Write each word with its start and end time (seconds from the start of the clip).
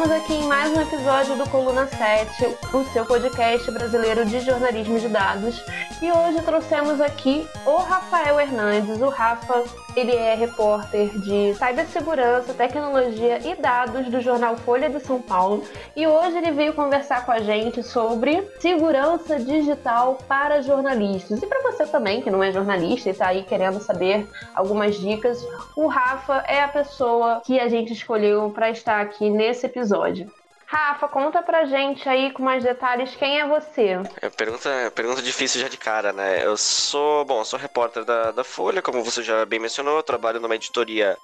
estamos 0.00 0.24
aqui 0.24 0.32
em 0.32 0.44
mais 0.44 0.72
um 0.72 0.80
episódio 0.80 1.36
do 1.36 1.46
Coluna 1.50 1.86
7, 1.86 2.56
o 2.72 2.84
seu 2.90 3.04
podcast 3.04 3.70
brasileiro 3.70 4.24
de 4.24 4.40
jornalismo 4.40 4.98
de 4.98 5.08
dados. 5.08 5.62
E 6.00 6.10
hoje 6.10 6.40
trouxemos 6.40 7.02
aqui 7.02 7.46
o 7.66 7.76
Rafael 7.76 8.40
Hernandes. 8.40 8.98
O 9.02 9.10
Rafa, 9.10 9.62
ele 9.96 10.14
é 10.14 10.34
repórter 10.34 11.08
de 11.18 11.54
cibersegurança, 11.54 12.54
tecnologia 12.54 13.38
e 13.46 13.54
dados 13.56 14.06
do 14.08 14.20
jornal 14.20 14.56
Folha 14.56 14.88
de 14.88 15.00
São 15.00 15.20
Paulo. 15.20 15.64
E 15.96 16.06
hoje 16.06 16.36
ele 16.38 16.52
veio 16.52 16.74
conversar 16.74 17.24
com 17.24 17.32
a 17.32 17.40
gente 17.40 17.82
sobre 17.82 18.42
segurança 18.58 19.38
digital 19.38 20.18
para 20.28 20.62
jornalistas. 20.62 21.42
E 21.42 21.46
para 21.46 21.70
você 21.70 21.86
também, 21.86 22.22
que 22.22 22.30
não 22.30 22.42
é 22.42 22.52
jornalista 22.52 23.08
e 23.08 23.12
está 23.12 23.28
aí 23.28 23.42
querendo 23.42 23.80
saber 23.80 24.28
algumas 24.54 24.96
dicas, 24.96 25.44
o 25.76 25.86
Rafa 25.86 26.44
é 26.46 26.62
a 26.62 26.68
pessoa 26.68 27.42
que 27.44 27.58
a 27.58 27.68
gente 27.68 27.92
escolheu 27.92 28.50
para 28.50 28.70
estar 28.70 29.00
aqui 29.00 29.28
nesse 29.30 29.66
episódio. 29.66 30.30
Rafa, 30.70 31.08
conta 31.08 31.42
pra 31.42 31.64
gente 31.64 32.08
aí 32.08 32.30
com 32.30 32.44
mais 32.44 32.62
detalhes 32.62 33.16
quem 33.16 33.40
é 33.40 33.48
você. 33.48 33.98
É, 34.22 34.30
pergunta, 34.30 34.70
pergunta 34.94 35.20
difícil 35.20 35.60
já 35.60 35.66
de 35.66 35.76
cara, 35.76 36.12
né? 36.12 36.46
Eu 36.46 36.56
sou, 36.56 37.24
bom, 37.24 37.44
sou 37.44 37.58
repórter 37.58 38.04
da, 38.04 38.30
da 38.30 38.44
Folha, 38.44 38.80
como 38.80 39.02
você 39.02 39.20
já 39.20 39.44
bem 39.44 39.58
mencionou, 39.58 40.00
trabalho 40.00 40.38
numa 40.38 40.54
editoria 40.54 41.18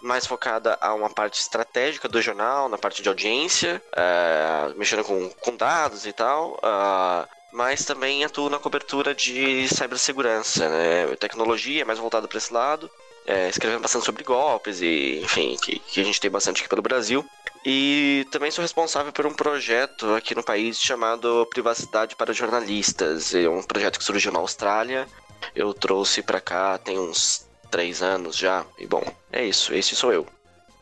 mais 0.00 0.24
focada 0.24 0.78
a 0.80 0.94
uma 0.94 1.10
parte 1.10 1.40
estratégica 1.40 2.08
do 2.08 2.22
jornal, 2.22 2.68
na 2.68 2.78
parte 2.78 3.02
de 3.02 3.08
audiência, 3.08 3.82
é, 3.96 4.72
mexendo 4.76 5.02
com, 5.02 5.28
com 5.40 5.56
dados 5.56 6.06
e 6.06 6.12
tal. 6.12 6.52
Uh, 6.52 7.26
mas 7.52 7.84
também 7.84 8.24
atuo 8.24 8.48
na 8.48 8.60
cobertura 8.60 9.12
de 9.12 9.66
cibersegurança, 9.66 10.68
né? 10.68 11.16
Tecnologia 11.16 11.84
mais 11.84 11.98
voltada 11.98 12.28
para 12.28 12.38
esse 12.38 12.54
lado 12.54 12.88
é, 13.26 13.48
escrevendo 13.48 13.80
bastante 13.80 14.04
sobre 14.04 14.22
golpes 14.22 14.80
e, 14.80 15.20
enfim, 15.22 15.56
que, 15.56 15.78
que 15.78 16.00
a 16.00 16.04
gente 16.04 16.20
tem 16.20 16.30
bastante 16.30 16.60
aqui 16.60 16.68
pelo 16.68 16.82
Brasil. 16.82 17.24
E 17.64 18.26
também 18.30 18.50
sou 18.50 18.62
responsável 18.62 19.10
por 19.12 19.26
um 19.26 19.32
projeto 19.32 20.14
aqui 20.14 20.34
no 20.34 20.42
país 20.42 20.78
chamado 20.78 21.46
Privacidade 21.46 22.14
para 22.14 22.32
Jornalistas. 22.32 23.34
É 23.34 23.48
um 23.48 23.62
projeto 23.62 23.98
que 23.98 24.04
surgiu 24.04 24.30
na 24.30 24.38
Austrália. 24.38 25.06
Eu 25.56 25.72
trouxe 25.72 26.22
para 26.22 26.40
cá 26.40 26.76
tem 26.76 26.98
uns 26.98 27.48
três 27.70 28.02
anos 28.02 28.36
já. 28.36 28.64
E 28.78 28.86
bom, 28.86 29.02
é 29.32 29.44
isso. 29.44 29.74
Esse 29.74 29.96
sou 29.96 30.12
eu. 30.12 30.26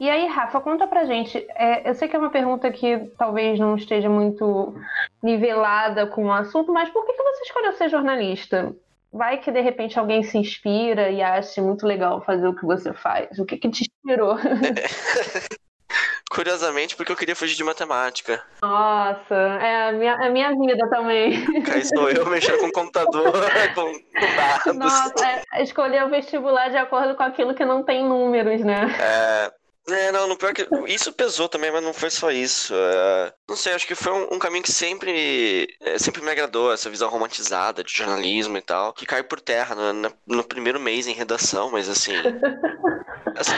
E 0.00 0.10
aí, 0.10 0.26
Rafa, 0.26 0.60
conta 0.60 0.84
pra 0.88 1.04
gente. 1.04 1.46
É, 1.54 1.88
eu 1.88 1.94
sei 1.94 2.08
que 2.08 2.16
é 2.16 2.18
uma 2.18 2.30
pergunta 2.30 2.68
que 2.72 2.98
talvez 3.16 3.60
não 3.60 3.76
esteja 3.76 4.08
muito 4.08 4.74
nivelada 5.22 6.08
com 6.08 6.26
o 6.26 6.32
assunto, 6.32 6.72
mas 6.72 6.90
por 6.90 7.06
que, 7.06 7.12
que 7.12 7.22
você 7.22 7.42
escolheu 7.44 7.72
ser 7.74 7.88
jornalista? 7.88 8.74
vai 9.12 9.38
que 9.38 9.52
de 9.52 9.60
repente 9.60 9.98
alguém 9.98 10.22
se 10.22 10.38
inspira 10.38 11.10
e 11.10 11.20
acha 11.20 11.60
muito 11.60 11.86
legal 11.86 12.22
fazer 12.22 12.48
o 12.48 12.54
que 12.54 12.64
você 12.64 12.94
faz. 12.94 13.38
O 13.38 13.44
que, 13.44 13.58
que 13.58 13.68
te 13.68 13.82
inspirou? 13.82 14.36
Curiosamente, 16.32 16.96
porque 16.96 17.12
eu 17.12 17.16
queria 17.16 17.36
fugir 17.36 17.54
de 17.54 17.62
matemática. 17.62 18.42
Nossa, 18.62 19.34
é 19.34 19.88
a 19.88 19.92
minha, 19.92 20.14
a 20.14 20.30
minha 20.30 20.48
vida 20.48 20.88
também. 20.88 21.44
Aí 21.70 21.84
sou 21.84 22.08
eu 22.08 22.24
mexendo 22.24 22.58
com 22.58 22.70
computador, 22.70 23.32
com, 23.74 23.92
com 23.92 24.36
dados. 24.36 24.76
Nossa, 24.76 25.44
é, 25.52 25.62
escolher 25.62 26.02
o 26.04 26.08
vestibular 26.08 26.70
de 26.70 26.78
acordo 26.78 27.14
com 27.16 27.22
aquilo 27.22 27.54
que 27.54 27.66
não 27.66 27.82
tem 27.82 28.08
números, 28.08 28.62
né? 28.62 28.86
É, 28.98 29.52
é, 29.88 30.12
não, 30.12 30.28
no 30.28 30.36
pior 30.36 30.54
que. 30.54 30.66
Isso 30.86 31.12
pesou 31.12 31.48
também, 31.48 31.70
mas 31.72 31.82
não 31.82 31.92
foi 31.92 32.08
só 32.08 32.30
isso. 32.30 32.72
É, 32.72 33.32
não 33.48 33.56
sei, 33.56 33.72
acho 33.72 33.86
que 33.86 33.96
foi 33.96 34.12
um, 34.12 34.34
um 34.34 34.38
caminho 34.38 34.62
que 34.62 34.70
sempre, 34.70 35.66
é, 35.80 35.98
sempre 35.98 36.22
me 36.22 36.30
agradou, 36.30 36.72
essa 36.72 36.88
visão 36.88 37.10
romantizada 37.10 37.82
de 37.82 37.92
jornalismo 37.92 38.56
e 38.56 38.62
tal, 38.62 38.92
que 38.92 39.04
caiu 39.04 39.24
por 39.24 39.40
terra 39.40 39.74
no, 39.74 40.12
no 40.24 40.44
primeiro 40.44 40.78
mês 40.78 41.08
em 41.08 41.14
redação, 41.14 41.70
mas 41.72 41.88
assim. 41.88 42.12
assim 43.36 43.52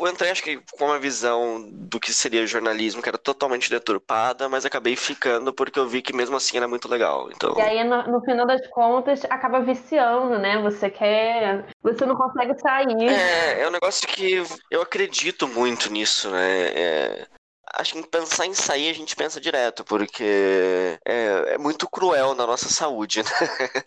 eu 0.00 0.08
entrei, 0.08 0.30
acho 0.30 0.44
que, 0.44 0.60
com 0.78 0.84
uma 0.84 0.98
visão 1.00 1.68
do 1.72 1.98
que 1.98 2.12
seria 2.12 2.46
jornalismo, 2.46 3.02
que 3.02 3.08
era 3.08 3.18
totalmente 3.18 3.68
deturpada, 3.68 4.48
mas 4.48 4.64
acabei 4.64 4.94
ficando 4.94 5.52
porque 5.52 5.78
eu 5.78 5.88
vi 5.88 6.02
que 6.02 6.14
mesmo 6.14 6.36
assim 6.36 6.56
era 6.56 6.68
muito 6.68 6.88
legal. 6.88 7.30
Então... 7.34 7.52
E 7.58 7.60
aí, 7.60 7.82
no, 7.82 8.00
no 8.04 8.20
final 8.20 8.46
das 8.46 8.64
contas, 8.68 9.24
acaba 9.24 9.60
viciando, 9.60 10.38
né? 10.38 10.62
Você 10.62 10.88
quer. 10.88 11.66
Você 11.82 12.06
não 12.06 12.14
consegue 12.14 12.56
sair. 12.60 13.08
É, 13.08 13.62
é 13.62 13.68
um 13.68 13.72
negócio 13.72 14.06
que 14.06 14.40
eu 14.70 14.80
acredito 14.80 15.48
muito 15.48 15.63
muito 15.64 15.90
nisso, 15.90 16.30
né? 16.30 16.66
É, 16.68 17.26
acho 17.74 17.94
que 17.94 18.06
pensar 18.06 18.44
em 18.46 18.52
sair 18.52 18.90
a 18.90 18.92
gente 18.92 19.16
pensa 19.16 19.40
direto, 19.40 19.82
porque 19.82 20.98
é, 21.06 21.54
é 21.54 21.58
muito 21.58 21.88
cruel 21.88 22.34
na 22.34 22.46
nossa 22.46 22.68
saúde, 22.68 23.22
né? 23.22 23.30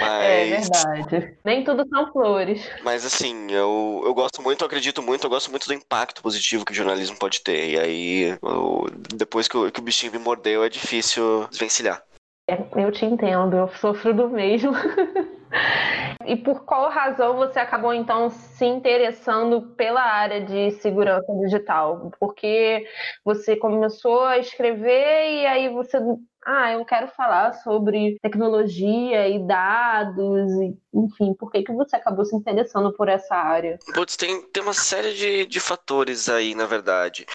É 0.00 0.50
mas... 0.50 0.70
É 0.70 0.94
verdade. 0.94 1.38
Nem 1.44 1.64
tudo 1.64 1.86
são 1.88 2.12
flores. 2.12 2.62
Mas 2.82 3.04
assim, 3.04 3.50
eu, 3.50 4.02
eu 4.04 4.14
gosto 4.14 4.40
muito, 4.40 4.62
eu 4.62 4.66
acredito 4.66 5.02
muito, 5.02 5.24
eu 5.24 5.30
gosto 5.30 5.50
muito 5.50 5.66
do 5.66 5.74
impacto 5.74 6.22
positivo 6.22 6.64
que 6.64 6.72
o 6.72 6.74
jornalismo 6.74 7.18
pode 7.18 7.40
ter. 7.40 7.70
E 7.70 7.78
aí, 7.78 8.38
eu, 8.42 8.86
depois 9.14 9.48
que 9.48 9.56
o, 9.56 9.70
que 9.70 9.80
o 9.80 9.82
bichinho 9.82 10.12
me 10.12 10.18
mordeu, 10.18 10.62
é 10.62 10.68
difícil 10.68 11.46
desvencilhar. 11.50 12.02
É, 12.48 12.56
eu 12.76 12.92
te 12.92 13.04
entendo, 13.04 13.56
eu 13.56 13.68
sofro 13.80 14.14
do 14.14 14.28
mesmo. 14.28 14.72
e 16.28 16.36
por 16.36 16.64
qual 16.64 16.90
razão 16.90 17.36
você 17.36 17.58
acabou 17.58 17.94
então 17.94 18.28
se 18.28 18.64
interessando 18.64 19.62
pela 19.76 20.02
área 20.02 20.44
de 20.44 20.72
segurança 20.72 21.32
digital? 21.40 22.12
Porque 22.20 22.86
você 23.24 23.56
começou 23.56 24.24
a 24.24 24.38
escrever 24.38 25.40
e 25.40 25.46
aí 25.46 25.68
você 25.70 25.98
ah, 26.44 26.72
eu 26.72 26.84
quero 26.84 27.08
falar 27.08 27.52
sobre 27.62 28.18
tecnologia 28.22 29.28
e 29.28 29.38
dados, 29.46 30.50
e, 30.62 30.78
enfim, 30.94 31.34
por 31.34 31.50
que, 31.50 31.62
que 31.62 31.72
você 31.72 31.96
acabou 31.96 32.24
se 32.24 32.34
interessando 32.34 32.90
por 32.92 33.06
essa 33.08 33.34
área? 33.34 33.78
Putz, 33.92 34.16
tem, 34.16 34.40
tem 34.50 34.62
uma 34.62 34.72
série 34.72 35.12
de, 35.12 35.46
de 35.46 35.60
fatores 35.60 36.28
aí, 36.28 36.54
na 36.54 36.64
verdade. 36.64 37.26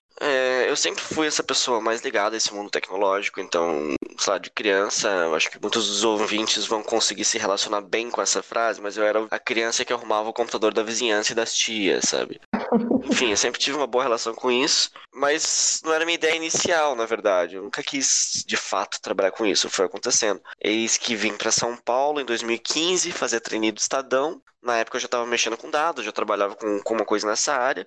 Eu 0.73 0.77
sempre 0.77 1.03
fui 1.03 1.27
essa 1.27 1.43
pessoa 1.43 1.79
mais 1.79 2.01
ligada 2.01 2.35
a 2.35 2.37
esse 2.37 2.51
mundo 2.51 2.71
tecnológico, 2.71 3.39
então, 3.39 3.93
sei 4.17 4.33
lá, 4.33 4.39
de 4.39 4.49
criança, 4.49 5.07
eu 5.07 5.35
acho 5.35 5.51
que 5.51 5.61
muitos 5.61 5.87
dos 5.87 6.03
ouvintes 6.03 6.65
vão 6.65 6.81
conseguir 6.81 7.25
se 7.25 7.37
relacionar 7.37 7.81
bem 7.81 8.09
com 8.09 8.19
essa 8.19 8.41
frase, 8.41 8.81
mas 8.81 8.97
eu 8.97 9.03
era 9.03 9.23
a 9.29 9.37
criança 9.37 9.85
que 9.85 9.93
arrumava 9.93 10.29
o 10.29 10.33
computador 10.33 10.73
da 10.73 10.81
vizinhança 10.81 11.31
e 11.31 11.35
das 11.35 11.53
tias, 11.53 12.05
sabe? 12.05 12.41
Enfim, 13.05 13.29
eu 13.29 13.37
sempre 13.37 13.59
tive 13.59 13.77
uma 13.77 13.85
boa 13.85 14.03
relação 14.03 14.33
com 14.33 14.51
isso, 14.51 14.89
mas 15.13 15.79
não 15.85 15.93
era 15.93 16.05
minha 16.05 16.15
ideia 16.15 16.35
inicial, 16.35 16.95
na 16.95 17.05
verdade. 17.05 17.53
Eu 17.53 17.61
nunca 17.61 17.83
quis, 17.83 18.43
de 18.43 18.57
fato, 18.57 18.99
trabalhar 18.99 19.29
com 19.29 19.45
isso, 19.45 19.69
foi 19.69 19.85
acontecendo. 19.85 20.41
Eis 20.59 20.97
que 20.97 21.15
vim 21.15 21.37
para 21.37 21.51
São 21.51 21.77
Paulo 21.77 22.19
em 22.19 22.25
2015 22.25 23.11
fazer 23.11 23.41
treininho 23.41 23.73
do 23.73 23.79
Estadão. 23.79 24.41
Na 24.59 24.77
época 24.77 24.97
eu 24.97 25.01
já 25.01 25.05
estava 25.05 25.27
mexendo 25.27 25.55
com 25.55 25.69
dados, 25.69 26.03
já 26.03 26.11
trabalhava 26.11 26.55
com, 26.55 26.79
com 26.79 26.95
uma 26.95 27.05
coisa 27.05 27.27
nessa 27.27 27.53
área 27.53 27.85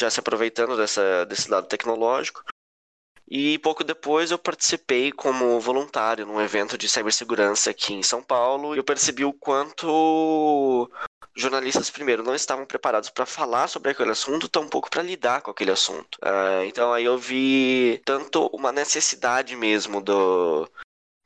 já 0.00 0.10
se 0.10 0.20
aproveitando 0.20 0.76
dessa, 0.76 1.24
desse 1.26 1.50
lado 1.50 1.66
tecnológico. 1.66 2.42
E 3.28 3.58
pouco 3.58 3.82
depois 3.82 4.30
eu 4.30 4.38
participei 4.38 5.10
como 5.10 5.58
voluntário 5.58 6.24
num 6.24 6.40
evento 6.40 6.78
de 6.78 6.88
cibersegurança 6.88 7.70
aqui 7.70 7.92
em 7.92 8.02
São 8.02 8.22
Paulo 8.22 8.74
e 8.74 8.78
eu 8.78 8.84
percebi 8.84 9.24
o 9.24 9.32
quanto 9.32 10.88
jornalistas, 11.36 11.90
primeiro, 11.90 12.22
não 12.22 12.34
estavam 12.34 12.64
preparados 12.64 13.10
para 13.10 13.26
falar 13.26 13.68
sobre 13.68 13.90
aquele 13.90 14.10
assunto, 14.10 14.48
tampouco 14.48 14.88
para 14.88 15.02
lidar 15.02 15.42
com 15.42 15.50
aquele 15.50 15.72
assunto. 15.72 16.16
Uh, 16.22 16.64
então 16.66 16.92
aí 16.92 17.04
eu 17.04 17.18
vi 17.18 18.00
tanto 18.04 18.46
uma 18.52 18.72
necessidade 18.72 19.56
mesmo 19.56 20.00
do, 20.00 20.70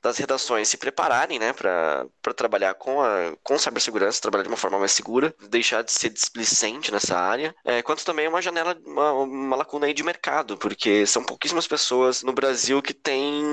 das 0.02 0.18
redações 0.18 0.68
se 0.68 0.76
prepararem, 0.76 1.38
né, 1.38 1.52
para 1.52 2.34
trabalhar 2.34 2.74
com 2.74 3.00
a 3.00 3.32
com 3.42 3.58
cibersegurança, 3.58 4.20
trabalhar 4.20 4.44
de 4.44 4.48
uma 4.48 4.56
forma 4.56 4.78
mais 4.78 4.92
segura, 4.92 5.34
deixar 5.48 5.82
de 5.82 5.92
ser 5.92 6.10
displicente 6.10 6.92
nessa 6.92 7.18
área, 7.18 7.54
é, 7.64 7.82
quanto 7.82 8.04
também 8.04 8.28
uma 8.28 8.42
janela, 8.42 8.76
uma, 8.84 9.12
uma 9.12 9.56
lacuna 9.56 9.86
aí 9.86 9.94
de 9.94 10.02
mercado, 10.02 10.56
porque 10.56 11.06
são 11.06 11.22
pouquíssimas 11.22 11.66
pessoas 11.66 12.22
no 12.22 12.32
Brasil 12.32 12.80
que 12.82 12.94
têm 12.94 13.44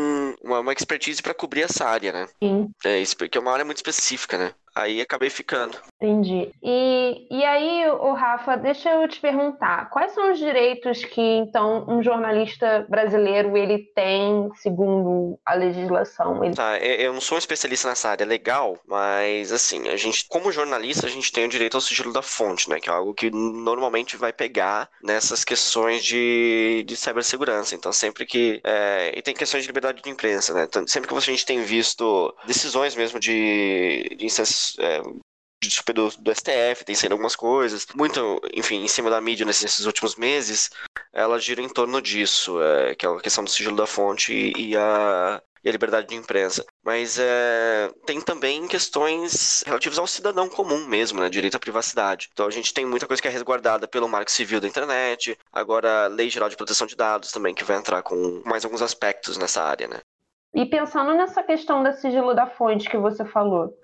uma, 0.41 0.59
uma 0.59 0.73
expertise 0.73 1.21
para 1.21 1.33
cobrir 1.33 1.63
essa 1.63 1.85
área, 1.85 2.11
né? 2.11 2.27
Sim. 2.41 2.69
É, 2.83 2.99
isso 2.99 3.17
porque 3.17 3.37
é 3.37 3.41
uma 3.41 3.51
área 3.51 3.65
muito 3.65 3.77
específica, 3.77 4.37
né? 4.37 4.53
Aí 4.77 5.01
acabei 5.01 5.31
ficando. 5.31 5.75
Entendi. 5.99 6.51
E, 6.61 7.27
e 7.31 7.43
aí, 7.43 7.89
o 7.89 8.13
Rafa, 8.13 8.55
deixa 8.55 8.91
eu 8.91 9.07
te 9.07 9.19
perguntar, 9.19 9.89
quais 9.89 10.11
são 10.11 10.31
os 10.31 10.37
direitos 10.37 11.03
que 11.03 11.19
então 11.19 11.83
um 11.87 12.03
jornalista 12.03 12.85
brasileiro 12.87 13.57
ele 13.57 13.79
tem 13.95 14.51
segundo 14.61 15.39
a 15.43 15.55
legislação? 15.55 16.43
Ele... 16.43 16.53
Tá, 16.53 16.77
eu 16.77 17.11
não 17.11 17.19
sou 17.19 17.37
um 17.37 17.39
especialista 17.39 17.89
nessa 17.89 18.09
área 18.09 18.25
legal, 18.25 18.77
mas 18.85 19.51
assim, 19.51 19.87
a 19.89 19.95
gente, 19.95 20.27
como 20.27 20.51
jornalista, 20.51 21.07
a 21.07 21.09
gente 21.09 21.31
tem 21.31 21.45
o 21.45 21.49
direito 21.49 21.75
ao 21.75 21.81
sigilo 21.81 22.13
da 22.13 22.21
fonte, 22.21 22.69
né? 22.69 22.79
Que 22.79 22.89
é 22.89 22.93
algo 22.93 23.15
que 23.15 23.31
normalmente 23.31 24.15
vai 24.15 24.31
pegar 24.31 24.89
nessas 25.01 25.43
questões 25.43 26.03
de, 26.03 26.83
de 26.85 26.95
cibersegurança. 26.95 27.73
Então, 27.73 27.91
sempre 27.91 28.27
que. 28.27 28.61
É, 28.63 29.11
e 29.17 29.21
tem 29.23 29.33
questões 29.33 29.63
de 29.63 29.67
liberdade 29.69 30.03
de 30.03 30.09
imprensa, 30.09 30.53
né? 30.53 30.65
Então, 30.69 30.85
sempre 30.85 31.09
que 31.09 31.15
a 31.15 31.19
gente 31.19 31.45
tem 31.45 31.63
visto 31.63 32.31
decisões 32.45 32.95
mesmo 32.95 33.19
de, 33.19 34.15
de 34.15 34.25
instâncias 34.25 34.66
é, 34.79 35.01
do, 35.93 36.09
do 36.09 36.35
STF, 36.35 36.85
tem 36.85 36.95
sendo 36.95 37.13
algumas 37.13 37.35
coisas. 37.35 37.85
Muito, 37.95 38.39
enfim, 38.53 38.83
em 38.83 38.87
cima 38.87 39.09
da 39.09 39.19
mídia 39.19 39.45
nesses, 39.45 39.63
nesses 39.63 39.85
últimos 39.85 40.15
meses, 40.15 40.69
ela 41.11 41.39
gira 41.39 41.61
em 41.61 41.69
torno 41.69 42.01
disso, 42.01 42.61
é, 42.61 42.95
que 42.95 43.05
é 43.05 43.09
a 43.09 43.19
questão 43.19 43.43
do 43.43 43.49
sigilo 43.49 43.75
da 43.75 43.87
fonte 43.87 44.31
e, 44.55 44.77
a, 44.77 45.41
e 45.63 45.69
a 45.69 45.71
liberdade 45.71 46.07
de 46.07 46.15
imprensa. 46.15 46.65
Mas 46.85 47.17
é, 47.19 47.91
tem 48.05 48.21
também 48.21 48.67
questões 48.67 49.63
relativas 49.65 49.97
ao 49.97 50.07
cidadão 50.07 50.47
comum 50.47 50.85
mesmo, 50.87 51.19
né? 51.19 51.29
Direito 51.29 51.57
à 51.57 51.59
privacidade. 51.59 52.29
Então 52.31 52.45
a 52.45 52.51
gente 52.51 52.73
tem 52.73 52.85
muita 52.85 53.07
coisa 53.07 53.21
que 53.21 53.27
é 53.27 53.31
resguardada 53.31 53.87
pelo 53.87 54.07
marco 54.07 54.31
civil 54.31 54.61
da 54.61 54.67
internet, 54.67 55.37
agora 55.51 56.05
a 56.05 56.07
Lei 56.07 56.29
Geral 56.29 56.49
de 56.49 56.57
Proteção 56.57 56.87
de 56.87 56.95
Dados 56.95 57.31
também, 57.31 57.55
que 57.55 57.63
vai 57.63 57.77
entrar 57.77 58.03
com 58.03 58.41
mais 58.45 58.63
alguns 58.63 58.81
aspectos 58.81 59.37
nessa 59.37 59.63
área, 59.63 59.87
né? 59.87 59.99
E 60.53 60.65
pensando 60.65 61.13
nessa 61.13 61.43
questão 61.43 61.83
da 61.83 61.93
sigilo 61.93 62.33
da 62.33 62.47
fonte 62.47 62.89
que 62.89 62.97
você 62.97 63.23
falou, 63.25 63.77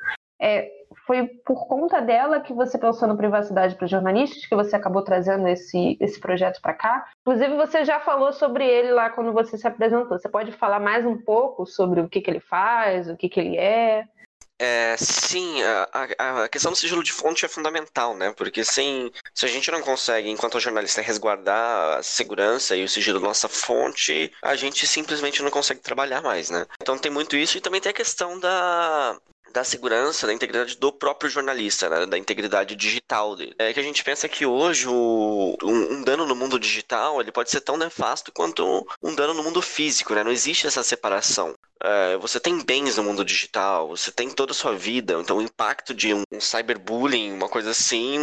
é, 0.43 0.69
foi 1.07 1.25
por 1.45 1.67
conta 1.67 2.01
dela 2.01 2.41
que 2.41 2.53
você 2.53 2.77
pensou 2.77 3.07
no 3.07 3.15
privacidade 3.15 3.75
para 3.75 3.87
jornalistas, 3.87 4.45
que 4.45 4.55
você 4.55 4.75
acabou 4.75 5.01
trazendo 5.01 5.47
esse, 5.47 5.97
esse 6.01 6.19
projeto 6.19 6.61
para 6.61 6.73
cá. 6.73 7.05
Inclusive, 7.21 7.55
você 7.55 7.85
já 7.85 8.01
falou 8.01 8.33
sobre 8.33 8.65
ele 8.65 8.91
lá 8.91 9.09
quando 9.09 9.31
você 9.31 9.57
se 9.57 9.65
apresentou. 9.65 10.19
Você 10.19 10.27
pode 10.27 10.51
falar 10.51 10.81
mais 10.81 11.05
um 11.05 11.17
pouco 11.17 11.65
sobre 11.65 12.01
o 12.01 12.09
que, 12.09 12.19
que 12.19 12.29
ele 12.29 12.41
faz, 12.41 13.09
o 13.09 13.15
que, 13.15 13.29
que 13.29 13.39
ele 13.39 13.57
é? 13.57 14.05
É, 14.59 14.95
sim, 14.97 15.61
a, 15.63 16.43
a, 16.43 16.47
questão 16.47 16.71
do 16.71 16.77
sigilo 16.77 17.03
de 17.03 17.11
fonte 17.11 17.43
é 17.43 17.49
fundamental, 17.49 18.15
né? 18.15 18.33
Porque 18.37 18.63
sem, 18.63 19.11
se 19.33 19.45
a 19.45 19.49
gente 19.49 19.71
não 19.71 19.81
consegue, 19.81 20.29
enquanto 20.29 20.59
jornalista, 20.59 21.01
resguardar 21.01 21.97
a 21.97 22.03
segurança 22.03 22.75
e 22.75 22.83
o 22.83 22.89
sigilo 22.89 23.19
da 23.19 23.27
nossa 23.27 23.49
fonte, 23.49 24.31
a 24.41 24.55
gente 24.55 24.85
simplesmente 24.87 25.41
não 25.41 25.49
consegue 25.49 25.81
trabalhar 25.81 26.21
mais, 26.21 26.49
né? 26.49 26.65
Então 26.81 26.97
tem 26.97 27.11
muito 27.11 27.35
isso 27.35 27.57
e 27.57 27.61
também 27.61 27.81
tem 27.81 27.89
a 27.89 27.93
questão 27.93 28.39
da, 28.39 29.19
da 29.53 29.63
segurança, 29.63 30.25
da 30.25 30.33
integridade 30.33 30.75
do 30.77 30.91
próprio 30.91 31.29
jornalista, 31.29 31.87
né? 31.87 32.05
da 32.07 32.17
integridade 32.17 32.75
digital 32.75 33.35
dele. 33.35 33.53
É 33.59 33.71
que 33.71 33.79
a 33.79 33.83
gente 33.83 34.03
pensa 34.03 34.27
que 34.27 34.45
hoje 34.45 34.87
o, 34.87 35.55
um, 35.63 35.93
um, 35.93 36.03
dano 36.03 36.25
no 36.25 36.35
mundo 36.35 36.59
digital 36.59 37.21
ele 37.21 37.31
pode 37.31 37.51
ser 37.51 37.61
tão 37.61 37.77
nefasto 37.77 38.31
quanto 38.31 38.85
um 39.01 39.13
dano 39.13 39.35
no 39.35 39.43
mundo 39.43 39.61
físico, 39.61 40.15
né? 40.15 40.23
Não 40.23 40.31
existe 40.31 40.65
essa 40.65 40.81
separação. 40.81 41.53
É, 41.83 42.17
você 42.17 42.39
tem 42.39 42.63
bens 42.63 42.97
no 42.97 43.03
mundo 43.03 43.25
digital, 43.25 43.89
você 43.89 44.09
tem 44.09 44.29
toda 44.29 44.53
a 44.53 44.55
sua 44.55 44.73
vida, 44.73 45.19
então 45.19 45.37
o 45.37 45.41
impacto 45.41 45.93
de 45.93 46.13
um, 46.13 46.23
um 46.31 46.39
cyberbullying, 46.39 47.33
uma 47.33 47.49
coisa 47.49 47.71
assim, 47.71 48.19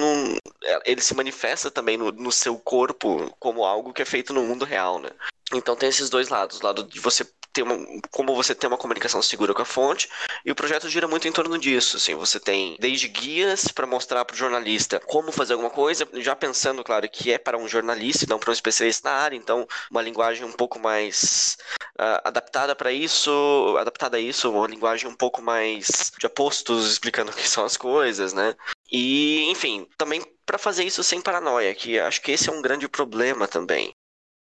é, 0.65 0.81
ele 0.87 1.03
se 1.03 1.15
manifesta 1.15 1.71
também 1.71 1.99
no, 1.99 2.11
no 2.11 2.33
seu 2.33 2.59
corpo 2.59 3.31
como 3.39 3.65
algo 3.65 3.93
que 3.93 4.01
é 4.01 4.07
feito 4.07 4.33
no 4.33 4.43
mundo 4.43 4.65
real, 4.65 4.99
né? 4.99 5.11
Então 5.53 5.75
tem 5.75 5.89
esses 5.89 6.09
dois 6.09 6.29
lados, 6.29 6.61
o 6.61 6.65
lado 6.65 6.85
de 6.85 7.01
você 7.01 7.25
ter 7.53 7.63
uma, 7.63 7.77
como 8.11 8.35
você 8.35 8.55
ter 8.55 8.67
uma 8.67 8.77
comunicação 8.77 9.21
segura 9.23 9.53
com 9.53 9.63
a 9.63 9.65
fonte, 9.65 10.09
e 10.45 10.51
o 10.51 10.55
projeto 10.55 10.89
gira 10.89 11.09
muito 11.09 11.27
em 11.27 11.33
torno 11.33 11.59
disso. 11.59 11.97
Assim, 11.97 12.15
você 12.15 12.39
tem 12.39 12.77
desde 12.79 13.09
guias 13.09 13.69
para 13.69 13.87
mostrar 13.87 14.25
para 14.25 14.35
o 14.35 14.37
jornalista 14.37 15.01
como 15.01 15.33
fazer 15.33 15.55
alguma 15.55 15.71
coisa, 15.71 16.07
já 16.15 16.37
pensando, 16.37 16.85
claro, 16.85 17.09
que 17.09 17.33
é 17.33 17.39
para 17.39 17.59
um 17.59 17.69
jornalista 17.69 18.27
não 18.29 18.39
para 18.39 18.51
um 18.51 18.53
especialista 18.53 19.09
na 19.09 19.17
área, 19.17 19.37
então 19.37 19.67
uma 19.91 20.03
linguagem 20.03 20.45
um 20.45 20.53
pouco 20.53 20.79
mais 20.79 21.57
uh, 21.99 22.21
adaptada 22.25 22.75
para 22.75 22.93
isso, 22.93 23.77
adaptada 23.79 24.17
a 24.17 24.21
isso, 24.21 24.51
uma 24.51 24.67
linguagem 24.67 25.09
um 25.09 25.17
pouco 25.17 25.43
mais 25.43 26.13
de 26.19 26.27
apostos 26.27 26.91
explicando 26.91 27.31
o 27.31 27.35
que 27.35 27.49
são 27.49 27.65
as 27.65 27.77
coisas, 27.77 28.33
né? 28.33 28.55
E, 28.91 29.49
enfim, 29.51 29.87
também 29.97 30.23
para 30.45 30.59
fazer 30.59 30.85
isso 30.85 31.03
sem 31.05 31.21
paranoia, 31.21 31.75
que 31.75 31.99
acho 31.99 32.21
que 32.21 32.33
esse 32.33 32.49
é 32.49 32.53
um 32.53 32.63
grande 32.63 32.89
problema 32.89 33.47
também. 33.47 33.95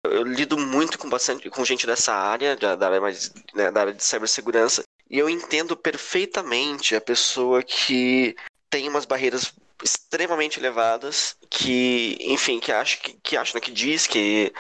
Eu 0.06 0.24
lido 0.24 0.58
muito 0.58 0.98
com 0.98 1.10
bastante 1.10 1.50
com 1.50 1.66
gente 1.66 1.86
dessa 1.86 2.14
área, 2.14 2.56
da, 2.56 2.76
da 2.76 2.88
área 2.88 3.02
mais 3.02 3.34
né, 3.54 3.70
da 3.70 3.82
área 3.82 3.94
de 3.94 4.04
cibersegurança, 4.04 4.84
e 5.10 5.18
eu 5.18 5.30
entendo 5.30 5.76
perfeitamente 5.76 6.96
a 6.96 7.02
pessoa 7.02 7.64
que 7.64 8.36
tem 8.70 8.88
umas 8.88 9.06
barreiras 9.06 9.54
extremamente 9.84 10.60
elevadas, 10.60 11.36
que, 11.50 12.18
enfim, 12.22 12.60
que 12.60 12.72
acha 12.72 12.98
que, 12.98 13.14
que 13.14 13.38
acha 13.38 13.60
que 13.60 13.72
diz 13.72 14.06
que 14.06 14.54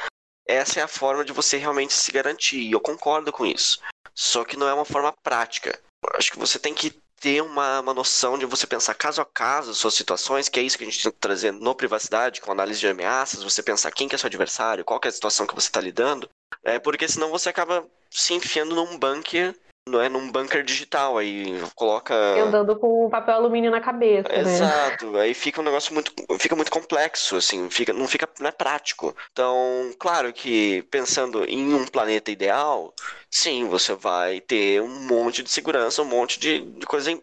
essa 0.47 0.79
é 0.79 0.83
a 0.83 0.87
forma 0.87 1.23
de 1.23 1.31
você 1.31 1.57
realmente 1.57 1.93
se 1.93 2.11
garantir. 2.11 2.59
E 2.59 2.71
eu 2.71 2.79
concordo 2.79 3.31
com 3.31 3.45
isso. 3.45 3.79
Só 4.15 4.43
que 4.43 4.57
não 4.57 4.67
é 4.67 4.73
uma 4.73 4.85
forma 4.85 5.13
prática. 5.23 5.79
Acho 6.15 6.31
que 6.31 6.39
você 6.39 6.57
tem 6.57 6.73
que 6.73 6.99
ter 7.19 7.41
uma, 7.41 7.81
uma 7.81 7.93
noção 7.93 8.37
de 8.37 8.45
você 8.45 8.65
pensar 8.65 8.93
caso 8.93 9.21
a 9.21 9.25
caso 9.25 9.73
suas 9.73 9.93
situações, 9.93 10.47
que 10.47 10.59
é 10.59 10.63
isso 10.63 10.77
que 10.77 10.83
a 10.83 10.87
gente 10.87 11.03
tenta 11.03 11.17
trazer 11.19 11.51
no 11.51 11.75
privacidade, 11.75 12.41
com 12.41 12.51
análise 12.51 12.79
de 12.79 12.87
ameaças, 12.87 13.43
você 13.43 13.61
pensar 13.61 13.91
quem 13.91 14.07
que 14.07 14.15
é 14.15 14.17
seu 14.17 14.27
adversário, 14.27 14.85
qual 14.85 14.99
que 14.99 15.07
é 15.07 15.09
a 15.09 15.11
situação 15.11 15.45
que 15.45 15.55
você 15.55 15.67
está 15.67 15.81
lidando, 15.81 16.29
é 16.63 16.79
porque 16.79 17.07
senão 17.07 17.29
você 17.29 17.49
acaba 17.49 17.85
se 18.09 18.33
enfiando 18.33 18.75
num 18.75 18.97
bunker 18.97 19.55
não 19.89 20.01
é 20.01 20.07
num 20.07 20.31
bunker 20.31 20.63
digital, 20.63 21.17
aí 21.17 21.59
coloca. 21.75 22.13
Andando 22.13 22.75
com 22.75 23.05
o 23.05 23.09
papel 23.09 23.35
alumínio 23.35 23.71
na 23.71 23.81
cabeça. 23.81 24.29
Né? 24.29 24.39
Exato, 24.39 25.17
aí 25.17 25.33
fica 25.33 25.59
um 25.59 25.63
negócio 25.63 25.93
muito. 25.93 26.13
fica 26.39 26.55
muito 26.55 26.71
complexo, 26.71 27.35
assim, 27.35 27.69
fica, 27.69 27.91
não 27.91 28.07
fica. 28.07 28.29
não 28.39 28.47
é 28.47 28.51
prático. 28.51 29.15
Então, 29.31 29.93
claro 29.99 30.31
que 30.31 30.83
pensando 30.83 31.43
em 31.45 31.73
um 31.73 31.85
planeta 31.85 32.31
ideal, 32.31 32.93
sim, 33.29 33.67
você 33.67 33.93
vai 33.93 34.39
ter 34.39 34.81
um 34.81 35.07
monte 35.07 35.43
de 35.43 35.49
segurança, 35.49 36.01
um 36.01 36.05
monte 36.05 36.39
de, 36.39 36.61
de 36.61 36.85
coisa 36.85 37.11
em, 37.11 37.21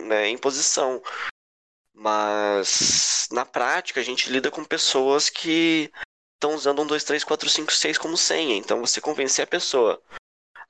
né, 0.00 0.28
em 0.28 0.38
posição. 0.38 1.02
Mas 1.94 3.28
na 3.32 3.46
prática 3.46 4.00
a 4.00 4.04
gente 4.04 4.30
lida 4.30 4.50
com 4.50 4.64
pessoas 4.64 5.30
que 5.30 5.90
estão 6.34 6.54
usando 6.54 6.82
um 6.82 6.86
2, 6.86 7.02
3, 7.04 7.24
4, 7.24 7.48
5, 7.48 7.72
6 7.72 7.98
como 7.98 8.16
senha. 8.16 8.56
Então 8.56 8.80
você 8.80 9.00
convencer 9.00 9.44
a 9.44 9.46
pessoa 9.46 10.00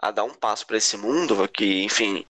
a 0.05 0.11
dar 0.11 0.25
um 0.25 0.35
passo 0.35 0.67
para 0.67 0.77
esse 0.77 0.99
mundo 0.99 1.49
que, 1.49 1.83
enfim, 1.83 2.27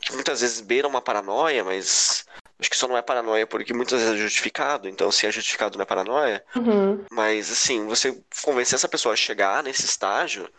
que 0.00 0.12
muitas 0.12 0.40
vezes 0.40 0.60
beira 0.60 0.88
uma 0.88 1.00
paranoia, 1.00 1.62
mas 1.62 2.26
acho 2.58 2.68
que 2.68 2.76
só 2.76 2.88
não 2.88 2.96
é 2.96 3.02
paranoia 3.02 3.46
porque 3.46 3.72
muitas 3.72 4.00
vezes 4.00 4.16
é 4.16 4.18
justificado, 4.18 4.88
então 4.88 5.12
se 5.12 5.24
é 5.24 5.30
justificado 5.30 5.78
não 5.78 5.84
é 5.84 5.86
paranoia. 5.86 6.44
Uhum. 6.56 7.04
Mas 7.12 7.52
assim, 7.52 7.86
você 7.86 8.20
convencer 8.42 8.74
essa 8.74 8.88
pessoa 8.88 9.12
a 9.12 9.16
chegar 9.16 9.62
nesse 9.62 9.84
estágio 9.84 10.50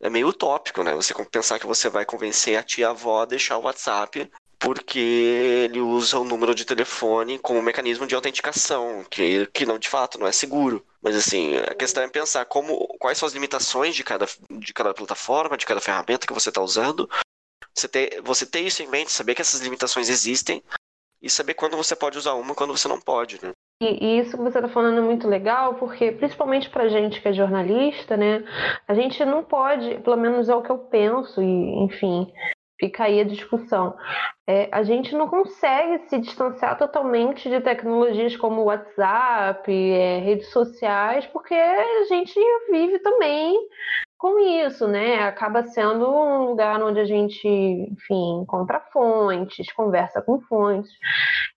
é 0.00 0.10
meio 0.10 0.26
utópico, 0.26 0.82
né? 0.82 0.92
Você 0.96 1.14
pensar 1.26 1.60
que 1.60 1.66
você 1.68 1.88
vai 1.88 2.04
convencer 2.04 2.58
a 2.58 2.64
tia-avó 2.64 3.22
a 3.22 3.26
deixar 3.26 3.56
o 3.58 3.62
WhatsApp 3.62 4.28
porque 4.62 4.98
ele 4.98 5.80
usa 5.80 6.20
o 6.20 6.24
número 6.24 6.54
de 6.54 6.64
telefone 6.64 7.36
como 7.40 7.60
mecanismo 7.60 8.06
de 8.06 8.14
autenticação, 8.14 9.04
que, 9.10 9.44
que 9.46 9.66
não 9.66 9.76
de 9.76 9.88
fato 9.88 10.20
não 10.20 10.26
é 10.26 10.30
seguro. 10.30 10.86
Mas 11.02 11.16
assim, 11.16 11.56
a 11.56 11.74
questão 11.74 12.04
é 12.04 12.08
pensar 12.08 12.44
como, 12.44 12.86
quais 13.00 13.18
são 13.18 13.26
as 13.26 13.32
limitações 13.32 13.96
de 13.96 14.04
cada, 14.04 14.24
de 14.48 14.72
cada 14.72 14.94
plataforma, 14.94 15.56
de 15.56 15.66
cada 15.66 15.80
ferramenta 15.80 16.28
que 16.28 16.32
você 16.32 16.48
está 16.48 16.62
usando. 16.62 17.10
Você 17.74 17.88
ter, 17.88 18.22
você 18.22 18.46
ter 18.46 18.60
isso 18.60 18.82
em 18.82 18.86
mente, 18.86 19.10
saber 19.10 19.34
que 19.34 19.40
essas 19.40 19.60
limitações 19.60 20.08
existem 20.08 20.62
e 21.20 21.28
saber 21.28 21.54
quando 21.54 21.76
você 21.76 21.96
pode 21.96 22.16
usar 22.16 22.34
uma 22.34 22.52
e 22.52 22.54
quando 22.54 22.76
você 22.76 22.86
não 22.86 23.00
pode, 23.00 23.42
né? 23.42 23.52
E, 23.82 24.20
isso 24.20 24.36
que 24.36 24.42
você 24.44 24.58
está 24.58 24.68
falando 24.68 24.98
é 24.98 25.00
muito 25.00 25.26
legal, 25.26 25.74
porque 25.74 26.12
principalmente 26.12 26.70
para 26.70 26.88
gente 26.88 27.20
que 27.20 27.26
é 27.26 27.32
jornalista, 27.32 28.16
né, 28.16 28.44
a 28.86 28.94
gente 28.94 29.24
não 29.24 29.42
pode, 29.42 29.98
pelo 30.02 30.16
menos 30.16 30.48
é 30.48 30.54
o 30.54 30.62
que 30.62 30.70
eu 30.70 30.78
penso, 30.78 31.42
e 31.42 31.84
enfim, 31.84 32.32
fica 32.82 33.04
aí 33.04 33.20
a 33.20 33.24
discussão. 33.24 33.96
É, 34.44 34.68
a 34.72 34.82
gente 34.82 35.14
não 35.14 35.28
consegue 35.28 36.08
se 36.08 36.18
distanciar 36.18 36.76
totalmente 36.76 37.48
de 37.48 37.60
tecnologias 37.60 38.36
como 38.36 38.64
WhatsApp, 38.64 39.72
é, 39.72 40.18
redes 40.18 40.48
sociais, 40.48 41.24
porque 41.26 41.54
a 41.54 42.04
gente 42.08 42.34
vive 42.72 42.98
também 42.98 43.56
com 44.22 44.38
isso, 44.38 44.86
né? 44.86 45.18
Acaba 45.24 45.64
sendo 45.64 46.08
um 46.08 46.44
lugar 46.44 46.80
onde 46.80 47.00
a 47.00 47.04
gente, 47.04 47.48
enfim, 47.48 48.42
encontra 48.42 48.78
fontes, 48.92 49.72
conversa 49.72 50.22
com 50.22 50.40
fontes. 50.42 50.92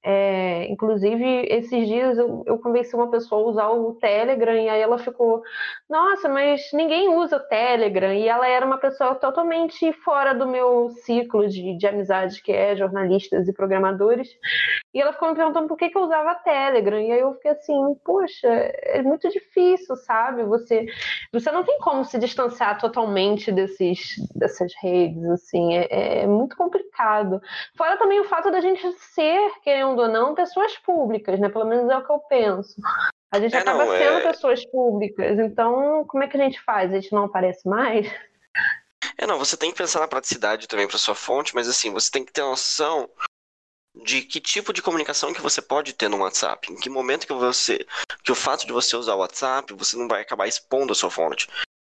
É, 0.04 0.66
inclusive, 0.72 1.46
esses 1.48 1.88
dias 1.88 2.18
eu, 2.18 2.44
eu 2.48 2.58
convenci 2.58 2.96
uma 2.96 3.12
pessoa 3.12 3.40
a 3.44 3.46
usar 3.46 3.70
o 3.70 3.94
Telegram 3.94 4.56
e 4.56 4.68
aí 4.68 4.82
ela 4.82 4.98
ficou, 4.98 5.44
nossa, 5.88 6.28
mas 6.28 6.60
ninguém 6.74 7.08
usa 7.08 7.38
o 7.38 7.48
Telegram. 7.48 8.12
E 8.12 8.28
ela 8.28 8.48
era 8.48 8.66
uma 8.66 8.80
pessoa 8.80 9.14
totalmente 9.14 9.94
fora 10.04 10.34
do 10.34 10.48
meu 10.48 10.90
ciclo 10.90 11.48
de, 11.48 11.78
de 11.78 11.86
amizade, 11.86 12.42
que 12.42 12.52
é 12.52 12.76
jornalistas 12.76 13.48
e 13.48 13.54
programadores. 13.54 14.28
E 14.96 15.02
ela 15.02 15.12
ficou 15.12 15.28
me 15.28 15.36
perguntando 15.36 15.68
por 15.68 15.76
que, 15.76 15.90
que 15.90 15.98
eu 15.98 16.04
usava 16.04 16.36
Telegram. 16.36 16.98
E 16.98 17.12
aí 17.12 17.20
eu 17.20 17.34
fiquei 17.34 17.52
assim, 17.52 17.76
poxa, 18.06 18.48
é 18.48 19.02
muito 19.02 19.30
difícil, 19.30 19.94
sabe? 19.98 20.46
Você, 20.46 20.86
você 21.34 21.52
não 21.52 21.66
tem 21.66 21.78
como 21.80 22.06
se 22.06 22.18
distanciar 22.18 22.80
totalmente 22.80 23.52
desses, 23.52 24.16
dessas 24.34 24.72
redes, 24.82 25.22
assim, 25.26 25.76
é, 25.76 26.22
é, 26.22 26.28
muito 26.28 26.56
complicado. 26.56 27.42
Fora 27.78 27.98
também 27.98 28.22
o 28.22 28.30
fato 28.30 28.50
da 28.50 28.62
gente 28.62 28.90
ser, 28.94 29.52
querendo 29.62 30.00
ou 30.00 30.08
não, 30.08 30.34
pessoas 30.34 30.78
públicas, 30.78 31.42
né? 31.42 31.50
Pelo 31.50 31.66
menos 31.66 31.90
é 31.90 31.98
o 31.98 32.06
que 32.06 32.14
eu 32.14 32.20
penso. 32.20 32.76
A 33.30 33.38
gente 33.42 33.54
é, 33.54 33.60
acaba 33.60 33.84
não, 33.84 33.98
sendo 33.98 34.20
é... 34.20 34.22
pessoas 34.22 34.66
públicas, 34.66 35.38
então 35.38 36.06
como 36.08 36.24
é 36.24 36.28
que 36.30 36.38
a 36.38 36.40
gente 36.42 36.62
faz? 36.62 36.94
A 36.94 36.96
gente 37.02 37.12
não 37.12 37.26
aparece 37.26 37.68
mais? 37.68 38.10
É, 39.18 39.28
não, 39.28 39.38
você 39.38 39.58
tem 39.58 39.72
que 39.72 39.78
pensar 39.78 40.00
na 40.00 40.08
praticidade 40.08 40.70
também 40.70 40.88
para 40.88 40.98
sua 40.98 41.16
fonte, 41.16 41.54
mas 41.54 41.68
assim, 41.68 41.92
você 41.92 42.10
tem 42.10 42.24
que 42.24 42.32
ter 42.32 42.42
noção 42.42 43.10
de 44.04 44.22
que 44.22 44.40
tipo 44.40 44.74
de 44.74 44.82
comunicação 44.82 45.34
que 45.34 45.42
você 45.42 45.62
pode 45.62 45.94
ter 45.94 46.10
no 46.10 46.18
WhatsApp, 46.18 46.72
em 46.72 46.76
que 46.76 46.90
momento 46.90 47.26
que 47.26 47.34
você, 47.34 47.86
que 48.24 48.32
o 48.32 48.36
fato 48.36 48.66
de 48.66 48.74
você 48.74 48.96
usar 48.96 49.16
o 49.16 49.20
WhatsApp, 49.20 49.74
você 49.74 49.96
não 49.96 50.08
vai 50.08 50.22
acabar 50.22 50.48
expondo 50.48 50.92
a 50.92 50.96
sua 50.96 51.10
fonte. 51.10 51.48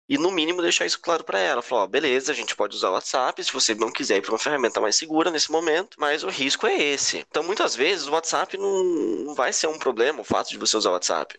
E 0.06 0.18
no 0.18 0.30
mínimo 0.30 0.60
deixar 0.60 0.84
isso 0.84 1.00
claro 1.00 1.24
para 1.24 1.38
ela. 1.38 1.62
Falar, 1.62 1.84
ó, 1.84 1.86
beleza, 1.86 2.30
a 2.30 2.34
gente 2.34 2.54
pode 2.54 2.76
usar 2.76 2.90
o 2.90 2.92
WhatsApp 2.92 3.42
se 3.42 3.52
você 3.52 3.74
não 3.74 3.90
quiser 3.90 4.18
ir 4.18 4.20
para 4.20 4.32
uma 4.32 4.38
ferramenta 4.38 4.80
mais 4.80 4.96
segura 4.96 5.30
nesse 5.30 5.50
momento, 5.50 5.98
mas 5.98 6.22
o 6.22 6.28
risco 6.28 6.66
é 6.66 6.74
esse. 6.74 7.24
Então 7.30 7.42
muitas 7.42 7.74
vezes 7.74 8.06
o 8.06 8.12
WhatsApp 8.12 8.58
não, 8.58 9.34
vai 9.34 9.52
ser 9.52 9.66
um 9.66 9.78
problema 9.78 10.20
o 10.20 10.24
fato 10.24 10.50
de 10.50 10.58
você 10.58 10.76
usar 10.76 10.90
o 10.90 10.92
WhatsApp. 10.92 11.38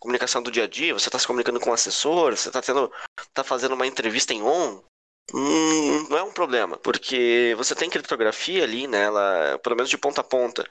Comunicação 0.00 0.42
do 0.42 0.50
dia 0.50 0.64
a 0.64 0.68
dia, 0.68 0.92
você 0.92 1.08
está 1.08 1.18
se 1.18 1.26
comunicando 1.26 1.58
com 1.58 1.70
um 1.70 1.72
assessor, 1.72 2.36
você 2.36 2.50
está 2.50 2.60
tá 3.32 3.42
fazendo 3.42 3.74
uma 3.74 3.86
entrevista 3.86 4.34
em 4.34 4.42
on, 4.42 4.80
hum, 5.34 6.08
não 6.08 6.18
é 6.18 6.22
um 6.22 6.32
problema, 6.32 6.76
porque 6.76 7.54
você 7.56 7.74
tem 7.74 7.90
criptografia 7.90 8.64
ali, 8.64 8.86
né? 8.86 9.04
Ela, 9.04 9.58
pelo 9.62 9.76
menos 9.76 9.90
de 9.90 9.98
ponta 9.98 10.20
a 10.20 10.24
ponta. 10.24 10.66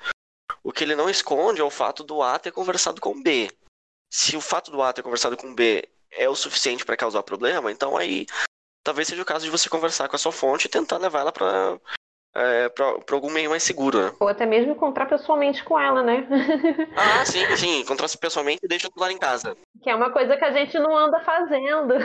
O 0.64 0.72
que 0.72 0.84
ele 0.84 0.96
não 0.96 1.10
esconde 1.10 1.62
é 1.62 1.64
o 1.64 1.70
fato 1.70 2.04
do 2.04 2.22
A 2.22 2.38
ter 2.40 2.52
conversado 2.52 3.00
com 3.00 3.22
B. 3.22 3.50
Se 4.12 4.36
o 4.36 4.42
fato 4.42 4.72
do 4.72 4.82
A 4.82 4.94
ter 4.94 5.04
conversado 5.04 5.38
com 5.38 5.54
B 5.54 5.88
é 6.12 6.28
o 6.28 6.36
suficiente 6.36 6.86
para 6.86 6.98
causar 6.98 7.24
problema, 7.24 7.72
então 7.72 7.98
aí 7.98 8.26
talvez 8.84 9.08
seja 9.08 9.22
o 9.22 9.26
caso 9.26 9.46
de 9.46 9.52
você 9.52 9.70
conversar 9.70 10.08
com 10.08 10.16
a 10.16 10.20
sua 10.20 10.32
fonte 10.32 10.66
e 10.66 10.70
tentar 10.70 10.98
levar 10.98 11.20
ela 11.20 11.32
para 11.32 11.78
é, 12.38 12.70
para 12.70 13.16
algum 13.16 13.32
meio 13.32 13.50
mais 13.50 13.64
seguro, 13.64 14.00
né? 14.00 14.12
Ou 14.20 14.28
até 14.28 14.46
mesmo 14.46 14.72
encontrar 14.72 15.08
pessoalmente 15.08 15.64
com 15.64 15.80
ela, 15.80 16.04
né? 16.04 16.28
ah, 16.96 17.26
sim, 17.26 17.44
sim. 17.56 17.80
Encontrar 17.80 18.08
pessoalmente 18.20 18.60
e 18.64 18.68
deixa 18.68 18.88
o 18.88 18.94
celular 18.94 19.12
em 19.12 19.18
casa. 19.18 19.58
Que 19.82 19.90
é 19.90 19.96
uma 19.96 20.12
coisa 20.12 20.38
que 20.38 20.46
a 20.46 20.52
gente 20.52 20.78
não 20.78 20.96
anda 20.96 21.20
fazendo. 21.22 21.96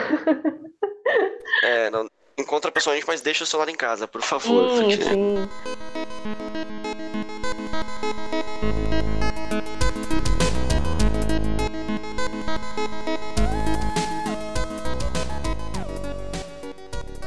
é, 1.63 1.89
não, 1.91 2.07
encontra 2.37 2.71
pessoalmente, 2.71 3.07
mas 3.07 3.21
deixa 3.21 3.43
o 3.43 3.47
celular 3.47 3.69
em 3.69 3.75
casa, 3.75 4.07
por 4.07 4.21
favor. 4.21 4.69
Sim, 4.77 4.97
porque... 4.97 5.03
sim. 5.03 5.49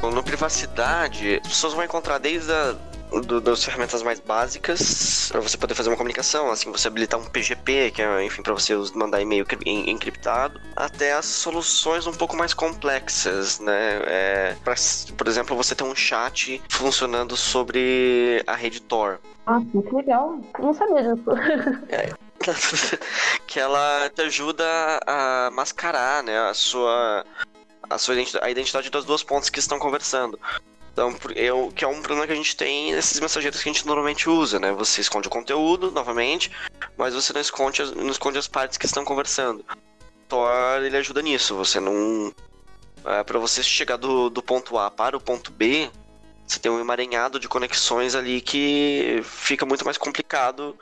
No 0.01 0.23
privacidade, 0.23 1.39
as 1.43 1.47
pessoas 1.47 1.73
vão 1.73 1.83
encontrar 1.83 2.17
desde 2.17 2.51
a 2.51 2.75
do, 3.25 3.39
das 3.41 3.63
ferramentas 3.63 4.03
mais 4.03 4.19
básicas 4.19 5.29
para 5.31 5.41
você 5.41 5.57
poder 5.57 5.73
fazer 5.73 5.89
uma 5.89 5.97
comunicação, 5.97 6.51
assim, 6.51 6.71
você 6.71 6.87
habilitar 6.87 7.19
um 7.19 7.25
PGP, 7.25 7.91
que 7.91 8.01
é, 8.01 8.23
enfim, 8.23 8.41
para 8.41 8.53
você 8.53 8.73
mandar 8.93 9.21
e-mail 9.21 9.45
encriptado, 9.65 10.59
até 10.75 11.13
as 11.13 11.25
soluções 11.25 12.07
um 12.07 12.13
pouco 12.13 12.35
mais 12.35 12.53
complexas, 12.53 13.59
né? 13.59 14.01
É, 14.05 14.55
pra, 14.63 14.75
por 15.17 15.27
exemplo, 15.27 15.55
você 15.55 15.75
tem 15.75 15.87
um 15.87 15.95
chat 15.95 16.61
funcionando 16.69 17.35
sobre 17.35 18.43
a 18.45 18.55
rede 18.55 18.81
Tor. 18.81 19.19
Ah, 19.45 19.59
que 19.71 19.95
legal. 19.95 20.39
Não 20.59 20.73
sabia 20.73 21.03
disso. 21.03 21.31
É, 21.89 22.13
que 23.47 23.59
ela 23.59 24.09
te 24.13 24.21
ajuda 24.21 24.65
a 25.05 25.49
mascarar, 25.51 26.23
né, 26.23 26.37
a 26.37 26.53
sua 26.53 27.25
a 27.89 27.97
sua 27.97 28.15
identidade, 28.15 28.45
a 28.45 28.49
identidade 28.49 28.89
das 28.89 29.05
duas 29.05 29.23
pontas 29.23 29.49
que 29.49 29.59
estão 29.59 29.79
conversando. 29.79 30.39
Então, 30.97 31.15
eu, 31.35 31.71
que 31.75 31.85
é 31.85 31.87
um 31.87 32.01
problema 32.01 32.25
que 32.25 32.33
a 32.33 32.35
gente 32.35 32.55
tem 32.55 32.91
nesses 32.91 33.19
mensageiros 33.19 33.61
que 33.61 33.69
a 33.69 33.71
gente 33.71 33.85
normalmente 33.85 34.27
usa, 34.27 34.59
né? 34.59 34.71
Você 34.71 34.99
esconde 34.99 35.27
o 35.27 35.29
conteúdo, 35.29 35.91
novamente, 35.91 36.51
mas 36.97 37.13
você 37.13 37.31
não 37.31 37.39
esconde, 37.39 37.83
as, 37.83 37.91
não 37.91 38.09
esconde 38.09 38.39
as 38.39 38.47
partes 38.47 38.79
que 38.79 38.87
estão 38.87 39.05
conversando. 39.05 39.63
Tor, 40.27 40.81
ele 40.81 40.97
ajuda 40.97 41.21
nisso. 41.21 41.55
Você 41.55 41.79
não... 41.79 42.33
É, 43.05 43.23
para 43.23 43.37
você 43.37 43.61
chegar 43.61 43.97
do, 43.97 44.27
do 44.31 44.41
ponto 44.41 44.75
A 44.79 44.89
para 44.89 45.15
o 45.15 45.21
ponto 45.21 45.51
B, 45.51 45.87
você 46.47 46.57
tem 46.57 46.71
um 46.71 46.79
emaranhado 46.79 47.39
de 47.39 47.47
conexões 47.47 48.15
ali 48.15 48.41
que 48.41 49.21
fica 49.23 49.67
muito 49.67 49.85
mais 49.85 49.99
complicado. 49.99 50.75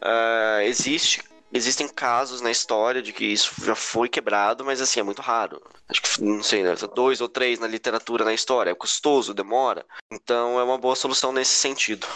Uh, 0.00 0.62
existe 0.62 1.22
Existem 1.54 1.86
casos 1.86 2.40
na 2.40 2.50
história 2.50 3.02
de 3.02 3.12
que 3.12 3.24
isso 3.26 3.52
já 3.62 3.74
foi 3.74 4.08
quebrado, 4.08 4.64
mas 4.64 4.80
assim, 4.80 5.00
é 5.00 5.02
muito 5.02 5.20
raro. 5.20 5.62
Acho 5.86 6.00
que, 6.00 6.22
não 6.22 6.42
sei, 6.42 6.62
né, 6.62 6.74
dois 6.94 7.20
ou 7.20 7.28
três 7.28 7.58
na 7.58 7.66
literatura, 7.66 8.24
na 8.24 8.32
história. 8.32 8.70
É 8.70 8.74
custoso, 8.74 9.34
demora. 9.34 9.84
Então 10.10 10.58
é 10.58 10.64
uma 10.64 10.78
boa 10.78 10.96
solução 10.96 11.30
nesse 11.30 11.52
sentido. 11.52 12.06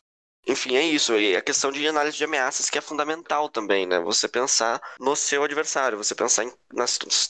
Enfim, 0.46 0.76
é 0.76 0.82
isso. 0.82 1.14
E 1.14 1.36
a 1.36 1.42
questão 1.42 1.72
de 1.72 1.86
análise 1.86 2.16
de 2.16 2.24
ameaças 2.24 2.70
que 2.70 2.78
é 2.78 2.80
fundamental 2.80 3.48
também, 3.48 3.86
né? 3.86 3.98
Você 4.00 4.28
pensar 4.28 4.80
no 5.00 5.16
seu 5.16 5.42
adversário, 5.42 5.98
você 5.98 6.14
pensar 6.14 6.44
em, 6.44 6.52
na, 6.72 6.84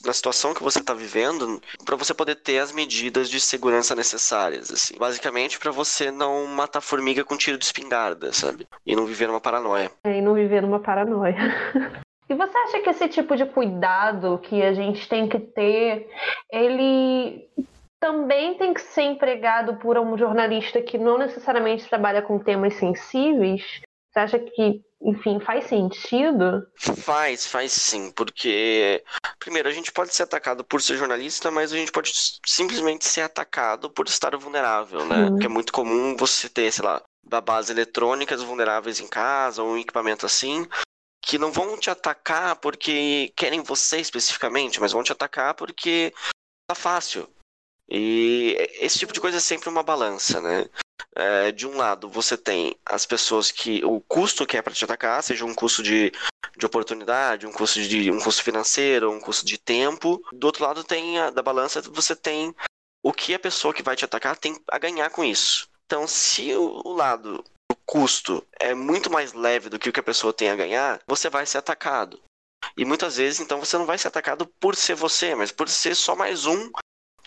na 0.05 0.13
situação 0.13 0.53
que 0.53 0.63
você 0.63 0.79
está 0.79 0.93
vivendo, 0.93 1.61
para 1.83 1.95
você 1.95 2.13
poder 2.13 2.35
ter 2.35 2.59
as 2.59 2.71
medidas 2.71 3.29
de 3.29 3.39
segurança 3.39 3.95
necessárias, 3.95 4.71
assim. 4.71 4.95
Basicamente, 4.97 5.59
para 5.59 5.71
você 5.71 6.11
não 6.11 6.45
matar 6.45 6.81
formiga 6.81 7.23
com 7.23 7.37
tiro 7.37 7.57
de 7.57 7.65
espingarda, 7.65 8.31
sabe? 8.31 8.67
E 8.85 8.95
não 8.95 9.05
viver 9.05 9.27
numa 9.27 9.41
paranoia. 9.41 9.91
É, 10.03 10.17
e 10.17 10.21
não 10.21 10.33
viver 10.33 10.61
numa 10.61 10.79
paranoia. 10.79 11.35
E 12.29 12.35
você 12.35 12.57
acha 12.57 12.79
que 12.81 12.89
esse 12.89 13.07
tipo 13.07 13.37
de 13.37 13.45
cuidado 13.45 14.37
que 14.39 14.61
a 14.61 14.73
gente 14.73 15.07
tem 15.07 15.29
que 15.29 15.39
ter, 15.39 16.09
ele 16.51 17.47
também 17.99 18.57
tem 18.57 18.73
que 18.73 18.81
ser 18.81 19.03
empregado 19.03 19.77
por 19.77 19.97
um 19.97 20.17
jornalista 20.17 20.81
que 20.81 20.97
não 20.97 21.17
necessariamente 21.17 21.87
trabalha 21.87 22.21
com 22.21 22.39
temas 22.39 22.75
sensíveis? 22.75 23.81
Você 24.11 24.19
acha 24.19 24.39
que, 24.39 24.81
enfim, 25.01 25.39
faz 25.39 25.65
sentido? 25.65 26.65
Faz, 26.77 27.45
faz 27.45 27.71
sim, 27.71 28.11
porque 28.11 29.03
primeiro 29.39 29.69
a 29.69 29.71
gente 29.71 29.91
pode 29.91 30.13
ser 30.13 30.23
atacado 30.23 30.63
por 30.63 30.81
ser 30.81 30.97
jornalista, 30.97 31.51
mas 31.51 31.71
a 31.71 31.77
gente 31.77 31.91
pode 31.91 32.11
simplesmente 32.45 33.05
ser 33.05 33.21
atacado 33.21 33.89
por 33.89 34.07
estar 34.07 34.35
vulnerável, 34.35 35.05
né? 35.05 35.25
Hum. 35.25 35.29
Porque 35.31 35.45
é 35.45 35.49
muito 35.49 35.73
comum 35.73 36.15
você 36.17 36.49
ter, 36.49 36.71
sei 36.71 36.85
lá, 36.85 37.01
babás 37.23 37.69
eletrônicas 37.69 38.41
vulneráveis 38.41 38.99
em 38.99 39.07
casa 39.07 39.61
ou 39.61 39.69
um 39.69 39.77
equipamento 39.77 40.25
assim, 40.25 40.67
que 41.21 41.37
não 41.37 41.51
vão 41.51 41.77
te 41.77 41.89
atacar 41.89 42.55
porque 42.55 43.33
querem 43.35 43.61
você 43.61 43.99
especificamente, 43.99 44.79
mas 44.79 44.93
vão 44.93 45.03
te 45.03 45.11
atacar 45.11 45.53
porque 45.53 46.13
tá 46.67 46.73
fácil. 46.73 47.29
E 47.89 48.55
esse 48.79 48.99
tipo 48.99 49.13
de 49.13 49.21
coisa 49.21 49.37
é 49.37 49.41
sempre 49.41 49.69
uma 49.69 49.83
balança, 49.83 50.41
né? 50.41 50.67
É, 51.15 51.51
de 51.51 51.65
um 51.65 51.75
lado, 51.77 52.09
você 52.09 52.37
tem 52.37 52.77
as 52.85 53.05
pessoas 53.05 53.51
que. 53.51 53.83
O 53.85 54.01
custo 54.01 54.45
que 54.45 54.57
é 54.57 54.61
para 54.61 54.73
te 54.73 54.83
atacar, 54.83 55.23
seja 55.23 55.45
um 55.45 55.53
custo 55.53 55.81
de, 55.81 56.11
de 56.57 56.65
oportunidade, 56.65 57.47
um 57.47 57.51
custo 57.51 57.81
de 57.81 58.11
um 58.11 58.19
custo 58.19 58.43
financeiro, 58.43 59.11
um 59.11 59.19
custo 59.19 59.45
de 59.45 59.57
tempo. 59.57 60.21
Do 60.33 60.45
outro 60.45 60.63
lado, 60.63 60.83
tem 60.83 61.17
a, 61.19 61.29
da 61.29 61.41
balança, 61.41 61.81
você 61.81 62.15
tem 62.15 62.53
o 63.03 63.13
que 63.13 63.33
a 63.33 63.39
pessoa 63.39 63.73
que 63.73 63.83
vai 63.83 63.95
te 63.95 64.05
atacar 64.05 64.37
tem 64.37 64.59
a 64.69 64.77
ganhar 64.77 65.09
com 65.09 65.23
isso. 65.23 65.69
Então, 65.85 66.05
se 66.07 66.53
o, 66.53 66.81
o 66.83 66.93
lado 66.93 67.43
o 67.71 67.75
custo 67.85 68.45
é 68.59 68.73
muito 68.73 69.09
mais 69.09 69.33
leve 69.33 69.69
do 69.69 69.79
que 69.79 69.89
o 69.89 69.93
que 69.93 69.99
a 69.99 70.03
pessoa 70.03 70.33
tem 70.33 70.49
a 70.49 70.55
ganhar, 70.55 70.99
você 71.07 71.29
vai 71.29 71.45
ser 71.45 71.57
atacado. 71.57 72.21
E 72.75 72.83
muitas 72.83 73.17
vezes, 73.17 73.39
então, 73.39 73.59
você 73.59 73.77
não 73.77 73.85
vai 73.85 73.97
ser 73.97 74.09
atacado 74.09 74.45
por 74.59 74.75
ser 74.75 74.95
você, 74.95 75.33
mas 75.35 75.51
por 75.51 75.69
ser 75.69 75.95
só 75.95 76.15
mais 76.15 76.45
um 76.45 76.69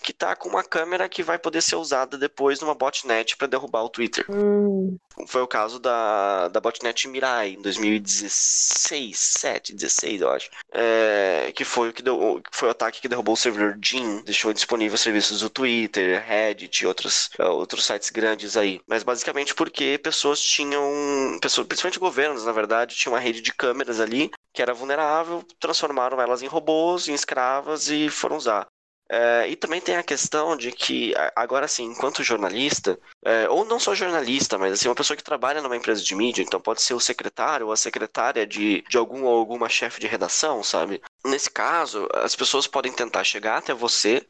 que 0.03 0.13
tá 0.13 0.35
com 0.35 0.49
uma 0.49 0.63
câmera 0.63 1.09
que 1.09 1.23
vai 1.23 1.39
poder 1.39 1.63
ser 1.63 1.77
usada 1.77 2.17
depois 2.17 2.61
numa 2.61 2.75
botnet 2.75 3.37
para 3.37 3.47
derrubar 3.47 3.85
o 3.85 3.89
Twitter. 3.89 4.25
Hum. 4.29 4.97
Foi 5.27 5.43
o 5.43 5.47
caso 5.47 5.79
da, 5.79 6.49
da 6.49 6.61
botnet 6.61 7.07
Mirai 7.09 7.51
em 7.51 7.63
2016, 7.63 9.19
7, 9.19 9.75
16, 9.75 10.21
eu 10.21 10.31
acho. 10.31 10.51
É, 10.73 11.53
que 11.55 11.65
foi 11.65 11.91
o 11.91 11.93
que 11.93 12.03
deu, 12.03 12.41
foi 12.51 12.69
o 12.69 12.71
ataque 12.71 13.01
que 13.01 13.09
derrubou 13.09 13.35
o 13.35 13.37
servidor 13.37 13.79
Jin, 13.83 14.23
deixou 14.23 14.53
disponível 14.53 14.97
serviços 14.97 15.41
do 15.41 15.51
Twitter, 15.51 16.25
Reddit 16.27 16.83
e 16.83 16.87
outros, 16.87 17.31
uh, 17.39 17.45
outros 17.45 17.85
sites 17.85 18.11
grandes 18.11 18.57
aí. 18.57 18.81
Mas 18.87 19.03
basicamente 19.03 19.55
porque 19.55 19.99
pessoas 20.03 20.41
tinham, 20.41 21.39
pessoas, 21.41 21.67
principalmente 21.67 21.99
governos, 21.99 22.45
na 22.45 22.53
verdade, 22.53 22.95
tinham 22.95 23.15
uma 23.15 23.21
rede 23.21 23.41
de 23.43 23.53
câmeras 23.53 24.01
ali 24.01 24.31
que 24.53 24.63
era 24.63 24.75
vulnerável, 24.75 25.45
transformaram 25.59 26.21
elas 26.21 26.43
em 26.43 26.47
robôs, 26.47 27.09
em 27.09 27.15
escravas 27.15 27.89
e 27.89 28.09
foram 28.09 28.37
usar. 28.37 28.67
É, 29.13 29.49
e 29.49 29.57
também 29.57 29.81
tem 29.81 29.97
a 29.97 30.05
questão 30.05 30.57
de 30.57 30.71
que, 30.71 31.13
agora 31.35 31.65
assim, 31.65 31.83
enquanto 31.83 32.23
jornalista, 32.23 32.97
é, 33.25 33.49
ou 33.49 33.65
não 33.65 33.81
só 33.81 33.93
jornalista, 33.93 34.57
mas 34.57 34.73
assim, 34.73 34.89
uma 34.89 34.95
pessoa 34.95 35.17
que 35.17 35.25
trabalha 35.25 35.61
numa 35.61 35.77
empresa 35.77 36.01
de 36.01 36.15
mídia, 36.15 36.45
então 36.45 36.61
pode 36.61 36.81
ser 36.81 36.95
o 36.95 37.01
secretário 37.01 37.67
ou 37.67 37.73
a 37.73 37.77
secretária 37.77 38.47
de, 38.47 38.83
de 38.83 38.97
algum 38.97 39.25
ou 39.25 39.37
alguma 39.37 39.69
chefe 39.69 39.99
de 39.99 40.07
redação, 40.07 40.63
sabe? 40.63 41.03
Nesse 41.25 41.51
caso, 41.51 42.07
as 42.15 42.37
pessoas 42.37 42.69
podem 42.69 42.93
tentar 42.93 43.25
chegar 43.25 43.57
até 43.59 43.75
você, 43.75 44.25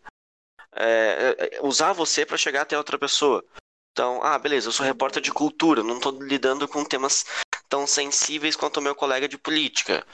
é, 0.75 1.37
é 1.39 1.61
usar 1.61 1.93
você 1.93 2.25
para 2.25 2.39
chegar 2.39 2.63
até 2.63 2.79
outra 2.79 2.99
pessoa. 2.99 3.45
Então, 3.93 4.23
ah, 4.23 4.39
beleza, 4.39 4.69
eu 4.69 4.73
sou 4.73 4.87
repórter 4.87 5.21
de 5.21 5.31
cultura, 5.31 5.83
não 5.83 5.97
estou 5.99 6.13
lidando 6.23 6.67
com 6.67 6.87
temas 6.87 7.27
tão 7.69 7.87
sensíveis 7.87 8.57
quanto 8.57 8.79
o 8.79 8.83
meu 8.83 8.95
colega 8.95 9.29
de 9.29 9.37
política. 9.37 10.07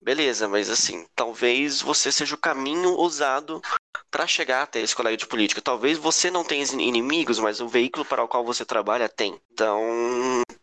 Beleza, 0.00 0.48
mas 0.48 0.70
assim, 0.70 1.06
talvez 1.14 1.80
você 1.80 2.12
seja 2.12 2.36
o 2.36 2.38
caminho 2.38 2.96
usado 3.00 3.60
para 4.12 4.26
chegar 4.26 4.62
até 4.62 4.80
esse 4.80 4.94
colega 4.94 5.16
de 5.16 5.26
política. 5.26 5.62
Talvez 5.62 5.96
você 5.96 6.30
não 6.30 6.44
tenha 6.44 6.62
inimigos, 6.64 7.40
mas 7.40 7.60
o 7.60 7.66
veículo 7.66 8.04
para 8.04 8.22
o 8.22 8.28
qual 8.28 8.44
você 8.44 8.64
trabalha 8.64 9.08
tem. 9.08 9.40
Então, 9.50 9.80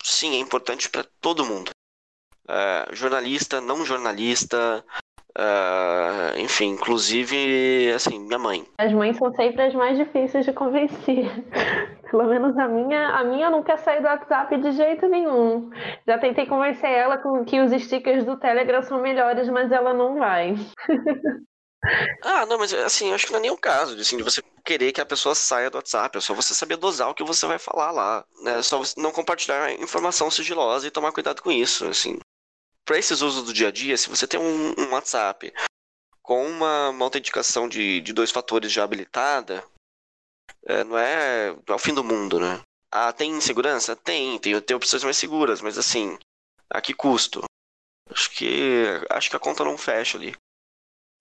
sim, 0.04 0.36
é 0.36 0.40
importante 0.40 0.88
para 0.90 1.04
todo 1.20 1.46
mundo. 1.46 1.72
Uh, 2.48 2.96
jornalista, 2.96 3.60
não 3.60 3.84
jornalista, 3.86 4.84
uh, 5.38 6.38
enfim, 6.38 6.70
inclusive, 6.70 7.92
assim, 7.94 8.20
minha 8.20 8.40
mãe. 8.40 8.66
As 8.78 8.94
mães 8.94 9.18
são 9.18 9.34
sempre 9.34 9.64
as 9.64 9.74
mais 9.74 9.98
difíceis 9.98 10.46
de 10.46 10.54
convencer. 10.54 11.26
Pelo 12.10 12.26
menos 12.26 12.58
a 12.58 12.68
minha, 12.68 13.10
a 13.10 13.24
minha 13.24 13.52
não 13.52 13.62
quer 13.62 13.78
sair 13.78 14.02
do 14.02 14.08
WhatsApp 14.08 14.58
de 14.58 14.72
jeito 14.72 15.08
nenhum. 15.08 15.70
Já 16.08 16.18
tentei 16.18 16.48
convencer 16.48 16.90
ela 16.90 17.18
com 17.18 17.46
que 17.46 17.60
os 17.60 17.72
stickers 17.84 18.26
do 18.26 18.38
Telegram 18.38 18.82
são 18.82 19.00
melhores, 19.00 19.48
mas 19.50 19.72
ela 19.72 19.94
não 19.94 20.18
vai. 20.18 20.56
Ah, 22.24 22.46
não, 22.46 22.58
mas 22.58 22.74
assim, 22.74 23.14
acho 23.14 23.26
que 23.28 23.34
não 23.34 23.44
é 23.44 23.52
o 23.52 23.58
caso 23.58 23.96
assim, 24.00 24.18
de 24.18 24.24
você 24.24 24.42
querer 24.66 24.92
que 24.92 25.02
a 25.02 25.06
pessoa 25.06 25.34
saia 25.34 25.70
do 25.70 25.76
WhatsApp. 25.76 26.18
É 26.18 26.22
só 26.22 26.34
você 26.34 26.54
saber 26.54 26.78
dosar 26.78 27.10
o 27.10 27.16
que 27.16 27.24
você 27.24 27.46
vai 27.46 27.58
falar 27.60 27.92
lá. 27.92 28.26
Né? 28.44 28.60
É 28.60 28.64
só 28.64 28.78
você 28.78 29.00
não 29.00 29.12
compartilhar 29.12 29.72
informação 29.74 30.30
sigilosa 30.30 30.88
e 30.88 30.92
tomar 30.92 31.12
cuidado 31.12 31.42
com 31.42 31.52
isso. 31.52 31.86
Assim. 31.86 32.20
Para 32.86 32.98
esses 32.98 33.22
usos 33.22 33.46
do 33.46 33.54
dia 33.54 33.70
a 33.70 33.72
dia, 33.72 33.98
se 33.98 34.10
você 34.10 34.28
tem 34.28 34.40
um, 34.40 34.74
um 34.78 34.92
WhatsApp 34.92 35.54
com 36.22 36.46
uma, 36.48 36.90
uma 36.90 37.06
autenticação 37.06 37.68
de, 37.70 38.02
de 38.02 38.14
dois 38.14 38.32
fatores 38.32 38.72
já 38.72 38.84
habilitada, 38.84 39.64
É, 40.66 40.84
não, 40.84 40.98
é, 40.98 41.50
é 41.68 41.74
o 41.74 41.80
fim 41.80 41.94
do 41.94 42.04
mundo, 42.04 42.40
né? 42.40 42.62
Ah, 42.92 43.14
tem 43.14 43.32
insegurança? 43.32 43.96
Tem, 43.96 44.38
tem, 44.40 44.60
tem 44.62 44.76
opções 44.76 45.04
mais 45.04 45.18
seguras, 45.18 45.62
mas 45.62 45.78
assim, 45.78 46.18
a 46.70 46.82
que 46.82 46.94
custo? 46.94 47.44
Acho 48.10 48.30
que 48.32 48.84
acho 49.10 49.30
que 49.30 49.36
a 49.36 49.40
conta 49.40 49.64
não 49.64 49.78
fecha 49.78 50.18
ali. 50.18 50.36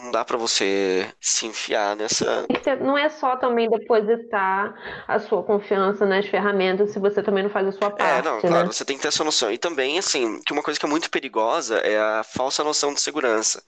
Não 0.01 0.13
dá 0.13 0.25
para 0.25 0.37
você 0.37 1.13
se 1.21 1.47
enfiar 1.47 1.97
nessa. 1.97 2.47
Não 2.81 2.97
é 2.97 3.09
só 3.09 3.37
também 3.37 3.69
depositar 3.69 4.75
a 5.09 5.19
sua 5.19 5.43
confiança 5.43 6.07
nas 6.07 6.27
ferramentas 6.27 6.93
se 6.93 7.01
você 7.01 7.21
também 7.21 7.43
não 7.43 7.51
faz 7.51 7.67
a 7.67 7.73
sua 7.73 7.91
parte. 7.91 8.21
É, 8.21 8.23
não, 8.23 8.41
claro, 8.41 8.67
né? 8.67 8.73
você 8.73 8.85
tem 8.85 8.97
que 8.97 9.03
ter 9.03 9.09
essa 9.09 9.25
noção. 9.25 9.51
E 9.51 9.59
também, 9.59 9.99
assim, 9.99 10.41
que 10.43 10.53
uma 10.53 10.63
coisa 10.63 10.79
que 10.79 10.87
é 10.87 10.89
muito 10.89 11.11
perigosa 11.11 11.79
é 11.79 11.99
a 11.99 12.23
falsa 12.23 12.63
noção 12.63 12.95
de 12.95 13.01
segurança. 13.01 13.63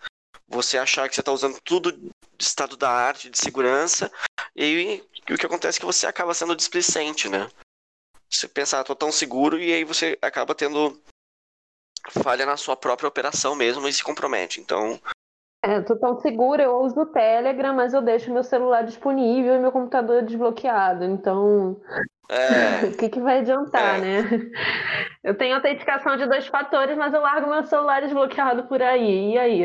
Você 0.46 0.78
achar 0.78 1.08
que 1.08 1.14
você 1.14 1.20
está 1.20 1.32
usando 1.32 1.58
tudo 1.64 1.92
de 1.92 2.10
estado 2.38 2.76
da 2.76 2.90
arte, 2.90 3.28
de 3.28 3.38
segurança, 3.38 4.10
e, 4.54 5.02
e 5.28 5.34
o 5.34 5.37
que 5.37 5.46
acontece 5.46 5.78
é 5.78 5.80
que 5.80 5.87
você 5.87 6.06
acaba 6.06 6.32
sendo 6.32 6.54
displicente, 6.54 7.28
né? 7.28 7.49
Você 8.28 8.46
pensa, 8.46 8.78
ah, 8.78 8.84
tô 8.84 8.94
tão 8.94 9.10
seguro, 9.10 9.58
e 9.58 9.72
aí 9.72 9.84
você 9.84 10.16
acaba 10.22 10.54
tendo 10.54 10.96
falha 12.22 12.46
na 12.46 12.56
sua 12.56 12.76
própria 12.76 13.08
operação 13.08 13.56
mesmo 13.56 13.87
e 13.88 13.92
se 13.92 14.04
compromete. 14.04 14.60
Então. 14.60 15.00
É, 15.62 15.80
tô 15.82 15.94
tão 15.94 16.18
segura, 16.20 16.62
eu 16.62 16.80
uso 16.80 17.00
o 17.00 17.06
Telegram, 17.06 17.74
mas 17.74 17.92
eu 17.92 18.00
deixo 18.00 18.32
meu 18.32 18.42
celular 18.42 18.82
disponível 18.82 19.54
e 19.54 19.58
meu 19.58 19.70
computador 19.70 20.22
desbloqueado. 20.22 21.04
Então. 21.04 21.78
É... 22.30 22.86
o 22.88 22.96
que, 22.96 23.10
que 23.10 23.20
vai 23.20 23.40
adiantar, 23.40 23.98
é... 23.98 24.00
né? 24.00 24.22
Eu 25.22 25.36
tenho 25.36 25.54
autenticação 25.54 26.16
de 26.16 26.26
dois 26.26 26.46
fatores, 26.46 26.96
mas 26.96 27.12
eu 27.12 27.20
largo 27.20 27.50
meu 27.50 27.62
celular 27.66 28.00
desbloqueado 28.00 28.66
por 28.66 28.80
aí. 28.80 29.34
E 29.34 29.38
aí? 29.38 29.64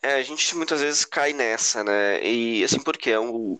É, 0.00 0.14
a 0.14 0.22
gente 0.22 0.54
muitas 0.54 0.80
vezes 0.80 1.04
cai 1.04 1.32
nessa, 1.32 1.82
né? 1.82 2.22
E 2.22 2.62
assim, 2.62 2.80
porque 2.80 3.10
é 3.10 3.18
o 3.18 3.58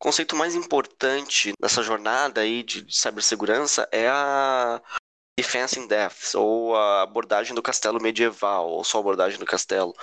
conceito 0.00 0.34
mais 0.34 0.56
importante 0.56 1.52
dessa 1.60 1.80
jornada 1.80 2.40
aí 2.40 2.64
de 2.64 2.84
cibersegurança 2.92 3.88
é 3.92 4.08
a 4.08 4.82
Defense 5.38 5.78
in 5.78 5.86
Depth, 5.86 6.34
ou 6.34 6.76
a 6.76 7.02
abordagem 7.02 7.54
do 7.54 7.62
castelo 7.62 8.02
medieval, 8.02 8.68
ou 8.68 8.82
só 8.82 8.98
a 8.98 9.00
abordagem 9.00 9.38
do 9.38 9.46
castelo. 9.46 9.94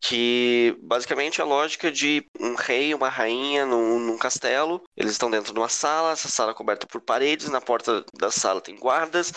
Que 0.00 0.76
basicamente 0.82 1.40
é 1.40 1.44
a 1.44 1.46
lógica 1.46 1.90
de 1.90 2.26
um 2.40 2.54
rei 2.54 2.90
e 2.90 2.94
uma 2.94 3.08
rainha 3.08 3.66
num, 3.66 3.98
num, 3.98 4.18
castelo. 4.18 4.82
Eles 4.96 5.12
estão 5.12 5.30
dentro 5.30 5.52
de 5.52 5.58
uma 5.58 5.68
sala, 5.68 6.12
essa 6.12 6.28
sala 6.28 6.52
é 6.52 6.54
coberta 6.54 6.86
por 6.86 7.00
paredes, 7.00 7.48
na 7.48 7.60
porta 7.60 8.04
da 8.14 8.30
sala 8.30 8.60
tem 8.60 8.76
guardas, 8.76 9.32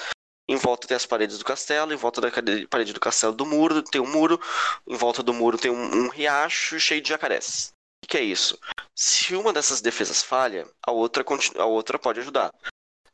em 0.47 0.55
volta 0.55 0.87
tem 0.87 0.95
as 0.95 1.05
paredes 1.05 1.37
do 1.37 1.45
castelo, 1.45 1.93
em 1.93 1.97
volta 1.97 2.21
da 2.21 2.31
parede 2.69 2.93
do 2.93 2.99
castelo 2.99 3.33
do 3.33 3.45
muro 3.45 3.81
tem 3.83 3.99
um 3.99 4.09
muro, 4.09 4.39
em 4.87 4.95
volta 4.95 5.21
do 5.21 5.33
muro 5.33 5.57
tem 5.57 5.69
um, 5.69 6.05
um 6.05 6.07
riacho 6.07 6.79
cheio 6.79 7.01
de 7.01 7.09
jacarés. 7.09 7.73
O 8.03 8.07
que 8.07 8.17
é 8.17 8.23
isso? 8.23 8.57
Se 8.95 9.35
uma 9.35 9.51
dessas 9.51 9.81
defesas 9.81 10.23
falha, 10.23 10.65
a 10.81 10.91
outra, 10.91 11.25
a 11.57 11.65
outra 11.65 11.99
pode 11.99 12.21
ajudar. 12.21 12.53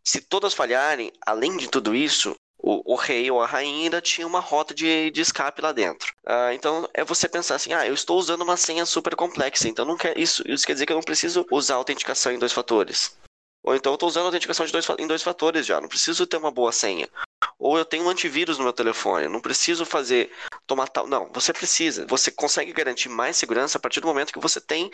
Se 0.03 0.21
todas 0.21 0.53
falharem, 0.53 1.11
além 1.25 1.57
de 1.57 1.67
tudo 1.69 1.95
isso, 1.95 2.35
o, 2.63 2.93
o, 2.93 2.95
rei 2.95 3.29
ou 3.29 3.41
a 3.41 3.45
rainha 3.45 3.83
ainda 3.83 4.01
tinha 4.01 4.25
uma 4.25 4.39
rota 4.39 4.73
de, 4.73 5.11
de 5.11 5.19
escape 5.19 5.61
lá 5.61 5.73
dentro. 5.73 6.13
Ah, 6.25 6.53
então 6.53 6.89
é 6.93 7.03
você 7.03 7.27
pensar 7.27 7.55
assim: 7.55 7.73
ah, 7.73 7.85
eu 7.85 7.93
estou 7.93 8.17
usando 8.17 8.41
uma 8.41 8.55
senha 8.55 8.85
super 8.85 9.15
complexa, 9.15 9.67
então 9.67 9.85
não 9.85 9.97
quer, 9.97 10.17
isso, 10.17 10.41
isso 10.47 10.65
quer 10.65 10.73
dizer 10.73 10.85
que 10.85 10.93
eu 10.93 10.97
não 10.97 11.03
preciso 11.03 11.45
usar 11.51 11.75
autenticação 11.75 12.31
em 12.31 12.39
dois 12.39 12.53
fatores. 12.53 13.17
Ou 13.61 13.75
então 13.75 13.93
eu 13.93 13.95
estou 13.95 14.09
usando 14.09 14.25
autenticação 14.25 14.65
dois, 14.65 14.87
em 14.97 15.07
dois 15.07 15.23
fatores 15.23 15.65
já, 15.65 15.79
não 15.79 15.87
preciso 15.87 16.25
ter 16.25 16.37
uma 16.37 16.51
boa 16.51 16.71
senha. 16.71 17.07
Ou 17.59 17.77
eu 17.77 17.85
tenho 17.85 18.05
um 18.05 18.09
antivírus 18.09 18.57
no 18.57 18.63
meu 18.63 18.73
telefone, 18.73 19.27
não 19.27 19.39
preciso 19.39 19.85
fazer 19.85 20.31
tomar 20.65 20.87
tal. 20.87 21.07
Não, 21.07 21.29
você 21.33 21.53
precisa. 21.53 22.05
Você 22.07 22.31
consegue 22.31 22.73
garantir 22.73 23.09
mais 23.09 23.37
segurança 23.37 23.77
a 23.77 23.81
partir 23.81 23.99
do 24.01 24.07
momento 24.07 24.33
que 24.33 24.39
você 24.39 24.59
tem 24.59 24.89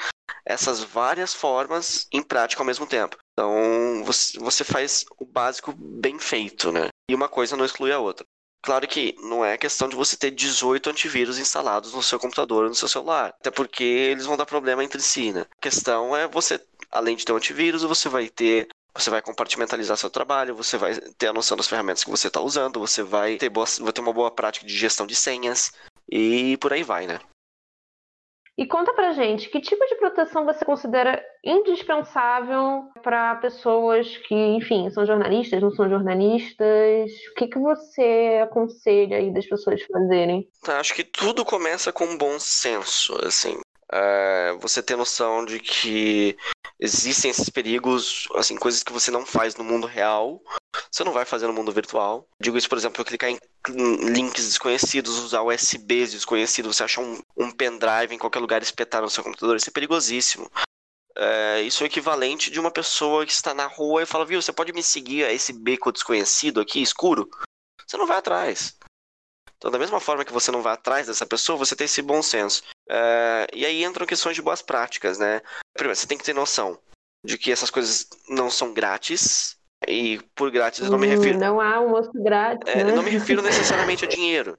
essas 0.45 0.83
várias 0.83 1.33
formas 1.33 2.07
em 2.11 2.21
prática 2.21 2.61
ao 2.61 2.65
mesmo 2.65 2.85
tempo. 2.85 3.17
Então, 3.33 4.03
você 4.03 4.63
faz 4.63 5.05
o 5.17 5.25
básico 5.25 5.73
bem 5.75 6.19
feito, 6.19 6.71
né? 6.71 6.89
E 7.09 7.15
uma 7.15 7.27
coisa 7.27 7.57
não 7.57 7.65
exclui 7.65 7.91
a 7.91 7.97
outra. 7.97 8.23
Claro 8.61 8.87
que 8.87 9.15
não 9.19 9.43
é 9.43 9.57
questão 9.57 9.89
de 9.89 9.95
você 9.95 10.15
ter 10.15 10.29
18 10.29 10.91
antivírus 10.91 11.39
instalados 11.39 11.91
no 11.91 12.03
seu 12.03 12.19
computador 12.19 12.63
ou 12.63 12.69
no 12.69 12.75
seu 12.75 12.87
celular. 12.87 13.33
Até 13.39 13.49
porque 13.49 13.83
eles 13.83 14.27
vão 14.27 14.37
dar 14.37 14.45
problema 14.45 14.83
entre 14.83 15.01
si, 15.01 15.31
né? 15.31 15.41
A 15.57 15.61
questão 15.61 16.15
é 16.15 16.27
você, 16.27 16.63
além 16.91 17.15
de 17.15 17.25
ter 17.25 17.31
um 17.31 17.37
antivírus, 17.37 17.81
você 17.81 18.07
vai 18.07 18.29
ter. 18.29 18.67
Você 18.93 19.09
vai 19.09 19.23
compartimentalizar 19.23 19.97
seu 19.97 20.09
trabalho, 20.09 20.55
você 20.55 20.77
vai 20.77 20.95
ter 21.17 21.27
a 21.27 21.33
noção 21.33 21.57
das 21.57 21.67
ferramentas 21.67 22.03
que 22.03 22.11
você 22.11 22.27
está 22.27 22.41
usando, 22.41 22.79
você 22.79 23.01
vai 23.01 23.37
ter, 23.37 23.49
boa, 23.49 23.65
vai 23.79 23.93
ter 23.93 24.01
uma 24.01 24.13
boa 24.13 24.29
prática 24.29 24.65
de 24.65 24.77
gestão 24.77 25.07
de 25.07 25.15
senhas 25.15 25.71
e 26.11 26.57
por 26.57 26.73
aí 26.73 26.83
vai, 26.83 27.07
né? 27.07 27.19
E 28.59 28.67
conta 28.67 28.91
pra 28.91 29.13
gente, 29.13 29.47
que 29.47 29.61
tipo 29.61 29.85
de 29.85 29.95
proteção 29.95 30.43
você 30.43 30.65
considera 30.65 31.23
indispensável 31.41 32.89
para 33.01 33.35
pessoas 33.35 34.17
que, 34.17 34.35
enfim, 34.35 34.89
são 34.89 35.05
jornalistas, 35.05 35.61
não 35.61 35.71
são 35.71 35.89
jornalistas? 35.89 37.09
O 37.31 37.35
que, 37.35 37.47
que 37.47 37.57
você 37.57 38.41
aconselha 38.43 39.15
aí 39.15 39.31
das 39.33 39.45
pessoas 39.45 39.81
fazerem? 39.83 40.45
Tá, 40.61 40.77
acho 40.77 40.93
que 40.93 41.05
tudo 41.05 41.45
começa 41.45 41.93
com 41.93 42.17
bom 42.17 42.37
senso, 42.37 43.17
assim. 43.25 43.57
É, 43.91 44.53
você 44.59 44.83
ter 44.83 44.95
noção 44.95 45.43
de 45.43 45.59
que 45.59 46.37
existem 46.79 47.31
esses 47.31 47.49
perigos, 47.49 48.27
assim, 48.35 48.55
coisas 48.55 48.83
que 48.83 48.93
você 48.93 49.09
não 49.09 49.25
faz 49.25 49.55
no 49.55 49.63
mundo 49.63 49.87
real, 49.87 50.41
você 50.91 51.03
não 51.03 51.11
vai 51.11 51.25
fazer 51.25 51.47
no 51.47 51.53
mundo 51.53 51.71
virtual. 51.71 52.27
Digo 52.39 52.57
isso, 52.57 52.69
por 52.69 52.77
exemplo, 52.77 53.03
clicar 53.03 53.29
em 53.29 53.39
links 53.67 54.45
desconhecidos, 54.45 55.17
usar 55.17 55.41
USBs 55.41 56.11
desconhecidos, 56.11 56.75
você 56.75 56.83
achar 56.83 57.01
um, 57.01 57.19
um 57.35 57.51
pendrive 57.51 58.13
em 58.13 58.19
qualquer 58.19 58.39
lugar 58.39 58.61
espetar 58.61 59.01
no 59.01 59.09
seu 59.09 59.23
computador, 59.23 59.57
isso 59.57 59.69
é 59.69 59.73
perigosíssimo. 59.73 60.49
É, 61.17 61.61
isso 61.63 61.83
é 61.83 61.85
o 61.85 61.87
equivalente 61.87 62.49
de 62.49 62.59
uma 62.59 62.71
pessoa 62.71 63.25
que 63.25 63.31
está 63.31 63.53
na 63.53 63.65
rua 63.65 64.03
e 64.03 64.05
fala, 64.05 64.25
viu, 64.25 64.41
você 64.41 64.53
pode 64.53 64.71
me 64.71 64.81
seguir 64.81 65.25
a 65.25 65.33
esse 65.33 65.51
beco 65.51 65.91
desconhecido 65.91 66.61
aqui, 66.61 66.81
escuro? 66.81 67.29
Você 67.85 67.97
não 67.97 68.07
vai 68.07 68.17
atrás. 68.17 68.77
Então, 69.57 69.69
da 69.69 69.77
mesma 69.77 69.99
forma 69.99 70.23
que 70.23 70.31
você 70.31 70.51
não 70.51 70.61
vai 70.61 70.73
atrás 70.73 71.07
dessa 71.07 71.25
pessoa, 71.25 71.57
você 71.57 71.75
tem 71.75 71.83
esse 71.83 72.01
bom 72.01 72.23
senso. 72.23 72.63
É, 72.89 73.47
e 73.53 73.65
aí 73.65 73.83
entram 73.83 74.07
questões 74.07 74.35
de 74.35 74.41
boas 74.41 74.61
práticas, 74.61 75.19
né? 75.19 75.41
Primeiro, 75.73 75.95
você 75.95 76.07
tem 76.07 76.17
que 76.17 76.23
ter 76.23 76.33
noção 76.33 76.79
de 77.23 77.37
que 77.37 77.51
essas 77.51 77.69
coisas 77.69 78.07
não 78.27 78.49
são 78.49 78.73
grátis, 78.73 79.57
e 79.87 80.19
por 80.35 80.51
grátis 80.51 80.81
eu 80.81 80.89
não 80.89 80.97
me 80.97 81.07
hum, 81.07 81.11
refiro. 81.11 81.37
Não 81.37 81.59
há 81.59 81.75
almoço 81.75 82.11
grátis. 82.13 82.67
É, 82.67 82.83
né? 82.83 82.91
Não 82.91 83.03
me 83.03 83.09
refiro 83.09 83.41
necessariamente 83.43 84.05
a 84.05 84.07
dinheiro. 84.07 84.57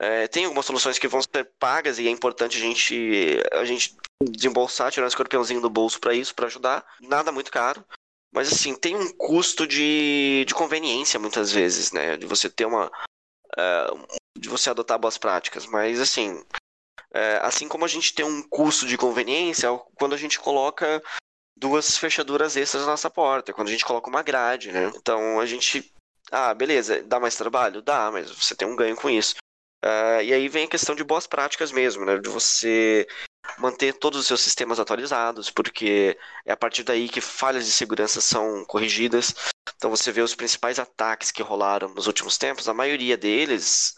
É, 0.00 0.26
tem 0.28 0.44
algumas 0.44 0.64
soluções 0.64 0.98
que 0.98 1.08
vão 1.08 1.20
ser 1.20 1.50
pagas 1.58 1.98
e 1.98 2.06
é 2.06 2.10
importante 2.10 2.56
a 2.56 2.60
gente, 2.60 3.38
a 3.52 3.64
gente 3.64 3.94
desembolsar, 4.22 4.90
tirar 4.90 5.04
um 5.04 5.08
escorpiãozinho 5.08 5.60
do 5.60 5.68
bolso 5.68 6.00
para 6.00 6.14
isso, 6.14 6.34
para 6.34 6.46
ajudar. 6.46 6.86
Nada 7.00 7.30
muito 7.30 7.50
caro. 7.50 7.84
Mas 8.32 8.50
assim, 8.50 8.74
tem 8.74 8.96
um 8.96 9.12
custo 9.12 9.66
de, 9.66 10.44
de 10.46 10.54
conveniência 10.54 11.18
muitas 11.18 11.52
vezes, 11.52 11.92
né? 11.92 12.16
De 12.16 12.26
você 12.26 12.48
ter 12.48 12.64
uma. 12.64 12.86
Uh, 13.58 14.20
de 14.38 14.48
você 14.48 14.70
adotar 14.70 14.98
boas 14.98 15.18
práticas. 15.18 15.66
Mas 15.66 16.00
assim. 16.00 16.42
Uh, 17.14 17.42
assim 17.42 17.66
como 17.66 17.84
a 17.84 17.88
gente 17.88 18.14
tem 18.14 18.24
um 18.24 18.42
custo 18.42 18.86
de 18.86 18.96
conveniência, 18.96 19.68
quando 19.96 20.14
a 20.14 20.18
gente 20.18 20.38
coloca 20.38 21.02
duas 21.56 21.96
fechaduras 21.96 22.56
extras 22.56 22.84
na 22.84 22.92
nossa 22.92 23.10
porta, 23.10 23.52
quando 23.52 23.68
a 23.68 23.72
gente 23.72 23.84
coloca 23.84 24.08
uma 24.08 24.22
grade, 24.22 24.72
né? 24.72 24.90
Então 24.94 25.40
a 25.40 25.46
gente. 25.46 25.92
Ah, 26.30 26.54
beleza, 26.54 27.02
dá 27.02 27.18
mais 27.18 27.36
trabalho? 27.36 27.82
Dá, 27.82 28.10
mas 28.12 28.30
você 28.30 28.54
tem 28.54 28.66
um 28.66 28.76
ganho 28.76 28.96
com 28.96 29.10
isso. 29.10 29.34
Uh, 29.84 30.22
e 30.22 30.32
aí 30.32 30.48
vem 30.48 30.64
a 30.64 30.68
questão 30.68 30.94
de 30.94 31.02
boas 31.02 31.26
práticas 31.26 31.72
mesmo, 31.72 32.04
né? 32.04 32.18
De 32.18 32.28
você 32.28 33.06
manter 33.58 33.94
todos 33.94 34.20
os 34.20 34.26
seus 34.26 34.40
sistemas 34.40 34.78
atualizados, 34.78 35.50
porque 35.50 36.16
é 36.46 36.52
a 36.52 36.56
partir 36.56 36.84
daí 36.84 37.08
que 37.08 37.20
falhas 37.20 37.66
de 37.66 37.72
segurança 37.72 38.20
são 38.20 38.64
corrigidas. 38.64 39.34
Então 39.76 39.90
você 39.90 40.12
vê 40.12 40.20
os 40.20 40.34
principais 40.34 40.78
ataques 40.78 41.30
que 41.30 41.42
rolaram 41.42 41.88
nos 41.94 42.06
últimos 42.06 42.38
tempos, 42.38 42.68
a 42.68 42.74
maioria 42.74 43.16
deles 43.16 43.94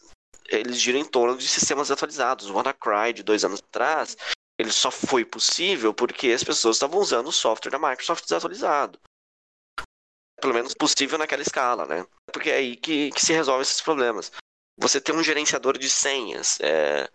eles 0.48 0.80
giram 0.80 0.98
em 0.98 1.04
torno 1.04 1.36
de 1.36 1.48
sistemas 1.48 1.90
atualizados. 1.90 2.48
O 2.48 2.54
WannaCry 2.54 3.12
de 3.12 3.22
dois 3.22 3.44
anos 3.44 3.60
atrás 3.60 4.16
ele 4.58 4.70
só 4.72 4.90
foi 4.90 5.24
possível 5.24 5.92
porque 5.94 6.28
as 6.28 6.44
pessoas 6.44 6.76
estavam 6.76 7.00
usando 7.00 7.28
o 7.28 7.32
software 7.32 7.70
da 7.70 7.78
Microsoft 7.78 8.24
desatualizado. 8.24 8.98
Pelo 10.40 10.54
menos 10.54 10.74
possível 10.74 11.18
naquela 11.18 11.42
escala, 11.42 11.86
né? 11.86 12.06
Porque 12.32 12.50
é 12.50 12.56
aí 12.56 12.76
que, 12.76 13.10
que 13.12 13.24
se 13.24 13.32
resolve 13.32 13.62
esses 13.62 13.80
problemas. 13.80 14.32
Você 14.78 15.00
tem 15.00 15.14
um 15.14 15.22
gerenciador 15.22 15.78
de 15.78 15.88
senhas. 15.88 16.58
É... 16.60 17.08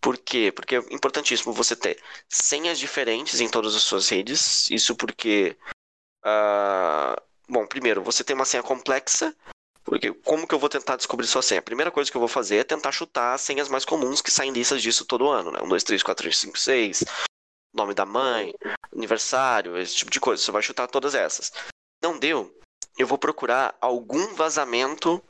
Por 0.00 0.16
quê? 0.16 0.50
Porque 0.50 0.76
é 0.76 0.78
importantíssimo 0.90 1.52
você 1.52 1.76
ter 1.76 2.02
senhas 2.28 2.78
diferentes 2.78 3.40
em 3.40 3.48
todas 3.48 3.74
as 3.74 3.82
suas 3.82 4.08
redes. 4.08 4.70
Isso 4.70 4.96
porque. 4.96 5.56
Uh... 6.24 7.20
Bom, 7.48 7.66
primeiro, 7.66 8.02
você 8.02 8.24
tem 8.24 8.34
uma 8.34 8.44
senha 8.44 8.62
complexa 8.62 9.36
porque 9.90 10.12
como 10.12 10.46
que 10.46 10.54
eu 10.54 10.58
vou 10.60 10.68
tentar 10.68 10.94
descobrir 10.94 11.26
sua 11.26 11.42
senha? 11.42 11.58
A 11.58 11.64
primeira 11.64 11.90
coisa 11.90 12.08
que 12.08 12.16
eu 12.16 12.20
vou 12.20 12.28
fazer 12.28 12.58
é 12.58 12.64
tentar 12.64 12.92
chutar 12.92 13.34
as 13.34 13.40
senhas 13.40 13.68
mais 13.68 13.84
comuns 13.84 14.22
que 14.22 14.30
saem 14.30 14.52
listas 14.52 14.80
disso 14.80 15.04
todo 15.04 15.28
ano, 15.28 15.50
né? 15.50 15.58
1, 15.60 15.68
2, 15.68 15.82
3, 15.82 16.02
4, 16.04 16.32
5, 16.32 16.56
6, 16.56 17.04
nome 17.74 17.92
da 17.92 18.06
mãe, 18.06 18.54
aniversário, 18.94 19.76
esse 19.76 19.96
tipo 19.96 20.08
de 20.08 20.20
coisa. 20.20 20.40
Você 20.40 20.52
vai 20.52 20.62
chutar 20.62 20.86
todas 20.86 21.12
essas. 21.16 21.52
Não 22.00 22.16
deu? 22.16 22.56
Eu 22.96 23.04
vou 23.04 23.18
procurar 23.18 23.76
algum 23.80 24.32
vazamento 24.36 25.20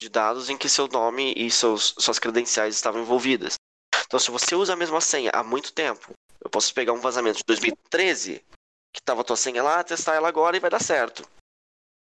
de 0.00 0.08
dados 0.08 0.48
em 0.48 0.56
que 0.56 0.66
seu 0.66 0.88
nome 0.88 1.34
e 1.36 1.50
seus, 1.50 1.94
suas 1.98 2.18
credenciais 2.18 2.74
estavam 2.74 3.02
envolvidas. 3.02 3.56
Então, 4.06 4.18
se 4.18 4.30
você 4.30 4.54
usa 4.54 4.72
a 4.72 4.76
mesma 4.76 5.02
senha 5.02 5.30
há 5.34 5.44
muito 5.44 5.74
tempo, 5.74 6.14
eu 6.42 6.48
posso 6.48 6.72
pegar 6.72 6.94
um 6.94 7.00
vazamento 7.00 7.40
de 7.40 7.44
2013 7.46 8.42
que 8.94 9.02
tava 9.04 9.20
a 9.20 9.24
tua 9.24 9.36
senha 9.36 9.62
lá, 9.62 9.84
testar 9.84 10.14
ela 10.14 10.28
agora 10.28 10.56
e 10.56 10.60
vai 10.60 10.70
dar 10.70 10.82
certo. 10.82 11.22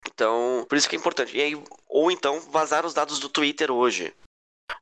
Então, 0.05 0.65
por 0.67 0.77
isso 0.77 0.87
que 0.87 0.95
é 0.95 0.99
importante. 0.99 1.35
E 1.35 1.41
aí, 1.41 1.63
ou 1.87 2.11
então 2.11 2.39
vazar 2.51 2.85
os 2.85 2.93
dados 2.93 3.19
do 3.19 3.29
Twitter 3.29 3.71
hoje. 3.71 4.13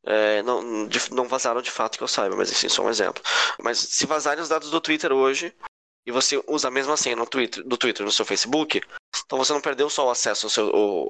É, 0.04 0.42
não, 0.44 0.88
de, 0.88 1.14
não 1.14 1.28
vazaram 1.28 1.62
de 1.62 1.72
fato 1.72 1.98
que 1.98 2.04
eu 2.04 2.08
saiba, 2.08 2.36
mas 2.36 2.52
assim, 2.52 2.70
só 2.70 2.84
um 2.84 2.90
exemplo. 2.90 3.22
Mas 3.60 3.80
se 3.80 4.06
vazarem 4.06 4.42
os 4.42 4.50
dados 4.50 4.70
do 4.70 4.82
Twitter 4.82 5.12
hoje 5.12 5.54
e 6.06 6.12
você 6.12 6.42
usa 6.48 6.68
a 6.68 6.72
mesma 6.72 6.98
senha 6.98 7.16
no 7.16 7.26
Twitter, 7.26 7.64
do 7.64 7.78
Twitter 7.78 8.06
no 8.06 8.12
seu 8.12 8.26
Facebook, 8.26 8.82
então 9.26 9.38
você 9.38 9.54
não 9.54 9.62
perdeu 9.62 9.90
só 9.90 10.08
o 10.08 10.10
acesso 10.10 10.46
ao 10.46 10.50
seu. 10.50 10.68
O, 10.74 11.10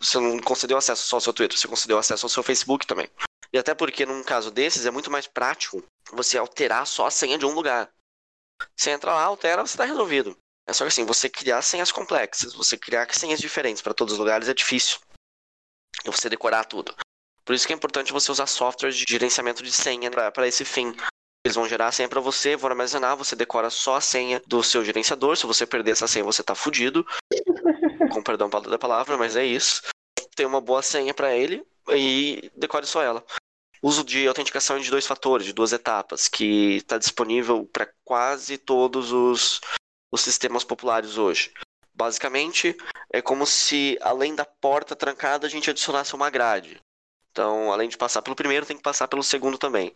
você 0.00 0.18
não 0.18 0.38
concedeu 0.40 0.76
acesso 0.76 1.06
só 1.06 1.16
ao 1.16 1.20
seu 1.20 1.32
Twitter, 1.32 1.58
você 1.58 1.68
concedeu 1.68 1.98
acesso 1.98 2.26
ao 2.26 2.30
seu 2.30 2.42
Facebook 2.42 2.86
também. 2.86 3.08
E 3.52 3.58
até 3.58 3.74
porque 3.74 4.04
num 4.04 4.22
caso 4.22 4.50
desses 4.50 4.86
é 4.86 4.90
muito 4.90 5.10
mais 5.10 5.26
prático 5.26 5.82
você 6.12 6.36
alterar 6.36 6.86
só 6.86 7.06
a 7.06 7.10
senha 7.10 7.38
de 7.38 7.46
um 7.46 7.54
lugar. 7.54 7.90
Você 8.74 8.90
entra 8.90 9.12
lá, 9.12 9.22
altera, 9.22 9.66
você 9.66 9.74
está 9.74 9.84
resolvido. 9.84 10.36
É 10.66 10.72
só 10.72 10.84
que 10.84 10.88
assim, 10.88 11.04
você 11.04 11.28
criar 11.28 11.62
senhas 11.62 11.92
complexas, 11.92 12.52
você 12.52 12.76
criar 12.76 13.06
senhas 13.14 13.38
diferentes 13.38 13.80
para 13.80 13.94
todos 13.94 14.14
os 14.14 14.18
lugares 14.18 14.48
é 14.48 14.54
difícil. 14.54 14.98
E 16.04 16.10
você 16.10 16.28
decorar 16.28 16.64
tudo. 16.64 16.94
Por 17.44 17.54
isso 17.54 17.66
que 17.66 17.72
é 17.72 17.76
importante 17.76 18.12
você 18.12 18.32
usar 18.32 18.46
softwares 18.46 18.96
de 18.96 19.04
gerenciamento 19.08 19.62
de 19.62 19.70
senha 19.70 20.10
para 20.10 20.48
esse 20.48 20.64
fim. 20.64 20.94
Eles 21.44 21.54
vão 21.54 21.68
gerar 21.68 21.86
a 21.86 21.92
senha 21.92 22.08
para 22.08 22.20
você, 22.20 22.56
vão 22.56 22.68
armazenar, 22.68 23.16
você 23.16 23.36
decora 23.36 23.70
só 23.70 23.94
a 23.94 24.00
senha 24.00 24.42
do 24.48 24.64
seu 24.64 24.84
gerenciador. 24.84 25.36
Se 25.36 25.46
você 25.46 25.64
perder 25.64 25.92
essa 25.92 26.08
senha, 26.08 26.24
você 26.24 26.42
tá 26.42 26.56
fudido. 26.56 27.06
Com 28.12 28.20
perdão 28.20 28.50
da 28.50 28.78
palavra, 28.78 29.16
mas 29.16 29.36
é 29.36 29.46
isso. 29.46 29.82
Tem 30.34 30.44
uma 30.44 30.60
boa 30.60 30.82
senha 30.82 31.14
para 31.14 31.32
ele 31.32 31.64
e 31.90 32.50
decore 32.56 32.84
só 32.84 33.00
ela. 33.00 33.24
Uso 33.80 34.02
de 34.02 34.26
autenticação 34.26 34.80
de 34.80 34.90
dois 34.90 35.06
fatores, 35.06 35.46
de 35.46 35.52
duas 35.52 35.72
etapas, 35.72 36.26
que 36.26 36.76
está 36.76 36.98
disponível 36.98 37.64
para 37.72 37.88
quase 38.04 38.58
todos 38.58 39.12
os, 39.12 39.60
os 40.16 40.22
sistemas 40.22 40.64
populares 40.64 41.16
hoje. 41.16 41.52
Basicamente, 41.94 42.76
é 43.12 43.22
como 43.22 43.46
se 43.46 43.96
além 44.02 44.34
da 44.34 44.44
porta 44.44 44.96
trancada 44.96 45.46
a 45.46 45.50
gente 45.50 45.70
adicionasse 45.70 46.14
uma 46.14 46.28
grade. 46.28 46.80
Então, 47.30 47.72
além 47.72 47.88
de 47.88 47.96
passar 47.96 48.22
pelo 48.22 48.34
primeiro, 48.34 48.66
tem 48.66 48.76
que 48.76 48.82
passar 48.82 49.06
pelo 49.08 49.22
segundo 49.22 49.56
também. 49.56 49.94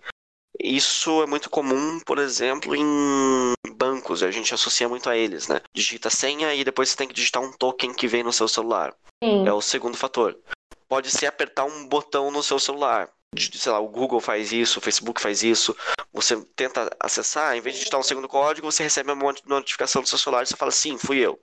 Isso 0.62 1.22
é 1.22 1.26
muito 1.26 1.48
comum, 1.48 2.00
por 2.00 2.18
exemplo, 2.18 2.74
em 2.76 3.52
bancos, 3.74 4.22
a 4.22 4.30
gente 4.30 4.52
associa 4.52 4.88
muito 4.88 5.08
a 5.08 5.16
eles, 5.16 5.48
né? 5.48 5.60
Digita 5.72 6.08
a 6.08 6.10
senha 6.10 6.54
e 6.54 6.64
depois 6.64 6.90
você 6.90 6.96
tem 6.96 7.08
que 7.08 7.14
digitar 7.14 7.42
um 7.42 7.52
token 7.52 7.94
que 7.94 8.06
vem 8.06 8.22
no 8.22 8.32
seu 8.32 8.46
celular. 8.46 8.94
Sim. 9.24 9.46
É 9.46 9.52
o 9.52 9.62
segundo 9.62 9.96
fator. 9.96 10.38
Pode 10.86 11.10
ser 11.10 11.26
apertar 11.26 11.64
um 11.64 11.88
botão 11.88 12.30
no 12.30 12.42
seu 12.42 12.58
celular. 12.58 13.10
Sei 13.38 13.70
lá, 13.70 13.78
o 13.78 13.88
Google 13.88 14.20
faz 14.20 14.50
isso, 14.50 14.78
o 14.78 14.82
Facebook 14.82 15.20
faz 15.20 15.42
isso. 15.42 15.76
Você 16.12 16.36
tenta 16.56 16.90
acessar, 16.98 17.56
em 17.56 17.60
vez 17.60 17.74
de 17.74 17.80
digitar 17.80 18.00
um 18.00 18.02
segundo 18.02 18.28
código, 18.28 18.70
você 18.70 18.82
recebe 18.82 19.12
uma 19.12 19.34
notificação 19.46 20.02
do 20.02 20.08
seu 20.08 20.18
celular 20.18 20.42
e 20.42 20.46
você 20.46 20.56
fala, 20.56 20.72
sim, 20.72 20.98
fui 20.98 21.18
eu. 21.18 21.40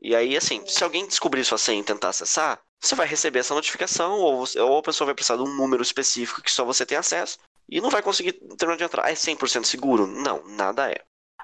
E 0.00 0.14
aí, 0.14 0.36
assim, 0.36 0.64
se 0.66 0.84
alguém 0.84 1.06
descobrir 1.06 1.44
sua 1.44 1.58
senha 1.58 1.80
e 1.80 1.84
tentar 1.84 2.10
acessar, 2.10 2.60
você 2.80 2.94
vai 2.94 3.06
receber 3.06 3.40
essa 3.40 3.54
notificação, 3.54 4.20
ou, 4.20 4.46
você, 4.46 4.60
ou 4.60 4.78
a 4.78 4.82
pessoa 4.82 5.06
vai 5.06 5.14
precisar 5.14 5.36
de 5.36 5.42
um 5.42 5.56
número 5.56 5.82
específico 5.82 6.40
que 6.40 6.52
só 6.52 6.64
você 6.64 6.86
tem 6.86 6.96
acesso, 6.96 7.38
e 7.68 7.80
não 7.80 7.90
vai 7.90 8.00
conseguir 8.00 8.32
terminar 8.56 8.76
de 8.76 8.84
entrar. 8.84 9.10
É 9.10 9.14
100% 9.14 9.64
seguro? 9.64 10.06
Não, 10.06 10.46
nada 10.46 10.90
é. 10.90 11.02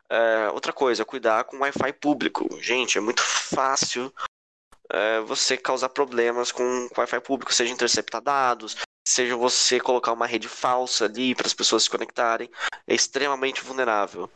é. 0.08 0.50
Outra 0.50 0.72
coisa, 0.72 1.04
cuidar 1.04 1.44
com 1.44 1.58
Wi-Fi 1.58 1.92
público. 1.94 2.48
Gente, 2.60 2.96
é 2.96 3.00
muito 3.00 3.22
fácil 3.22 4.14
é, 4.88 5.20
você 5.22 5.56
causar 5.56 5.88
problemas 5.88 6.52
com 6.52 6.88
Wi-Fi 6.96 7.20
público, 7.20 7.52
seja 7.52 7.72
interceptar 7.72 8.22
dados, 8.22 8.76
seja 9.06 9.36
você 9.36 9.78
colocar 9.78 10.12
uma 10.12 10.26
rede 10.26 10.48
falsa 10.48 11.04
ali 11.04 11.34
para 11.34 11.46
as 11.46 11.54
pessoas 11.54 11.84
se 11.84 11.90
conectarem. 11.90 12.50
É 12.86 12.94
extremamente 12.94 13.62
vulnerável. 13.62 14.30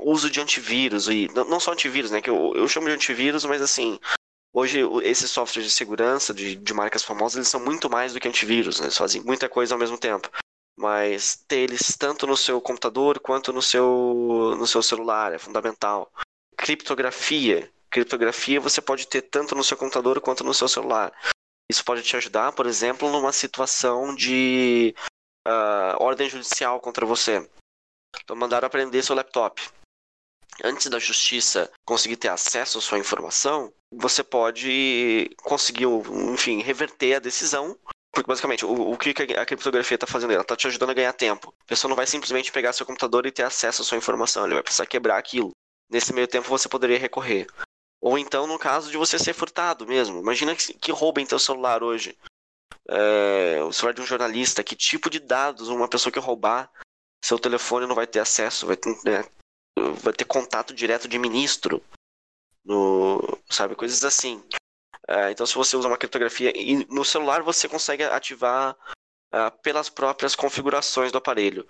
uso 0.00 0.30
de 0.30 0.40
antivírus, 0.40 1.08
e 1.08 1.28
não 1.34 1.60
só 1.60 1.72
antivírus, 1.72 2.10
né? 2.10 2.20
Que 2.20 2.30
eu, 2.30 2.52
eu 2.54 2.68
chamo 2.68 2.88
de 2.88 2.94
antivírus, 2.94 3.44
mas 3.44 3.62
assim, 3.62 3.98
Hoje, 4.54 4.80
esses 5.02 5.30
softwares 5.30 5.70
de 5.70 5.74
segurança 5.74 6.34
de, 6.34 6.54
de 6.56 6.74
marcas 6.74 7.02
famosas, 7.02 7.36
eles 7.36 7.48
são 7.48 7.58
muito 7.58 7.88
mais 7.88 8.12
do 8.12 8.20
que 8.20 8.28
antivírus, 8.28 8.80
né? 8.80 8.86
Eles 8.86 8.98
fazem 8.98 9.22
muita 9.22 9.48
coisa 9.48 9.74
ao 9.74 9.78
mesmo 9.78 9.96
tempo. 9.96 10.28
Mas 10.76 11.36
ter 11.48 11.60
eles 11.60 11.96
tanto 11.96 12.26
no 12.26 12.36
seu 12.36 12.60
computador 12.60 13.18
quanto 13.18 13.50
no 13.50 13.62
seu, 13.62 14.54
no 14.58 14.66
seu 14.66 14.82
celular 14.82 15.32
é 15.32 15.38
fundamental. 15.38 16.12
Criptografia. 16.56 17.72
Criptografia 17.88 18.60
você 18.60 18.82
pode 18.82 19.06
ter 19.06 19.22
tanto 19.22 19.54
no 19.54 19.64
seu 19.64 19.76
computador 19.76 20.20
quanto 20.20 20.44
no 20.44 20.52
seu 20.52 20.68
celular. 20.68 21.12
Isso 21.72 21.82
pode 21.86 22.02
te 22.02 22.14
ajudar, 22.18 22.52
por 22.52 22.66
exemplo, 22.66 23.10
numa 23.10 23.32
situação 23.32 24.14
de 24.14 24.94
uh, 25.48 25.96
ordem 25.98 26.28
judicial 26.28 26.78
contra 26.78 27.06
você. 27.06 27.48
Então, 28.22 28.36
mandaram 28.36 28.66
aprender 28.66 29.02
seu 29.02 29.16
laptop 29.16 29.62
antes 30.62 30.88
da 30.88 30.98
justiça 30.98 31.72
conseguir 31.82 32.18
ter 32.18 32.28
acesso 32.28 32.76
à 32.76 32.80
sua 32.82 32.98
informação, 32.98 33.72
você 33.90 34.22
pode 34.22 35.30
conseguir, 35.42 35.86
enfim, 36.30 36.60
reverter 36.60 37.14
a 37.14 37.20
decisão. 37.20 37.74
Porque 38.12 38.28
basicamente, 38.28 38.66
o, 38.66 38.90
o 38.92 38.98
que 38.98 39.14
a 39.34 39.46
criptografia 39.46 39.94
está 39.94 40.06
fazendo? 40.06 40.34
Ela 40.34 40.42
está 40.42 40.54
te 40.54 40.66
ajudando 40.66 40.90
a 40.90 40.94
ganhar 40.94 41.14
tempo. 41.14 41.54
A 41.62 41.68
pessoa 41.68 41.88
não 41.88 41.96
vai 41.96 42.06
simplesmente 42.06 42.52
pegar 42.52 42.74
seu 42.74 42.84
computador 42.84 43.24
e 43.24 43.32
ter 43.32 43.44
acesso 43.44 43.80
à 43.80 43.84
sua 43.86 43.96
informação, 43.96 44.44
ele 44.44 44.52
vai 44.52 44.62
precisar 44.62 44.84
quebrar 44.84 45.16
aquilo. 45.16 45.52
Nesse 45.90 46.12
meio 46.12 46.28
tempo 46.28 46.50
você 46.50 46.68
poderia 46.68 46.98
recorrer. 46.98 47.46
Ou 48.02 48.18
então 48.18 48.48
no 48.48 48.58
caso 48.58 48.90
de 48.90 48.96
você 48.96 49.16
ser 49.16 49.32
furtado 49.32 49.86
mesmo. 49.86 50.18
Imagina 50.20 50.56
que, 50.56 50.74
que 50.74 50.90
roubem 50.90 51.24
teu 51.24 51.38
celular 51.38 51.84
hoje. 51.84 52.18
É, 52.88 53.62
o 53.62 53.72
celular 53.72 53.94
de 53.94 54.00
um 54.00 54.06
jornalista, 54.06 54.64
que 54.64 54.74
tipo 54.74 55.08
de 55.08 55.20
dados 55.20 55.68
uma 55.68 55.86
pessoa 55.86 56.12
que 56.12 56.18
roubar, 56.18 56.68
seu 57.24 57.38
telefone 57.38 57.86
não 57.86 57.94
vai 57.94 58.08
ter 58.08 58.18
acesso, 58.18 58.66
vai 58.66 58.76
ter, 58.76 58.90
né, 59.04 59.24
vai 60.02 60.12
ter 60.12 60.24
contato 60.24 60.74
direto 60.74 61.06
de 61.06 61.16
ministro, 61.16 61.80
no, 62.64 63.38
sabe, 63.48 63.76
coisas 63.76 64.02
assim. 64.04 64.42
É, 65.08 65.30
então, 65.30 65.46
se 65.46 65.54
você 65.54 65.76
usa 65.76 65.86
uma 65.86 65.96
criptografia 65.96 66.52
e 66.56 66.84
no 66.86 67.04
celular, 67.04 67.42
você 67.42 67.68
consegue 67.68 68.02
ativar 68.02 68.76
uh, 69.32 69.62
pelas 69.62 69.88
próprias 69.88 70.34
configurações 70.34 71.12
do 71.12 71.18
aparelho. 71.18 71.66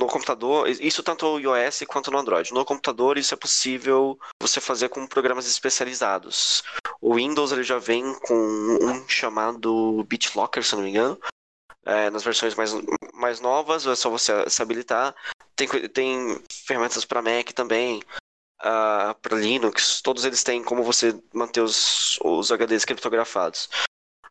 No 0.00 0.06
computador, 0.06 0.68
isso 0.68 1.02
tanto 1.02 1.26
no 1.26 1.40
iOS 1.40 1.82
quanto 1.88 2.10
no 2.10 2.18
Android. 2.18 2.52
No 2.52 2.64
computador, 2.64 3.18
isso 3.18 3.34
é 3.34 3.36
possível 3.36 4.18
você 4.40 4.60
fazer 4.60 4.88
com 4.88 5.06
programas 5.06 5.46
especializados. 5.46 6.62
O 7.00 7.14
Windows 7.14 7.50
ele 7.50 7.64
já 7.64 7.78
vem 7.78 8.14
com 8.20 8.34
um 8.34 9.08
chamado 9.08 10.04
BitLocker, 10.04 10.62
se 10.62 10.76
não 10.76 10.82
me 10.82 10.90
engano, 10.90 11.18
é, 11.84 12.10
nas 12.10 12.22
versões 12.22 12.54
mais, 12.54 12.72
mais 13.14 13.40
novas, 13.40 13.86
é 13.86 13.96
só 13.96 14.08
você 14.08 14.48
se 14.48 14.62
habilitar. 14.62 15.14
Tem, 15.56 15.66
tem 15.88 16.40
ferramentas 16.64 17.04
para 17.04 17.22
Mac 17.22 17.50
também, 17.52 18.00
uh, 18.60 19.14
para 19.20 19.36
Linux, 19.36 20.00
todos 20.00 20.24
eles 20.24 20.44
têm 20.44 20.62
como 20.62 20.82
você 20.82 21.18
manter 21.32 21.60
os, 21.60 22.18
os 22.22 22.50
HDs 22.52 22.84
criptografados. 22.84 23.68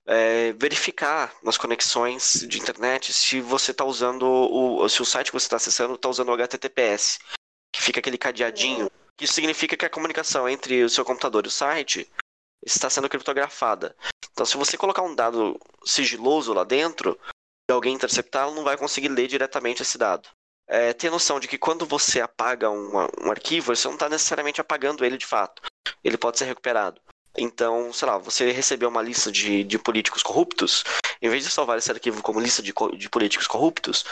É, 0.10 0.54
verificar 0.54 1.36
nas 1.44 1.58
conexões 1.58 2.46
de 2.48 2.60
internet 2.60 3.14
se 3.14 3.42
você 3.42 3.72
está 3.72 3.84
usando 3.84 4.24
o 4.24 4.88
se 4.88 5.02
o 5.02 5.06
site 5.06 5.28
que 5.28 5.38
você 5.38 5.48
está 5.48 5.58
acessando 5.58 5.96
está 5.96 6.08
usando 6.08 6.30
o 6.30 6.34
HTTPS, 6.34 7.20
que 7.76 7.82
fica 7.82 8.00
aquele 8.00 8.18
cadeadinho. 8.18 8.90
Isso 9.20 9.34
significa 9.34 9.76
que 9.76 9.86
a 9.86 9.90
comunicação 9.90 10.48
entre 10.48 10.84
o 10.84 10.90
seu 10.90 11.04
computador 11.04 11.46
e 11.46 11.50
o 11.50 11.52
site 11.52 12.10
está 12.66 12.90
sendo 12.90 13.10
criptografada. 13.10 13.96
Então, 14.32 14.46
se 14.46 14.56
você 14.56 14.78
colocar 14.78 15.02
um 15.02 15.16
dado 15.16 15.60
sigiloso 15.84 16.54
lá 16.54 16.64
dentro, 16.64 17.20
e 17.70 17.74
alguém 17.74 17.96
interceptar, 17.96 18.50
não 18.52 18.64
vai 18.64 18.78
conseguir 18.78 19.10
ler 19.10 19.28
diretamente 19.28 19.82
esse 19.82 19.98
dado. 19.98 20.30
É, 20.70 20.94
ter 20.94 21.10
noção 21.10 21.40
de 21.40 21.48
que 21.48 21.58
quando 21.58 21.86
você 21.86 22.22
apaga 22.22 22.70
um, 22.70 22.92
um 23.24 23.32
arquivo, 23.32 23.76
você 23.76 23.88
não 23.88 23.96
está 23.96 24.08
necessariamente 24.10 24.62
apagando 24.62 25.04
ele 25.04 25.18
de 25.18 25.26
fato. 25.26 25.62
Ele 26.04 26.18
pode 26.18 26.38
ser 26.38 26.46
recuperado. 26.46 27.02
Então, 27.38 27.94
sei 27.94 28.08
lá, 28.08 28.18
você 28.18 28.52
recebeu 28.52 28.90
uma 28.90 29.02
lista 29.02 29.32
de, 29.32 29.64
de 29.64 29.78
políticos 29.78 30.24
corruptos, 30.24 30.84
em 31.22 31.30
vez 31.30 31.44
de 31.44 31.52
salvar 31.52 31.78
esse 31.78 31.92
arquivo 31.92 32.24
como 32.24 32.40
lista 32.40 32.64
de, 32.64 32.74
de 32.98 33.10
políticos 33.10 33.48
corruptos, 33.48 34.04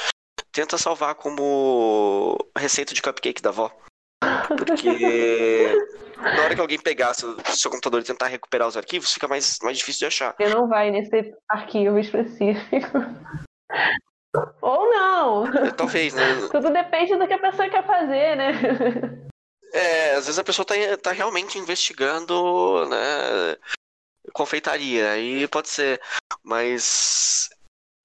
tenta 0.52 0.78
salvar 0.78 1.16
como 1.16 2.38
receita 2.56 2.94
de 2.94 3.02
cupcake 3.02 3.42
da 3.42 3.50
avó. 3.50 3.72
Porque 4.48 5.76
na 6.18 6.44
hora 6.44 6.56
que 6.56 6.62
alguém 6.62 6.80
pegar 6.80 7.14
seu, 7.14 7.36
seu 7.46 7.70
computador 7.70 8.02
e 8.02 8.06
tentar 8.06 8.28
recuperar 8.28 8.68
os 8.68 8.78
arquivos, 8.78 9.14
fica 9.14 9.28
mais, 9.28 9.58
mais 9.62 9.78
difícil 9.78 10.00
de 10.00 10.06
achar. 10.06 10.36
Você 10.38 10.50
não 10.50 10.68
vai 10.68 10.92
nesse 10.92 11.34
arquivo 11.50 11.98
específico. 12.00 12.98
Ou 14.62 14.90
não. 14.90 15.46
Talvez, 15.76 16.14
né? 16.14 16.24
Tudo 16.52 16.72
depende 16.72 17.16
do 17.16 17.28
que 17.28 17.34
a 17.34 17.40
pessoa 17.40 17.70
quer 17.70 17.86
fazer, 17.86 18.36
né? 18.36 18.52
É, 19.76 20.16
às 20.16 20.26
vezes 20.26 20.40
a 20.40 20.44
pessoa 20.44 20.66
tá, 20.66 20.74
tá 21.02 21.12
realmente 21.12 21.60
investigando, 21.60 22.88
né? 22.88 23.58
Confeitaria, 24.34 25.12
aí 25.12 25.48
pode 25.50 25.68
ser. 25.68 26.02
Mas. 26.42 27.50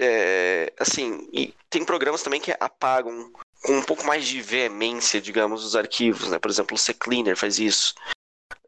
É, 0.03 0.73
assim, 0.81 1.29
e 1.33 1.55
tem 1.69 1.85
programas 1.85 2.23
também 2.23 2.41
que 2.41 2.53
apagam 2.59 3.31
com 3.63 3.77
um 3.77 3.83
pouco 3.85 4.05
mais 4.05 4.27
de 4.27 4.41
veemência, 4.41 5.21
digamos, 5.21 5.65
os 5.65 5.77
arquivos, 5.77 6.31
né? 6.31 6.39
Por 6.41 6.51
exemplo, 6.51 6.75
o 6.75 6.79
CCleaner 6.79 7.37
faz 7.37 7.61
isso. 7.61 7.95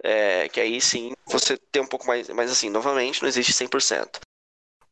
É, 0.04 0.48
que 0.48 0.60
aí 0.60 0.80
sim 0.80 1.12
você 1.26 1.56
tem 1.72 1.82
um 1.82 1.86
pouco 1.86 2.06
mais. 2.06 2.28
Mas 2.28 2.52
assim, 2.52 2.70
novamente, 2.70 3.20
não 3.20 3.28
existe 3.28 3.52
100%. 3.52 4.20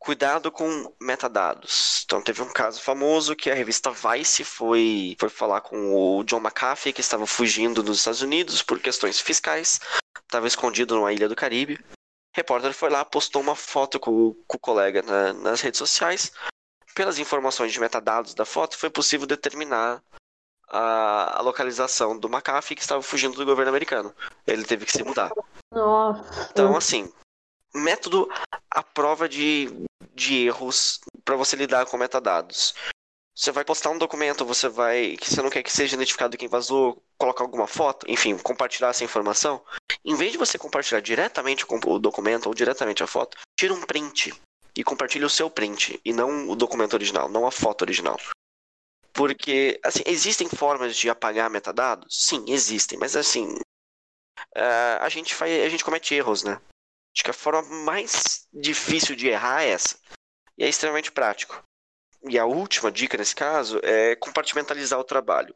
Cuidado 0.00 0.50
com 0.50 0.92
metadados. 0.98 2.02
Então 2.04 2.22
teve 2.22 2.42
um 2.42 2.50
caso 2.50 2.80
famoso 2.80 3.36
que 3.36 3.50
a 3.50 3.54
revista 3.54 3.92
Vice 3.92 4.42
foi, 4.42 5.14
foi 5.20 5.28
falar 5.28 5.60
com 5.60 5.94
o 5.94 6.24
John 6.24 6.40
McAfee, 6.40 6.92
que 6.92 7.02
estava 7.02 7.26
fugindo 7.26 7.82
dos 7.82 7.98
Estados 7.98 8.22
Unidos 8.22 8.62
por 8.62 8.80
questões 8.80 9.20
fiscais, 9.20 9.78
estava 10.22 10.48
escondido 10.48 10.96
numa 10.96 11.12
ilha 11.12 11.28
do 11.28 11.36
Caribe. 11.36 11.74
O 11.74 12.36
repórter 12.36 12.72
foi 12.72 12.88
lá, 12.88 13.04
postou 13.04 13.42
uma 13.42 13.54
foto 13.54 14.00
com, 14.00 14.34
com 14.48 14.56
o 14.56 14.60
colega 14.60 15.02
na, 15.02 15.34
nas 15.34 15.60
redes 15.60 15.78
sociais. 15.78 16.32
Pelas 16.94 17.18
informações 17.18 17.72
de 17.72 17.78
metadados 17.78 18.34
da 18.34 18.44
foto, 18.44 18.78
foi 18.78 18.88
possível 18.88 19.26
determinar 19.26 20.02
a, 20.68 21.38
a 21.38 21.42
localização 21.42 22.18
do 22.18 22.28
McAfee 22.28 22.74
que 22.74 22.82
estava 22.82 23.02
fugindo 23.02 23.36
do 23.36 23.44
governo 23.44 23.68
americano. 23.68 24.14
Ele 24.46 24.64
teve 24.64 24.86
que 24.86 24.92
se 24.92 25.02
mudar. 25.02 25.30
Nossa. 25.72 26.48
Então, 26.50 26.76
assim, 26.76 27.12
método 27.74 28.28
à 28.70 28.82
prova 28.82 29.28
de, 29.28 29.68
de 30.14 30.46
erros 30.46 31.00
para 31.24 31.36
você 31.36 31.56
lidar 31.56 31.86
com 31.86 31.96
metadados. 31.96 32.74
Você 33.34 33.52
vai 33.52 33.64
postar 33.64 33.90
um 33.90 33.98
documento, 33.98 34.44
você 34.44 34.68
vai. 34.68 35.16
que 35.16 35.30
você 35.30 35.40
não 35.40 35.48
quer 35.48 35.62
que 35.62 35.72
seja 35.72 35.96
identificado 35.96 36.36
quem 36.36 36.48
vazou, 36.48 37.02
colocar 37.16 37.42
alguma 37.42 37.66
foto, 37.66 38.04
enfim, 38.08 38.36
compartilhar 38.36 38.88
essa 38.88 39.04
informação. 39.04 39.64
Em 40.04 40.14
vez 40.14 40.32
de 40.32 40.38
você 40.38 40.58
compartilhar 40.58 41.00
diretamente 41.00 41.64
o 41.68 41.98
documento 41.98 42.46
ou 42.46 42.54
diretamente 42.54 43.02
a 43.02 43.06
foto, 43.06 43.38
tira 43.58 43.72
um 43.72 43.80
print 43.80 44.34
e 44.76 44.84
compartilhe 44.84 45.24
o 45.24 45.30
seu 45.30 45.48
print 45.48 46.00
e 46.04 46.12
não 46.12 46.50
o 46.50 46.56
documento 46.56 46.94
original, 46.94 47.28
não 47.28 47.46
a 47.46 47.50
foto 47.50 47.82
original. 47.82 48.18
Porque, 49.12 49.80
assim, 49.82 50.02
existem 50.06 50.48
formas 50.48 50.96
de 50.96 51.10
apagar 51.10 51.50
metadados? 51.50 52.26
Sim, 52.26 52.44
existem, 52.48 52.98
mas 52.98 53.16
assim. 53.16 53.54
Uh, 54.56 55.00
a, 55.00 55.08
gente 55.08 55.34
faz, 55.34 55.64
a 55.64 55.68
gente 55.68 55.84
comete 55.84 56.14
erros, 56.14 56.42
né? 56.42 56.60
Acho 57.14 57.24
que 57.24 57.30
a 57.30 57.34
forma 57.34 57.62
mais 57.84 58.46
difícil 58.52 59.16
de 59.16 59.28
errar 59.28 59.62
é 59.62 59.70
essa. 59.70 59.98
E 60.56 60.64
é 60.64 60.68
extremamente 60.68 61.10
prático. 61.10 61.62
E 62.28 62.38
a 62.38 62.44
última 62.44 62.90
dica 62.90 63.16
nesse 63.16 63.34
caso 63.34 63.80
é 63.82 64.14
compartimentalizar 64.16 64.98
o 64.98 65.04
trabalho. 65.04 65.54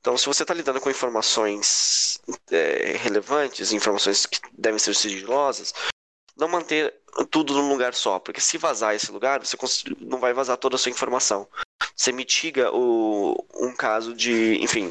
Então, 0.00 0.16
se 0.16 0.26
você 0.26 0.42
está 0.42 0.54
lidando 0.54 0.80
com 0.80 0.90
informações 0.90 2.18
é, 2.50 2.96
relevantes, 2.96 3.72
informações 3.72 4.24
que 4.24 4.40
devem 4.52 4.78
ser 4.78 4.94
sigilosas, 4.94 5.74
não 6.36 6.48
manter 6.48 6.94
tudo 7.30 7.52
num 7.52 7.68
lugar 7.68 7.92
só, 7.92 8.18
porque 8.18 8.40
se 8.40 8.56
vazar 8.56 8.94
esse 8.94 9.12
lugar, 9.12 9.40
você 9.40 9.56
não 10.00 10.18
vai 10.18 10.32
vazar 10.32 10.56
toda 10.56 10.76
a 10.76 10.78
sua 10.78 10.90
informação. 10.90 11.46
Você 11.94 12.12
mitiga 12.12 12.74
o, 12.74 13.44
um 13.54 13.74
caso 13.74 14.14
de, 14.14 14.56
enfim, 14.62 14.90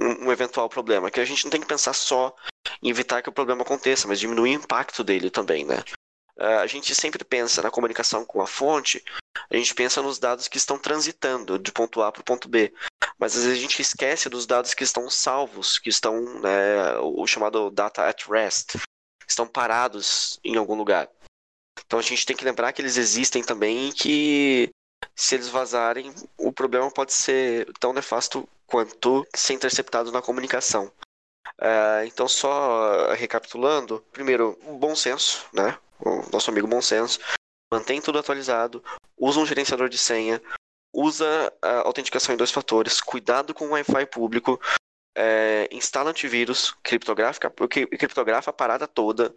um, 0.00 0.26
um 0.26 0.32
eventual 0.32 0.68
problema, 0.68 1.10
que 1.10 1.20
a 1.20 1.24
gente 1.24 1.44
não 1.44 1.50
tem 1.50 1.60
que 1.60 1.66
pensar 1.66 1.92
só 1.92 2.34
em 2.82 2.88
evitar 2.88 3.22
que 3.22 3.28
o 3.28 3.32
problema 3.32 3.62
aconteça, 3.62 4.08
mas 4.08 4.18
diminuir 4.18 4.56
o 4.56 4.62
impacto 4.62 5.04
dele 5.04 5.30
também, 5.30 5.64
né? 5.64 5.82
Uh, 6.38 6.60
a 6.60 6.66
gente 6.66 6.94
sempre 6.94 7.22
pensa 7.22 7.60
na 7.60 7.70
comunicação 7.70 8.24
com 8.24 8.40
a 8.40 8.46
fonte, 8.46 9.04
a 9.50 9.56
gente 9.56 9.74
pensa 9.74 10.00
nos 10.00 10.18
dados 10.18 10.48
que 10.48 10.56
estão 10.56 10.78
transitando 10.78 11.58
de 11.58 11.70
ponto 11.70 12.00
A 12.00 12.10
para 12.10 12.22
o 12.22 12.24
ponto 12.24 12.48
B, 12.48 12.72
mas 13.18 13.36
às 13.36 13.44
vezes 13.44 13.58
a 13.58 13.60
gente 13.60 13.82
esquece 13.82 14.28
dos 14.30 14.46
dados 14.46 14.72
que 14.72 14.82
estão 14.82 15.10
salvos, 15.10 15.78
que 15.78 15.90
estão, 15.90 16.40
né, 16.40 16.96
o 17.02 17.26
chamado 17.26 17.70
data 17.70 18.08
at 18.08 18.26
rest, 18.26 18.76
estão 19.28 19.46
parados 19.46 20.40
em 20.42 20.56
algum 20.56 20.74
lugar. 20.74 21.08
Então 21.84 21.98
a 21.98 22.02
gente 22.02 22.24
tem 22.24 22.36
que 22.36 22.44
lembrar 22.44 22.72
que 22.72 22.80
eles 22.80 22.96
existem 22.96 23.42
também 23.42 23.88
e 23.88 23.92
que 23.92 24.70
se 25.14 25.34
eles 25.34 25.48
vazarem, 25.48 26.14
o 26.38 26.52
problema 26.52 26.90
pode 26.90 27.12
ser 27.12 27.70
tão 27.78 27.92
nefasto 27.92 28.48
quanto 28.70 29.26
ser 29.34 29.54
interceptado 29.54 30.12
na 30.12 30.22
comunicação. 30.22 30.92
Uh, 31.60 32.04
então, 32.06 32.28
só 32.28 33.12
recapitulando, 33.12 34.04
primeiro, 34.12 34.58
bom 34.78 34.94
senso, 34.94 35.46
né? 35.52 35.76
O 35.98 36.30
nosso 36.32 36.50
amigo 36.50 36.66
bom 36.66 36.80
senso. 36.80 37.18
Mantém 37.72 38.00
tudo 38.00 38.18
atualizado, 38.18 38.82
usa 39.18 39.40
um 39.40 39.46
gerenciador 39.46 39.88
de 39.88 39.98
senha, 39.98 40.40
usa 40.92 41.52
a 41.62 41.86
autenticação 41.86 42.34
em 42.34 42.38
dois 42.38 42.50
fatores, 42.50 43.00
cuidado 43.00 43.54
com 43.54 43.66
o 43.66 43.70
Wi-Fi 43.70 44.06
público, 44.06 44.60
é, 45.16 45.68
instala 45.70 46.10
antivírus, 46.10 46.74
criptografa, 46.82 47.38
criptografa 47.50 48.50
a 48.50 48.54
parada 48.54 48.88
toda, 48.88 49.34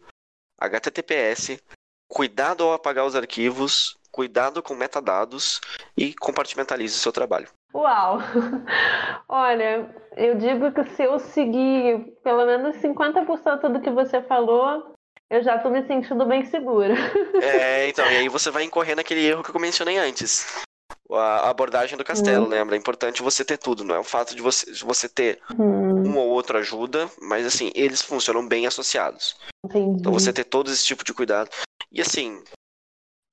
HTTPS, 0.60 1.62
cuidado 2.08 2.64
ao 2.64 2.74
apagar 2.74 3.06
os 3.06 3.16
arquivos, 3.16 3.98
cuidado 4.12 4.64
com 4.64 4.74
metadados 4.74 5.60
e 5.98 6.14
compartimentalize 6.16 6.96
o 6.96 7.00
seu 7.00 7.12
trabalho. 7.12 7.50
Uau! 7.74 8.20
Olha, 9.28 9.90
eu 10.16 10.36
digo 10.36 10.72
que 10.72 10.84
se 10.92 11.04
eu 11.04 11.18
seguir 11.20 12.14
pelo 12.24 12.46
menos 12.46 12.78
50% 12.78 13.72
do 13.72 13.82
que 13.82 13.90
você 13.90 14.22
falou, 14.22 14.94
eu 15.30 15.42
já 15.42 15.58
tô 15.58 15.70
me 15.72 15.86
sentindo 15.88 16.26
bem 16.26 16.46
segura. 16.46 16.94
É, 17.42 17.88
então, 17.90 18.06
e 18.06 18.18
aí 18.18 18.30
você 18.30 18.52
vai 18.52 18.64
incorrer 18.64 18.96
naquele 18.96 19.26
erro 19.26 19.44
que 19.44 19.50
eu 19.50 19.60
mencionei 19.60 19.98
antes. 19.98 20.64
A 21.12 21.50
abordagem 21.50 21.98
do 21.98 22.04
castelo, 22.04 22.46
uhum. 22.46 22.50
lembra? 22.50 22.76
É 22.76 22.80
importante 22.80 23.22
você 23.22 23.44
ter 23.44 23.58
tudo, 23.58 23.84
não 23.84 23.96
é 23.96 24.00
o 24.00 24.04
fato 24.04 24.36
de 24.36 24.42
você, 24.42 24.72
você 24.84 25.10
ter 25.10 25.40
uhum. 25.58 26.08
um 26.08 26.18
ou 26.18 26.30
outro 26.30 26.58
ajuda, 26.58 27.10
mas 27.22 27.46
assim, 27.46 27.72
eles 27.76 28.02
funcionam 28.02 28.48
bem 28.48 28.66
associados. 28.66 29.36
Entendi. 29.66 30.00
Então 30.00 30.14
você 30.14 30.32
ter 30.32 30.44
todo 30.44 30.72
esse 30.72 30.86
tipo 30.86 31.04
de 31.04 31.14
cuidado. 31.14 31.50
E 31.92 32.02
assim, 32.02 32.44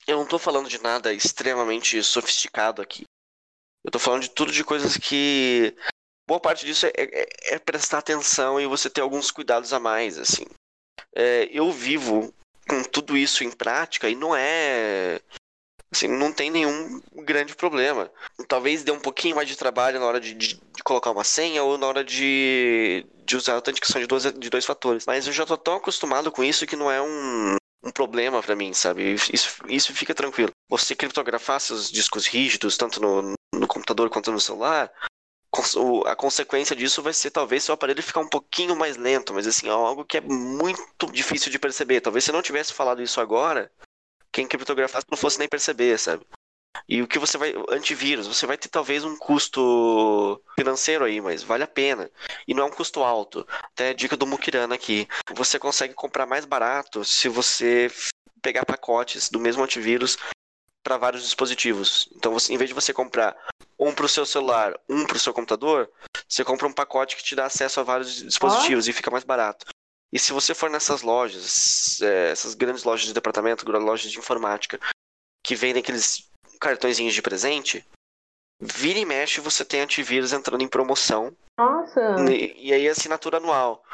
eu 0.07 0.17
não 0.17 0.27
tô 0.27 0.39
falando 0.39 0.69
de 0.69 0.83
nada 0.83 1.13
extremamente 1.13 2.03
sofisticado 2.03 2.83
aqui. 2.83 3.05
Eu 3.85 3.91
tô 3.91 3.99
falando 3.99 4.23
de 4.23 4.31
tudo 4.31 4.53
de 4.53 4.65
coisas 4.65 4.97
que. 4.97 5.75
Boa 6.29 6.41
parte 6.41 6.65
disso 6.65 6.87
é, 6.87 6.93
é, 6.97 7.55
é 7.55 7.59
prestar 7.59 7.99
atenção 7.99 8.61
e 8.61 8.67
você 8.67 8.89
ter 8.89 9.01
alguns 9.01 9.31
cuidados 9.31 9.73
a 9.73 9.81
mais, 9.81 10.19
assim. 10.19 10.45
É, 11.15 11.49
eu 11.51 11.73
vivo 11.73 12.33
com 12.69 12.85
tudo 12.85 13.17
isso 13.17 13.43
em 13.43 13.51
prática 13.51 14.09
e 14.09 14.15
não 14.15 14.35
é. 14.37 15.21
Assim, 15.93 16.07
não 16.07 16.33
tem 16.33 16.51
nenhum 16.51 17.01
grande 17.25 17.57
problema. 17.57 18.09
Talvez 18.47 18.85
dê 18.85 18.93
um 18.93 19.01
pouquinho 19.01 19.35
mais 19.35 19.49
de 19.49 19.57
trabalho 19.57 19.99
na 19.99 20.07
hora 20.07 20.21
de, 20.21 20.35
de, 20.35 20.55
de 20.55 20.83
colocar 20.85 21.11
uma 21.11 21.25
senha 21.25 21.65
ou 21.65 21.77
na 21.77 21.87
hora 21.87 22.05
de, 22.05 23.05
de 23.25 23.37
usar 23.37 23.53
a 23.53 23.57
autenticação 23.57 24.01
de 24.01 24.07
dois, 24.07 24.23
de 24.23 24.51
dois 24.51 24.65
fatores. 24.65 25.05
Mas 25.05 25.27
eu 25.27 25.33
já 25.33 25.45
tô 25.45 25.57
tão 25.57 25.75
acostumado 25.75 26.31
com 26.31 26.45
isso 26.45 26.65
que 26.65 26.77
não 26.77 26.89
é 26.89 27.03
um, 27.03 27.57
um 27.83 27.91
problema 27.91 28.41
para 28.41 28.55
mim, 28.55 28.73
sabe? 28.73 29.15
Isso, 29.15 29.53
isso 29.67 29.93
fica 29.93 30.15
tranquilo. 30.15 30.53
Você 30.69 30.95
criptografar 30.95 31.61
seus 31.61 31.91
discos 31.91 32.29
rígidos, 32.29 32.77
tanto 32.77 33.01
no, 33.01 33.35
no 33.55 33.67
computador 33.67 34.09
quanto 34.11 34.33
no 34.33 34.41
celular, 34.41 34.93
a 36.07 36.17
consequência 36.17 36.77
disso 36.77 37.03
vai 37.03 37.13
ser 37.13 37.31
talvez 37.31 37.65
seu 37.65 37.75
aparelho 37.75 38.03
ficar 38.03 38.21
um 38.21 38.29
pouquinho 38.29 38.77
mais 38.77 38.97
lento, 38.97 39.35
mas 39.35 39.47
assim, 39.47 39.69
é 39.69 39.71
algo 39.71 40.05
que 40.05 40.17
é 40.17 40.21
muito 40.21 41.11
difícil 41.13 41.51
de 41.51 41.59
perceber. 41.59 42.01
Talvez 42.01 42.25
se 42.25 42.33
não 42.33 42.43
tivesse 42.43 42.73
falado 42.73 43.03
isso 43.03 43.21
agora, 43.21 43.71
quem 44.33 44.47
criptografasse 44.47 45.07
não 45.11 45.19
fosse 45.19 45.39
nem 45.39 45.49
perceber, 45.49 45.99
sabe? 45.99 46.25
E 46.89 47.03
o 47.03 47.09
que 47.09 47.19
você 47.19 47.37
vai. 47.37 47.53
Antivírus, 47.69 48.27
você 48.27 48.47
vai 48.47 48.57
ter 48.57 48.69
talvez 48.69 49.05
um 49.05 49.17
custo 49.17 50.41
financeiro 50.57 51.05
aí, 51.05 51.21
mas 51.21 51.43
vale 51.43 51.65
a 51.65 51.69
pena. 51.69 52.11
E 52.47 52.55
não 52.55 52.65
é 52.65 52.67
um 52.67 52.71
custo 52.71 53.03
alto. 53.03 53.47
Até 53.65 53.93
dica 53.93 54.17
do 54.17 54.27
Mukirana 54.27 54.75
aqui. 54.75 55.09
Você 55.35 55.59
consegue 55.59 55.95
comprar 55.95 56.27
mais 56.27 56.45
barato 56.45 57.05
se 57.05 57.29
você 57.29 57.91
pegar 58.41 58.65
pacotes 58.65 59.29
do 59.29 59.39
mesmo 59.39 59.63
antivírus 59.63 60.17
para 60.83 60.97
vários 60.97 61.23
dispositivos. 61.23 62.09
Então, 62.15 62.33
você, 62.33 62.53
em 62.53 62.57
vez 62.57 62.69
de 62.69 62.75
você 62.75 62.93
comprar 62.93 63.37
um 63.79 63.95
para 63.95 64.07
o 64.07 64.09
seu 64.09 64.27
celular, 64.27 64.79
um 64.89 65.07
para 65.07 65.17
o 65.17 65.21
seu 65.21 65.33
computador, 65.33 65.91
você 66.29 66.45
compra 66.45 66.67
um 66.67 66.73
pacote 66.73 67.17
que 67.17 67.25
te 67.25 67.35
dá 67.35 67.47
acesso 67.47 67.81
a 67.81 67.83
vários 67.83 68.23
dispositivos 68.23 68.87
oh. 68.87 68.91
e 68.91 68.93
fica 68.93 69.11
mais 69.11 69.25
barato. 69.25 69.67
E 70.13 70.19
se 70.19 70.33
você 70.33 70.55
for 70.55 70.69
nessas 70.69 71.03
lojas, 71.03 72.01
é, 72.03 72.31
essas 72.31 72.55
grandes 72.55 72.85
lojas 72.85 73.07
de 73.07 73.15
departamento, 73.15 73.71
lojas 73.71 74.11
de 74.11 74.19
informática, 74.19 74.79
que 75.43 75.55
vendem 75.55 75.81
aqueles 75.81 76.29
cartõezinhos 76.61 77.15
de 77.15 77.23
presente, 77.23 77.87
vira 78.61 78.99
e 78.99 79.05
mexe 79.05 79.41
você 79.41 79.65
tem 79.65 79.81
antivírus 79.81 80.33
entrando 80.33 80.63
em 80.63 80.69
promoção. 80.69 81.35
Nossa! 81.59 82.17
E, 82.31 82.69
e 82.69 82.73
aí 82.73 82.89
assinatura 82.89 83.39
anual. 83.39 83.85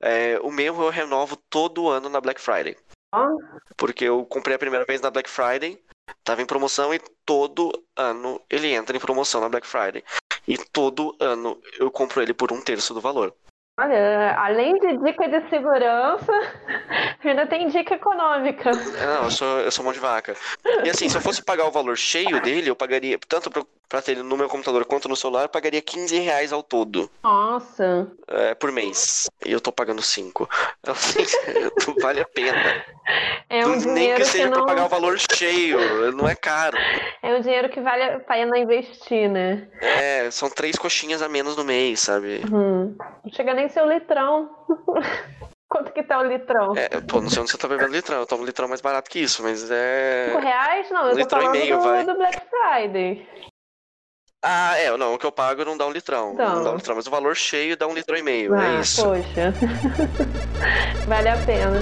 É, 0.00 0.38
o 0.40 0.50
meu 0.50 0.82
eu 0.82 0.90
renovo 0.90 1.36
todo 1.48 1.88
ano 1.88 2.08
na 2.08 2.20
Black 2.20 2.40
Friday. 2.40 2.76
Oh. 3.14 3.38
Porque 3.76 4.04
eu 4.04 4.26
comprei 4.26 4.56
a 4.56 4.58
primeira 4.58 4.84
vez 4.84 5.00
na 5.00 5.10
Black 5.10 5.30
Friday, 5.30 5.82
tava 6.24 6.42
em 6.42 6.46
promoção 6.46 6.92
e 6.94 7.00
todo 7.24 7.72
ano 7.96 8.40
ele 8.50 8.72
entra 8.72 8.96
em 8.96 9.00
promoção 9.00 9.40
na 9.40 9.48
Black 9.48 9.66
Friday. 9.66 10.04
E 10.46 10.56
todo 10.56 11.16
ano 11.20 11.60
eu 11.78 11.90
compro 11.90 12.20
ele 12.20 12.34
por 12.34 12.52
um 12.52 12.60
terço 12.60 12.92
do 12.94 13.00
valor. 13.00 13.34
Olha, 13.80 14.36
além 14.36 14.78
de 14.78 14.98
dica 14.98 15.26
de 15.28 15.48
segurança, 15.48 16.30
ainda 17.24 17.46
tem 17.46 17.68
dica 17.68 17.94
econômica. 17.94 18.70
Não, 18.70 19.24
eu 19.24 19.30
sou, 19.30 19.60
eu 19.60 19.70
sou 19.70 19.82
mão 19.82 19.94
de 19.94 19.98
vaca. 19.98 20.36
E 20.84 20.90
assim, 20.90 21.08
se 21.08 21.16
eu 21.16 21.22
fosse 21.22 21.42
pagar 21.42 21.66
o 21.66 21.70
valor 21.70 21.96
cheio 21.96 22.40
dele, 22.42 22.68
eu 22.68 22.76
pagaria, 22.76 23.18
tanto 23.26 23.50
pra, 23.92 24.00
ter 24.00 24.12
ele 24.12 24.22
no 24.22 24.38
meu 24.38 24.48
computador 24.48 24.86
quanto 24.86 25.06
no 25.06 25.14
celular, 25.14 25.42
eu 25.42 25.48
pagaria 25.50 25.82
15 25.82 26.18
reais 26.18 26.50
ao 26.50 26.62
todo. 26.62 27.10
Nossa. 27.22 28.10
É, 28.26 28.54
por 28.54 28.72
mês. 28.72 29.28
E 29.44 29.52
eu 29.52 29.60
tô 29.60 29.70
pagando 29.70 30.00
5. 30.00 30.48
Então, 30.80 30.94
assim, 30.94 31.22
vale 32.00 32.22
a 32.22 32.24
pena. 32.24 32.84
É 33.50 33.66
um 33.66 33.76
Nem 33.76 34.14
que 34.14 34.24
seja 34.24 34.44
que 34.44 34.50
não... 34.50 34.64
pra 34.64 34.74
pagar 34.74 34.86
o 34.86 34.88
valor 34.88 35.18
cheio, 35.18 36.10
não 36.12 36.26
é 36.26 36.34
caro. 36.34 36.78
É 37.22 37.36
um 37.36 37.40
dinheiro 37.42 37.68
que 37.68 37.82
vale 37.82 38.02
a 38.02 38.20
pena 38.20 38.58
investir, 38.58 39.28
né? 39.28 39.68
É, 39.82 40.30
são 40.30 40.48
três 40.48 40.76
coxinhas 40.76 41.20
a 41.20 41.28
menos 41.28 41.54
no 41.54 41.64
mês, 41.64 42.00
sabe? 42.00 42.40
Uhum. 42.50 42.96
Não 43.24 43.32
chega 43.32 43.52
nem 43.52 43.68
seu 43.68 43.86
litrão. 43.86 44.48
Quanto 45.68 45.90
que 45.92 46.02
tá 46.02 46.18
o 46.18 46.22
litrão? 46.22 46.74
É, 46.76 46.88
pô, 47.00 47.22
não 47.22 47.30
sei 47.30 47.40
onde 47.40 47.50
você 47.50 47.56
tá 47.56 47.66
bebendo 47.66 47.92
litrão. 47.92 48.18
Eu 48.18 48.26
tomo 48.26 48.44
litrão 48.44 48.68
mais 48.68 48.82
barato 48.82 49.10
que 49.10 49.20
isso, 49.20 49.42
mas 49.42 49.70
é. 49.70 50.26
5 50.28 50.38
reais? 50.38 50.90
Não, 50.90 51.06
eu 51.06 51.12
tô 51.12 51.16
Litrão 51.16 51.54
e 51.54 51.68
falando 51.70 52.06
do, 52.06 52.12
do 52.12 52.18
Black 52.18 52.42
Friday. 52.50 53.26
Ah, 54.42 54.76
é, 54.76 54.96
não, 54.96 55.14
o 55.14 55.18
que 55.18 55.24
eu 55.24 55.30
pago 55.30 55.64
não 55.64 55.76
dá 55.76 55.86
um 55.86 55.92
litrão. 55.92 56.32
Então. 56.34 56.56
Não 56.56 56.64
dá 56.64 56.72
um 56.72 56.76
litrão, 56.76 56.96
mas 56.96 57.06
o 57.06 57.10
valor 57.10 57.36
cheio 57.36 57.76
dá 57.76 57.86
um 57.86 57.94
litrão 57.94 58.18
e 58.18 58.22
meio. 58.22 58.52
Ah, 58.54 58.76
é 58.76 58.80
isso. 58.80 59.04
poxa. 59.04 59.54
vale 61.06 61.28
a 61.28 61.36
pena. 61.36 61.80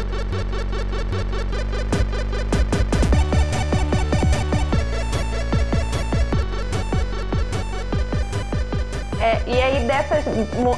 E 9.50 9.60
aí, 9.60 9.84
dessas, 9.84 10.24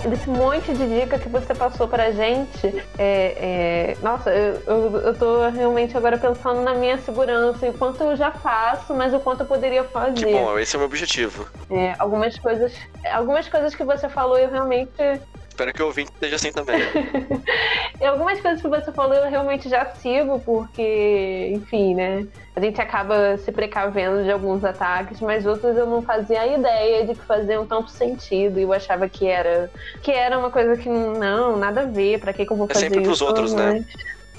desse 0.08 0.30
monte 0.30 0.72
de 0.72 1.00
dica 1.00 1.18
que 1.18 1.28
você 1.28 1.54
passou 1.54 1.86
pra 1.86 2.10
gente, 2.10 2.66
é, 2.98 3.94
é, 3.96 3.96
nossa, 4.02 4.30
eu, 4.30 4.62
eu, 4.66 4.96
eu 5.00 5.14
tô 5.18 5.48
realmente 5.50 5.94
agora 5.96 6.16
pensando 6.16 6.62
na 6.62 6.74
minha 6.74 6.96
segurança 6.98 7.66
e 7.66 7.70
o 7.70 7.74
quanto 7.74 8.02
eu 8.02 8.16
já 8.16 8.30
faço, 8.30 8.94
mas 8.94 9.12
o 9.12 9.20
quanto 9.20 9.40
eu 9.40 9.46
poderia 9.46 9.84
fazer. 9.84 10.24
Que 10.24 10.32
bom, 10.32 10.58
esse 10.58 10.74
é 10.74 10.78
o 10.78 10.80
meu 10.80 10.86
objetivo. 10.86 11.46
É, 11.70 11.94
algumas 11.98 12.38
coisas, 12.38 12.72
algumas 13.12 13.46
coisas 13.46 13.74
que 13.74 13.84
você 13.84 14.08
falou 14.08 14.38
eu 14.38 14.50
realmente 14.50 15.20
Espero 15.52 15.70
que 15.74 15.82
o 15.82 15.86
ouvinte 15.86 16.10
esteja 16.14 16.36
assim 16.36 16.50
também. 16.50 16.80
Algumas 18.02 18.40
coisas 18.40 18.62
que 18.62 18.68
você 18.68 18.90
falou 18.92 19.14
eu 19.14 19.30
realmente 19.30 19.68
já 19.68 19.84
sigo, 19.96 20.40
porque, 20.40 21.50
enfim, 21.52 21.94
né? 21.94 22.26
A 22.56 22.60
gente 22.60 22.80
acaba 22.80 23.36
se 23.36 23.52
precavendo 23.52 24.24
de 24.24 24.30
alguns 24.30 24.64
ataques, 24.64 25.20
mas 25.20 25.44
outros 25.44 25.76
eu 25.76 25.86
não 25.86 26.02
fazia 26.02 26.46
ideia 26.46 27.06
de 27.06 27.14
que 27.14 27.24
faziam 27.26 27.66
tanto 27.66 27.90
sentido. 27.90 28.58
E 28.58 28.62
eu 28.62 28.72
achava 28.72 29.08
que 29.08 29.26
era 29.26 29.70
que 30.02 30.10
era 30.10 30.38
uma 30.38 30.50
coisa 30.50 30.74
que 30.76 30.88
não, 30.88 31.58
nada 31.58 31.82
a 31.82 31.86
ver, 31.86 32.18
pra 32.18 32.32
que, 32.32 32.46
que 32.46 32.52
eu 32.52 32.56
vou 32.56 32.66
É 32.68 32.72
fazer 32.72 32.86
sempre 32.86 33.00
isso? 33.00 33.08
pros 33.08 33.20
outros, 33.20 33.52
né? 33.52 33.84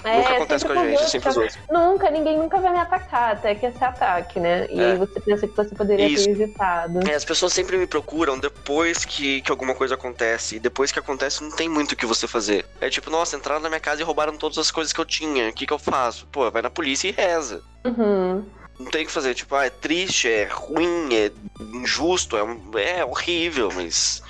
É, 0.04 0.18
nunca 0.18 0.34
acontece 0.34 0.66
com 0.66 0.72
a 0.74 0.76
gente, 0.76 0.98
pros 0.98 1.12
sempre 1.12 1.30
os 1.30 1.38
outros. 1.38 1.58
Nunca, 1.72 2.10
ninguém 2.12 2.38
nunca 2.38 2.60
vai 2.60 2.72
me 2.72 2.80
atacar, 2.80 3.34
até 3.34 3.56
que 3.56 3.66
esse 3.66 3.84
ataque, 3.84 4.40
né? 4.40 4.68
E 4.70 4.80
É. 4.80 4.92
aí 4.92 4.98
você 4.98 5.20
pensa 5.20 5.48
que 5.48 5.56
você 5.56 5.74
poderia 5.76 6.08
Isso. 6.08 6.26
ter 6.26 6.32
evitado. 6.32 7.00
É, 7.10 7.14
as 7.16 7.24
pessoas 7.26 7.54
sempre 7.54 7.78
me 7.78 7.88
procuram 7.88 8.38
depois 8.38 9.06
que, 9.06 9.42
que 9.42 9.52
alguma 9.52 9.74
coisa 9.74 9.96
acontece. 9.96 10.58
E 10.58 10.60
depois 10.60 10.92
que 10.92 11.00
acontece, 11.00 11.42
não 11.44 11.52
tem 11.52 11.70
muito 11.70 11.94
o 11.94 11.96
que 11.96 12.06
você 12.06 12.28
fazer. 12.28 12.66
É 12.82 12.90
tipo, 12.90 13.10
nossa, 13.10 13.36
entraram 13.36 13.62
na 13.62 13.70
minha 13.70 13.80
casa 13.80 14.02
e 14.02 14.04
roubaram 14.04 14.36
todas 14.38 14.58
as 14.58 14.72
coisas 14.72 14.92
que 14.92 15.00
eu 15.00 15.06
tinha. 15.06 15.50
O 15.50 15.54
que, 15.54 15.66
que 15.66 15.74
eu 15.74 15.80
faço? 15.80 16.28
Pô, 16.28 16.50
vai 16.52 16.62
na 16.62 16.70
polícia 16.70 17.08
e 17.08 17.12
reza. 17.12 17.62
Uhum. 17.86 18.46
Não 18.80 18.88
tem 18.88 19.04
o 19.04 19.06
que 19.06 19.12
fazer. 19.12 19.34
Tipo, 19.36 19.56
ah, 19.56 19.66
é 19.66 19.70
triste, 19.70 20.28
é 20.28 20.46
ruim, 20.52 21.10
é 21.14 21.32
injusto, 21.76 22.36
é, 22.76 23.00
é 23.00 23.06
horrível, 23.06 23.70
mas. 23.74 24.22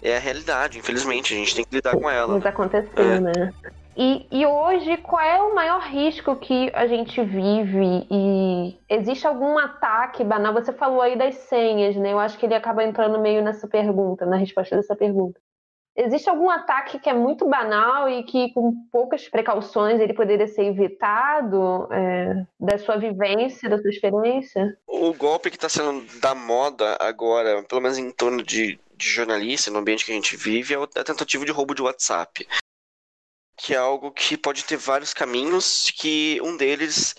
É 0.00 0.16
a 0.16 0.20
realidade, 0.20 0.78
infelizmente, 0.78 1.34
a 1.34 1.36
gente 1.36 1.56
tem 1.56 1.64
que 1.64 1.74
lidar 1.74 1.96
com 1.96 2.08
ela. 2.08 2.34
Mas 2.34 2.46
aconteceu, 2.46 2.92
É. 2.96 3.18
né? 3.18 3.52
E, 4.00 4.28
e 4.30 4.46
hoje, 4.46 4.96
qual 4.98 5.20
é 5.20 5.42
o 5.42 5.56
maior 5.56 5.80
risco 5.80 6.36
que 6.36 6.70
a 6.72 6.86
gente 6.86 7.20
vive? 7.20 8.06
E 8.08 8.78
existe 8.88 9.26
algum 9.26 9.58
ataque 9.58 10.22
banal? 10.22 10.54
Você 10.54 10.72
falou 10.72 11.02
aí 11.02 11.18
das 11.18 11.34
senhas, 11.34 11.96
né? 11.96 12.12
Eu 12.12 12.20
acho 12.20 12.38
que 12.38 12.46
ele 12.46 12.54
acaba 12.54 12.84
entrando 12.84 13.18
meio 13.18 13.42
nessa 13.42 13.66
pergunta, 13.66 14.24
na 14.24 14.36
resposta 14.36 14.76
dessa 14.76 14.94
pergunta. 14.94 15.40
Existe 15.96 16.30
algum 16.30 16.48
ataque 16.48 17.00
que 17.00 17.10
é 17.10 17.12
muito 17.12 17.44
banal 17.44 18.08
e 18.08 18.22
que, 18.22 18.52
com 18.52 18.72
poucas 18.92 19.28
precauções, 19.28 19.98
ele 19.98 20.14
poderia 20.14 20.46
ser 20.46 20.66
evitado 20.66 21.88
é, 21.92 22.46
da 22.60 22.78
sua 22.78 22.98
vivência, 22.98 23.68
da 23.68 23.78
sua 23.78 23.90
experiência? 23.90 24.78
O 24.86 25.12
golpe 25.12 25.50
que 25.50 25.58
tá 25.58 25.68
sendo 25.68 26.04
da 26.20 26.36
moda 26.36 26.96
agora, 27.00 27.64
pelo 27.64 27.80
menos 27.80 27.98
em 27.98 28.12
torno 28.12 28.44
de, 28.44 28.78
de 28.96 29.08
jornalista, 29.08 29.72
no 29.72 29.80
ambiente 29.80 30.06
que 30.06 30.12
a 30.12 30.14
gente 30.14 30.36
vive, 30.36 30.72
é 30.72 30.78
o- 30.78 30.84
a 30.84 31.02
tentativa 31.02 31.44
de 31.44 31.50
roubo 31.50 31.74
de 31.74 31.82
WhatsApp. 31.82 32.46
Que 33.58 33.74
é 33.74 33.76
algo 33.76 34.12
que 34.12 34.36
pode 34.36 34.64
ter 34.64 34.76
vários 34.76 35.12
caminhos, 35.12 35.90
que 35.90 36.40
um 36.42 36.56
deles 36.56 37.14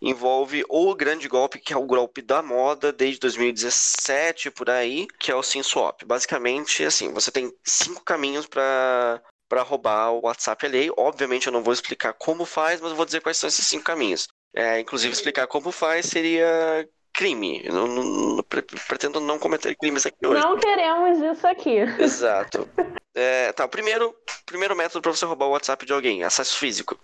envolve 0.00 0.64
o 0.68 0.94
grande 0.94 1.28
golpe, 1.28 1.58
que 1.58 1.72
é 1.72 1.76
o 1.76 1.86
golpe 1.86 2.22
da 2.22 2.42
moda 2.42 2.92
desde 2.92 3.20
2017, 3.20 4.50
por 4.50 4.70
aí, 4.70 5.06
que 5.18 5.30
é 5.30 5.34
o 5.34 5.42
SimSwap. 5.42 6.04
Basicamente, 6.04 6.84
assim, 6.84 7.12
você 7.12 7.30
tem 7.30 7.52
cinco 7.64 8.02
caminhos 8.02 8.46
para 8.46 9.22
para 9.48 9.62
roubar 9.62 10.12
o 10.12 10.20
WhatsApp 10.24 10.64
alheio. 10.64 10.94
Obviamente 10.96 11.46
eu 11.46 11.52
não 11.52 11.62
vou 11.62 11.74
explicar 11.74 12.14
como 12.14 12.46
faz, 12.46 12.80
mas 12.80 12.90
eu 12.90 12.96
vou 12.96 13.04
dizer 13.04 13.20
quais 13.20 13.36
são 13.36 13.46
esses 13.48 13.66
cinco 13.66 13.84
caminhos. 13.84 14.26
É, 14.54 14.80
inclusive 14.80 15.12
explicar 15.12 15.46
como 15.46 15.70
faz 15.70 16.06
seria 16.06 16.88
crime. 17.12 17.60
Eu 17.64 17.72
não, 17.74 17.86
não- 17.86 18.04
não- 18.36 18.42
pre- 18.42 18.62
pretendo 18.62 19.20
não 19.20 19.38
cometer 19.38 19.74
crimes 19.76 20.06
aqui 20.06 20.26
hoje. 20.26 20.42
Não 20.42 20.58
queremos 20.58 21.18
isso 21.20 21.46
aqui. 21.46 21.76
Exato. 21.98 22.68
É, 23.14 23.52
tá, 23.52 23.64
o 23.64 23.68
primeiro, 23.68 24.16
primeiro 24.46 24.74
método 24.74 25.02
para 25.02 25.12
você 25.12 25.24
roubar 25.26 25.46
o 25.46 25.50
WhatsApp 25.50 25.84
de 25.84 25.92
alguém, 25.92 26.24
acesso 26.24 26.56
físico. 26.58 26.98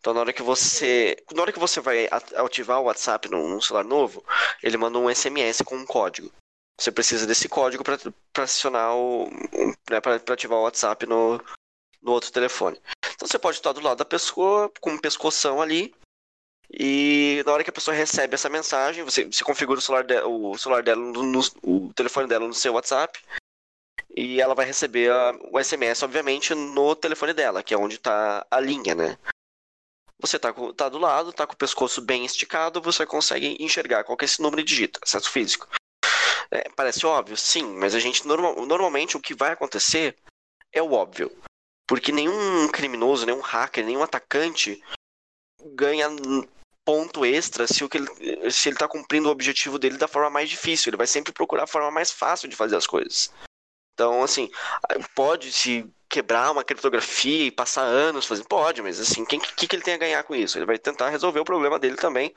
Então 0.00 0.12
na 0.12 0.20
hora 0.20 0.32
que 0.32 0.42
você, 0.42 1.16
na 1.32 1.42
hora 1.42 1.52
que 1.52 1.58
você 1.58 1.80
vai 1.80 2.06
at- 2.10 2.34
ativar 2.34 2.80
o 2.80 2.84
WhatsApp 2.84 3.28
num, 3.30 3.48
num 3.48 3.60
celular 3.60 3.84
novo, 3.84 4.24
ele 4.62 4.76
manda 4.76 4.98
um 4.98 5.08
SMS 5.08 5.62
com 5.64 5.76
um 5.76 5.86
código. 5.86 6.30
Você 6.78 6.90
precisa 6.92 7.26
desse 7.26 7.48
código 7.48 7.82
para 7.82 7.98
acionar 8.44 8.94
o, 8.94 9.30
né, 9.90 10.00
para 10.00 10.16
ativar 10.16 10.58
o 10.58 10.62
WhatsApp 10.62 11.06
no, 11.06 11.40
no 12.02 12.12
outro 12.12 12.30
telefone. 12.30 12.80
Então 13.14 13.26
você 13.26 13.38
pode 13.38 13.56
estar 13.56 13.72
do 13.72 13.80
lado 13.80 13.98
da 13.98 14.04
pessoa 14.04 14.70
com 14.80 14.90
um 14.90 14.98
pescoção 14.98 15.62
ali 15.62 15.94
e 16.70 17.42
na 17.46 17.52
hora 17.52 17.64
que 17.64 17.70
a 17.70 17.72
pessoa 17.72 17.96
recebe 17.96 18.34
essa 18.34 18.48
mensagem, 18.48 19.04
você, 19.04 19.24
você 19.24 19.44
configura 19.44 19.78
o 19.78 19.82
celular, 19.82 20.04
de- 20.04 20.20
o 20.22 20.56
celular 20.58 20.82
dela, 20.82 21.00
no, 21.00 21.22
no- 21.22 21.40
o 21.62 21.92
telefone 21.94 22.26
dela 22.28 22.46
no 22.46 22.54
seu 22.54 22.74
WhatsApp 22.74 23.18
e 24.16 24.40
ela 24.40 24.54
vai 24.54 24.66
receber 24.66 25.10
a- 25.10 25.32
o 25.52 25.58
SMS, 25.58 26.04
obviamente, 26.04 26.54
no 26.54 26.96
telefone 26.96 27.32
dela, 27.32 27.62
que 27.62 27.74
é 27.74 27.78
onde 27.78 27.96
está 27.96 28.46
a 28.50 28.60
linha, 28.60 28.94
né? 28.94 29.16
Você 30.18 30.38
tá, 30.38 30.52
com- 30.52 30.72
tá 30.72 30.88
do 30.88 30.98
lado, 30.98 31.32
tá 31.32 31.46
com 31.46 31.52
o 31.52 31.56
pescoço 31.58 32.00
bem 32.00 32.24
esticado, 32.24 32.80
você 32.80 33.04
consegue 33.04 33.56
enxergar 33.60 34.02
qual 34.04 34.16
que 34.16 34.24
é 34.24 34.26
esse 34.26 34.40
número 34.40 34.60
e 34.60 34.64
digita, 34.64 34.98
acesso 35.02 35.30
físico. 35.30 35.68
É, 36.50 36.68
parece 36.70 37.04
óbvio, 37.06 37.36
sim, 37.36 37.64
mas 37.76 37.94
a 37.94 37.98
gente 37.98 38.26
norma- 38.26 38.54
normalmente 38.66 39.16
o 39.16 39.20
que 39.20 39.34
vai 39.34 39.52
acontecer 39.52 40.16
é 40.72 40.82
o 40.82 40.92
óbvio. 40.92 41.30
Porque 41.86 42.10
nenhum 42.12 42.68
criminoso, 42.68 43.26
nenhum 43.26 43.40
hacker, 43.40 43.84
nenhum 43.84 44.02
atacante 44.02 44.82
ganha 45.74 46.08
ponto 46.86 47.26
extra 47.26 47.66
se, 47.66 47.82
o 47.82 47.88
que 47.88 47.98
ele, 47.98 48.50
se 48.50 48.68
ele 48.68 48.78
tá 48.78 48.86
cumprindo 48.86 49.28
o 49.28 49.32
objetivo 49.32 49.78
dele 49.78 49.98
da 49.98 50.06
forma 50.06 50.30
mais 50.30 50.48
difícil. 50.48 50.88
Ele 50.88 50.96
vai 50.96 51.06
sempre 51.06 51.32
procurar 51.32 51.64
a 51.64 51.66
forma 51.66 51.90
mais 51.90 52.12
fácil 52.12 52.48
de 52.48 52.54
fazer 52.54 52.76
as 52.76 52.86
coisas. 52.86 53.32
Então, 53.92 54.22
assim, 54.22 54.48
pode 55.14 55.50
se 55.52 55.84
quebrar 56.08 56.52
uma 56.52 56.62
criptografia 56.62 57.46
e 57.46 57.50
passar 57.50 57.82
anos 57.82 58.24
fazendo. 58.24 58.46
Pode, 58.46 58.80
mas 58.80 59.00
assim, 59.00 59.22
o 59.22 59.26
que, 59.26 59.38
que, 59.38 59.74
ele 59.74 59.82
tem 59.82 59.94
a 59.94 59.98
ganhar 59.98 60.22
com 60.22 60.34
isso? 60.34 60.56
Ele 60.56 60.66
vai 60.66 60.78
tentar 60.78 61.10
resolver 61.10 61.40
o 61.40 61.44
problema 61.44 61.78
dele 61.78 61.96
também 61.96 62.32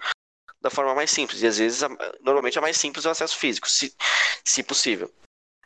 da 0.62 0.69
forma 0.69 0.95
mais 0.95 1.12
simples. 1.12 1.41
E 1.41 1.47
às 1.47 1.57
vezes, 1.57 1.83
a- 1.83 1.89
normalmente, 2.21 2.57
a 2.57 2.62
mais 2.62 2.77
simples 2.77 3.05
é 3.05 3.09
o 3.09 3.12
acesso 3.12 3.38
físico, 3.38 3.69
se, 3.69 3.93
se 4.43 4.63
possível. 4.63 5.13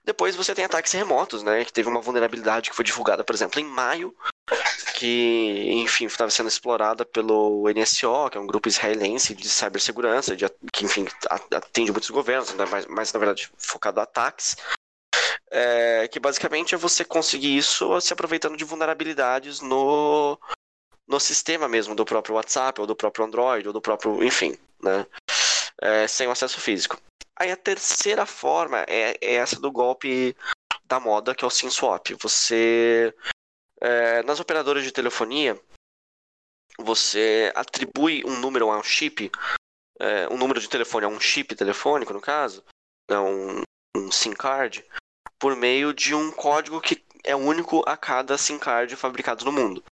Depois 0.06 0.36
você 0.36 0.54
tem 0.54 0.66
ataques 0.66 0.92
remotos, 0.92 1.44
né? 1.44 1.64
Que 1.64 1.72
teve 1.72 1.88
uma 1.88 2.02
vulnerabilidade 2.02 2.70
que 2.70 2.76
foi 2.76 2.84
divulgada, 2.84 3.24
por 3.24 3.34
exemplo, 3.34 3.60
em 3.60 3.64
maio, 3.64 4.14
que, 4.96 5.70
enfim, 5.72 6.06
estava 6.06 6.30
sendo 6.30 6.50
explorada 6.50 7.06
pelo 7.06 7.64
NSO, 7.70 8.30
que 8.30 8.38
é 8.38 8.42
um 8.42 8.48
grupo 8.48 8.68
israelense 8.68 9.34
de 9.34 9.48
cibersegurança, 9.48 10.36
de, 10.36 10.46
que, 10.72 10.86
enfim, 10.86 11.08
atende 11.30 11.92
muitos 11.92 12.10
governos, 12.10 12.54
né, 12.54 12.66
mas, 12.70 12.86
mas, 12.86 13.14
na 13.14 13.20
verdade 13.20 13.52
focado 13.58 14.00
em 14.00 14.04
ataques. 14.04 14.58
É, 15.50 16.08
que 16.08 16.20
basicamente 16.20 16.74
é 16.74 16.78
você 16.78 17.06
conseguir 17.06 17.56
isso 17.56 18.02
se 18.02 18.12
aproveitando 18.12 18.58
de 18.58 18.64
vulnerabilidades 18.64 19.62
no, 19.62 20.40
no 21.08 21.20
sistema 21.20 21.68
mesmo 21.68 21.94
do 21.94 22.04
próprio 22.04 22.36
WhatsApp, 22.36 22.82
ou 22.82 22.88
do 22.88 22.96
próprio 22.96 23.26
Android, 23.26 23.68
ou 23.68 23.74
do 23.74 23.82
próprio, 23.82 24.24
enfim, 24.24 24.58
né? 24.82 25.06
É, 25.82 26.08
sem 26.08 26.28
o 26.28 26.32
acesso 26.32 26.60
físico. 26.60 26.98
Aí 27.44 27.52
a 27.52 27.58
terceira 27.58 28.26
forma 28.26 28.86
é, 28.88 29.18
é 29.20 29.34
essa 29.34 29.60
do 29.60 29.70
golpe 29.70 30.34
da 30.86 30.98
moda, 30.98 31.36
que 31.36 31.44
é 31.44 31.48
o 31.48 31.50
SimSwap. 31.50 32.14
Você, 32.22 33.14
é, 33.82 34.24
nas 34.24 34.40
operadoras 34.40 34.82
de 34.82 34.94
telefonia, 34.94 35.60
você 36.80 37.52
atribui 37.54 38.24
um 38.26 38.40
número 38.40 38.72
a 38.72 38.78
um 38.78 38.84
chip, 38.84 39.30
é, 40.00 40.26
um 40.30 40.38
número 40.38 40.62
de 40.62 40.70
telefone 40.70 41.06
a 41.06 41.10
um 41.10 41.20
chip 41.20 41.54
telefônico, 41.54 42.14
no 42.14 42.22
caso, 42.22 42.64
é 43.10 43.20
um, 43.20 43.62
um 43.98 44.10
SIM 44.10 44.32
card, 44.32 44.86
por 45.38 45.54
meio 45.54 45.94
de 45.94 46.16
um 46.16 46.32
código 46.32 46.80
que 46.80 47.04
é 47.26 47.36
único 47.36 47.84
a 47.86 47.98
cada 47.98 48.38
SIM 48.38 48.58
card 48.58 48.96
fabricado 48.96 49.44
no 49.44 49.52
mundo. 49.52 49.84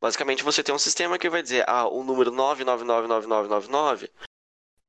Basicamente, 0.00 0.42
você 0.42 0.60
tem 0.60 0.74
um 0.74 0.78
sistema 0.78 1.20
que 1.20 1.30
vai 1.30 1.40
dizer, 1.40 1.64
ah, 1.68 1.86
o 1.86 2.02
número 2.02 2.32
9999999 2.32 4.10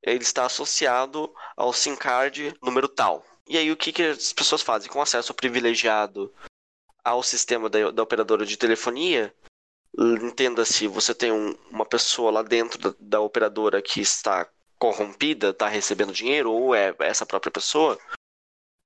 ele 0.07 0.23
está 0.23 0.45
associado 0.45 1.33
ao 1.55 1.73
SIM 1.73 1.95
card 1.95 2.53
número 2.61 2.87
tal. 2.87 3.25
E 3.47 3.57
aí 3.57 3.71
o 3.71 3.77
que, 3.77 3.91
que 3.91 4.03
as 4.03 4.33
pessoas 4.33 4.61
fazem? 4.61 4.89
Com 4.89 5.01
acesso 5.01 5.33
privilegiado 5.33 6.33
ao 7.03 7.23
sistema 7.23 7.69
da, 7.69 7.91
da 7.91 8.03
operadora 8.03 8.45
de 8.45 8.57
telefonia, 8.57 9.33
entenda-se, 9.97 10.87
você 10.87 11.13
tem 11.13 11.31
um- 11.31 11.57
uma 11.69 11.85
pessoa 11.85 12.31
lá 12.31 12.41
dentro 12.43 12.77
da, 12.77 12.93
da 12.99 13.21
operadora 13.21 13.81
que 13.81 14.01
está 14.01 14.47
corrompida, 14.77 15.49
está 15.49 15.67
recebendo 15.67 16.13
dinheiro, 16.13 16.51
ou 16.51 16.75
é 16.75 16.93
essa 16.99 17.25
própria 17.25 17.51
pessoa, 17.51 17.97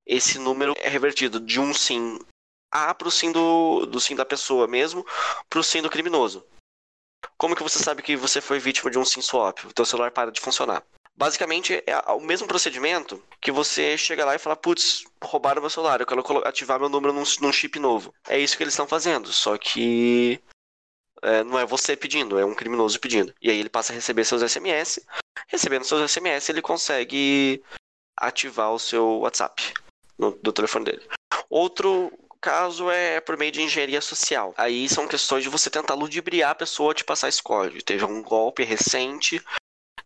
esse 0.06 0.40
número 0.40 0.74
é 0.78 0.88
revertido 0.88 1.40
de 1.40 1.60
um 1.60 1.74
SIM 1.74 2.20
A 2.72 2.94
pro 2.94 3.12
SIM 3.12 3.32
do, 3.32 3.86
do 3.86 4.00
SIM 4.00 4.16
da 4.16 4.26
pessoa 4.26 4.68
mesmo, 4.68 5.06
pro 5.50 5.64
SIM 5.64 5.82
do 5.82 5.90
criminoso. 5.90 6.46
Como 7.38 7.56
que 7.56 7.64
você 7.64 7.80
sabe 7.80 8.02
que 8.02 8.16
você 8.16 8.40
foi 8.40 8.60
vítima 8.60 8.90
de 8.90 8.98
um 8.98 9.04
SIM 9.04 9.22
swap? 9.22 9.66
O 9.66 9.74
teu 9.74 9.86
celular 9.86 10.12
para 10.12 10.32
de 10.32 10.40
funcionar. 10.40 10.82
Basicamente, 11.16 11.84
é 11.86 11.98
o 12.14 12.20
mesmo 12.20 12.48
procedimento 12.48 13.24
que 13.40 13.52
você 13.52 13.98
chega 13.98 14.26
lá 14.26 14.36
e 14.36 14.40
fala, 14.40 14.56
putz, 14.56 15.04
roubaram 15.24 15.62
meu 15.62 15.70
celular, 15.70 16.00
eu 16.00 16.08
quero 16.08 16.48
ativar 16.48 16.80
meu 16.80 16.90
número 16.90 17.14
num, 17.14 17.24
num 17.42 17.52
chip 17.52 17.78
novo. 17.80 18.14
É 18.28 18.40
isso 18.40 18.58
que 18.58 18.64
eles 18.64 18.74
estão 18.74 18.88
fazendo, 18.88 19.32
só 19.32 19.58
que 19.58 20.42
é, 21.22 21.44
não 21.44 21.60
é 21.60 21.66
você 21.66 21.96
pedindo, 21.96 22.40
é 22.40 22.46
um 22.46 22.56
criminoso 22.56 23.00
pedindo. 23.00 23.34
E 23.42 23.50
aí 23.50 23.60
ele 23.60 23.70
passa 23.70 23.94
a 23.94 23.96
receber 23.96 24.26
seus 24.26 24.42
SMS. 24.42 25.00
Recebendo 25.48 25.84
seus 25.84 26.12
SMS, 26.12 26.50
ele 26.50 26.62
consegue 26.62 27.62
ativar 28.18 28.72
o 28.72 28.80
seu 28.80 29.20
WhatsApp 29.20 29.74
no, 30.18 30.32
do 30.32 30.52
telefone 30.52 30.86
dele. 30.86 31.08
Outro 31.50 32.12
caso 32.42 32.90
é 32.90 33.22
por 33.22 33.38
meio 33.38 33.52
de 33.52 33.62
engenharia 33.62 34.02
social. 34.02 34.54
Aí 34.58 34.90
são 34.90 35.08
questões 35.08 35.44
de 35.44 35.50
você 35.50 35.70
tentar 35.70 35.94
ludibriar 35.94 36.52
a 36.52 36.56
pessoa 36.56 36.94
de 36.94 37.04
passar 37.04 37.30
esse 37.30 37.42
código. 37.42 37.84
Teve 37.84 38.04
um 38.04 38.24
golpe 38.24 38.64
recente 38.64 39.42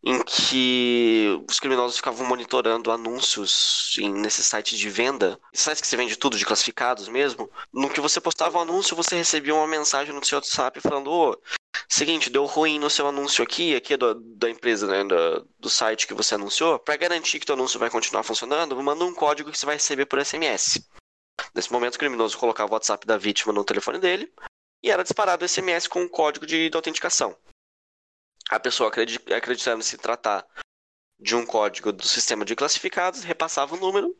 em 0.06 0.22
que 0.22 1.44
os 1.50 1.60
criminosos 1.60 1.98
ficavam 1.98 2.28
monitorando 2.28 2.92
anúncios 2.92 3.96
nesse 4.00 4.44
site 4.44 4.78
de 4.78 4.88
venda, 4.88 5.40
sites 5.52 5.82
que 5.82 5.88
você 5.88 5.98
vende 5.98 6.16
tudo 6.16 6.38
de 6.38 6.46
classificados 6.46 7.08
mesmo. 7.08 7.50
No 7.74 7.90
que 7.90 8.00
você 8.00 8.22
postava 8.22 8.60
um 8.60 8.62
anúncio, 8.62 8.96
você 8.96 9.16
recebia 9.16 9.56
uma 9.56 9.66
mensagem 9.66 10.14
no 10.14 10.24
seu 10.24 10.38
WhatsApp 10.38 10.80
falando: 10.80 11.10
Ô, 11.10 11.42
seguinte, 11.90 12.30
deu 12.30 12.46
ruim 12.46 12.78
no 12.78 12.88
seu 12.88 13.08
anúncio 13.08 13.44
aqui, 13.44 13.76
aqui 13.76 13.96
é 13.96 13.98
do, 13.98 14.14
da 14.14 14.48
empresa, 14.48 14.86
né, 14.86 15.04
do, 15.04 15.48
do 15.60 15.70
site 15.72 16.06
que 16.06 16.14
você 16.14 16.36
anunciou. 16.36 16.78
Para 16.78 16.98
garantir 16.98 17.40
que 17.40 17.50
o 17.50 17.56
anúncio 17.56 17.80
vai 17.80 17.90
continuar 17.90 18.22
funcionando, 18.22 18.80
manda 18.84 19.04
um 19.04 19.14
código 19.14 19.52
que 19.52 19.58
você 19.58 19.66
vai 19.66 19.76
receber 19.76 20.06
por 20.06 20.24
SMS. 20.24 20.88
Nesse 21.56 21.72
momento, 21.72 21.96
o 21.96 22.00
criminoso 22.00 22.38
colocava 22.38 22.72
o 22.72 22.76
WhatsApp 22.76 23.08
da 23.08 23.18
vítima 23.18 23.52
no 23.52 23.64
telefone 23.64 23.98
dele 23.98 24.32
e 24.84 24.92
era 24.92 25.02
disparado 25.02 25.44
o 25.44 25.50
SMS 25.50 25.88
com 25.88 26.02
um 26.02 26.08
código 26.08 26.46
de, 26.46 26.70
de 26.70 26.76
autenticação 26.76 27.36
a 28.50 28.60
pessoa 28.60 28.90
acreditando 28.90 29.84
se 29.84 29.98
tratar 29.98 30.46
de 31.20 31.36
um 31.36 31.46
código 31.46 31.92
do 31.92 32.06
sistema 32.06 32.46
de 32.46 32.56
classificados, 32.56 33.24
repassava 33.24 33.76
o 33.76 33.80
número 33.80 34.16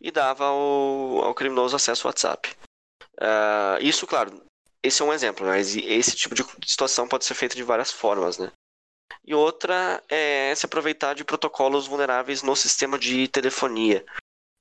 e 0.00 0.10
dava 0.10 0.44
ao, 0.44 1.24
ao 1.24 1.34
criminoso 1.34 1.74
acesso 1.74 2.06
ao 2.06 2.10
WhatsApp. 2.10 2.54
Uh, 3.14 3.80
isso, 3.80 4.06
claro, 4.06 4.44
esse 4.82 5.00
é 5.00 5.04
um 5.04 5.12
exemplo, 5.12 5.46
mas 5.46 5.74
esse 5.76 6.14
tipo 6.14 6.34
de 6.34 6.44
situação 6.66 7.08
pode 7.08 7.24
ser 7.24 7.34
feita 7.34 7.56
de 7.56 7.62
várias 7.62 7.90
formas, 7.90 8.38
né? 8.38 8.52
E 9.24 9.34
outra 9.34 10.02
é 10.08 10.54
se 10.54 10.66
aproveitar 10.66 11.14
de 11.14 11.24
protocolos 11.24 11.86
vulneráveis 11.86 12.42
no 12.42 12.54
sistema 12.54 12.98
de 12.98 13.26
telefonia. 13.28 14.04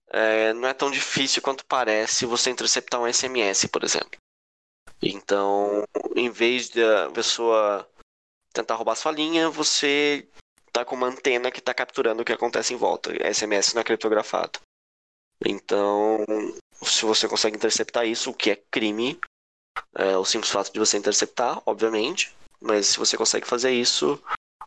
É, 0.10 0.54
não 0.54 0.68
é 0.68 0.74
tão 0.74 0.90
difícil 0.90 1.42
quanto 1.42 1.66
parece 1.66 2.26
você 2.26 2.50
interceptar 2.50 3.02
um 3.02 3.12
SMS, 3.12 3.68
por 3.68 3.84
exemplo. 3.84 4.18
Então, 5.02 5.84
em 6.16 6.30
vez 6.30 6.70
da 6.70 7.10
pessoa 7.12 7.86
tentar 8.54 8.76
roubar 8.76 8.96
sua 8.96 9.12
linha, 9.12 9.50
você 9.50 10.28
tá 10.72 10.86
com 10.86 10.96
uma 10.96 11.08
antena 11.08 11.52
que 11.52 11.62
tá 11.62 11.74
capturando 11.74 12.22
o 12.22 12.26
que 12.26 12.32
acontece 12.32 12.74
em 12.74 12.78
volta. 12.78 13.12
SMS 13.34 13.74
não 13.74 13.82
é 13.82 13.84
criptografado. 13.84 14.60
Então, 15.46 16.24
se 16.82 17.04
você 17.04 17.28
consegue 17.28 17.58
interceptar 17.58 18.06
isso, 18.06 18.30
o 18.30 18.34
que 18.34 18.52
é 18.52 18.56
crime, 18.72 19.20
é 19.96 20.18
o 20.18 20.26
simples 20.26 20.52
fato 20.52 20.72
de 20.72 20.80
você 20.80 20.98
interceptar, 20.98 21.62
obviamente, 21.66 22.34
mas 22.62 22.88
se 22.88 22.98
você 22.98 23.18
consegue 23.18 23.48
fazer 23.48 23.72
isso, 23.72 24.22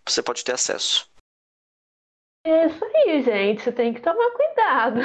você 0.07 0.23
pode 0.23 0.45
ter 0.45 0.53
acesso. 0.53 1.09
É 2.47 2.67
isso 2.67 2.85
aí, 2.85 3.23
gente. 3.25 3.73
Tem 3.73 3.93
que 3.93 4.01
tomar 4.01 4.31
cuidado. 4.31 5.01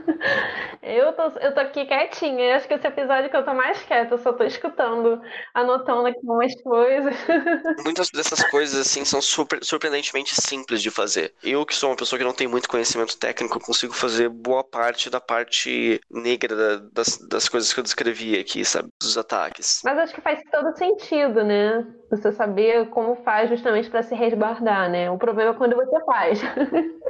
eu, 0.82 1.12
tô, 1.12 1.22
eu 1.38 1.52
tô 1.54 1.60
aqui 1.60 1.84
quietinha. 1.84 2.42
Eu 2.42 2.56
acho 2.56 2.66
que 2.66 2.72
esse 2.72 2.86
episódio 2.86 3.28
que 3.28 3.36
eu 3.36 3.44
tô 3.44 3.52
mais 3.52 3.82
quieta, 3.82 4.14
eu 4.14 4.18
só 4.18 4.32
tô 4.32 4.44
escutando, 4.44 5.20
anotando 5.52 6.06
aqui 6.06 6.20
umas 6.22 6.54
coisas. 6.62 7.14
Muitas 7.84 8.08
dessas 8.08 8.42
coisas, 8.50 8.80
assim, 8.80 9.04
são 9.04 9.20
super, 9.20 9.62
surpreendentemente 9.62 10.34
simples 10.34 10.80
de 10.80 10.90
fazer. 10.90 11.34
Eu, 11.42 11.66
que 11.66 11.74
sou 11.74 11.90
uma 11.90 11.96
pessoa 11.96 12.18
que 12.18 12.24
não 12.24 12.32
tem 12.32 12.48
muito 12.48 12.66
conhecimento 12.66 13.18
técnico, 13.18 13.60
consigo 13.60 13.92
fazer 13.92 14.30
boa 14.30 14.64
parte 14.64 15.10
da 15.10 15.20
parte 15.20 16.00
negra 16.10 16.56
da, 16.56 16.76
das, 16.94 17.18
das 17.28 17.46
coisas 17.46 17.74
que 17.74 17.80
eu 17.80 17.84
descrevi 17.84 18.38
aqui, 18.38 18.64
sabe? 18.64 18.88
Dos 18.98 19.18
ataques. 19.18 19.82
Mas 19.84 19.98
acho 19.98 20.14
que 20.14 20.22
faz 20.22 20.40
todo 20.50 20.74
sentido, 20.78 21.44
né? 21.44 21.86
Você 22.14 22.32
saber 22.32 22.88
como 22.90 23.16
faz 23.16 23.50
justamente 23.50 23.90
para 23.90 24.02
se 24.02 24.14
resguardar, 24.14 24.88
né? 24.88 25.10
O 25.10 25.18
problema 25.18 25.50
é 25.50 25.54
quando 25.54 25.74
você 25.74 26.04
faz. 26.04 26.40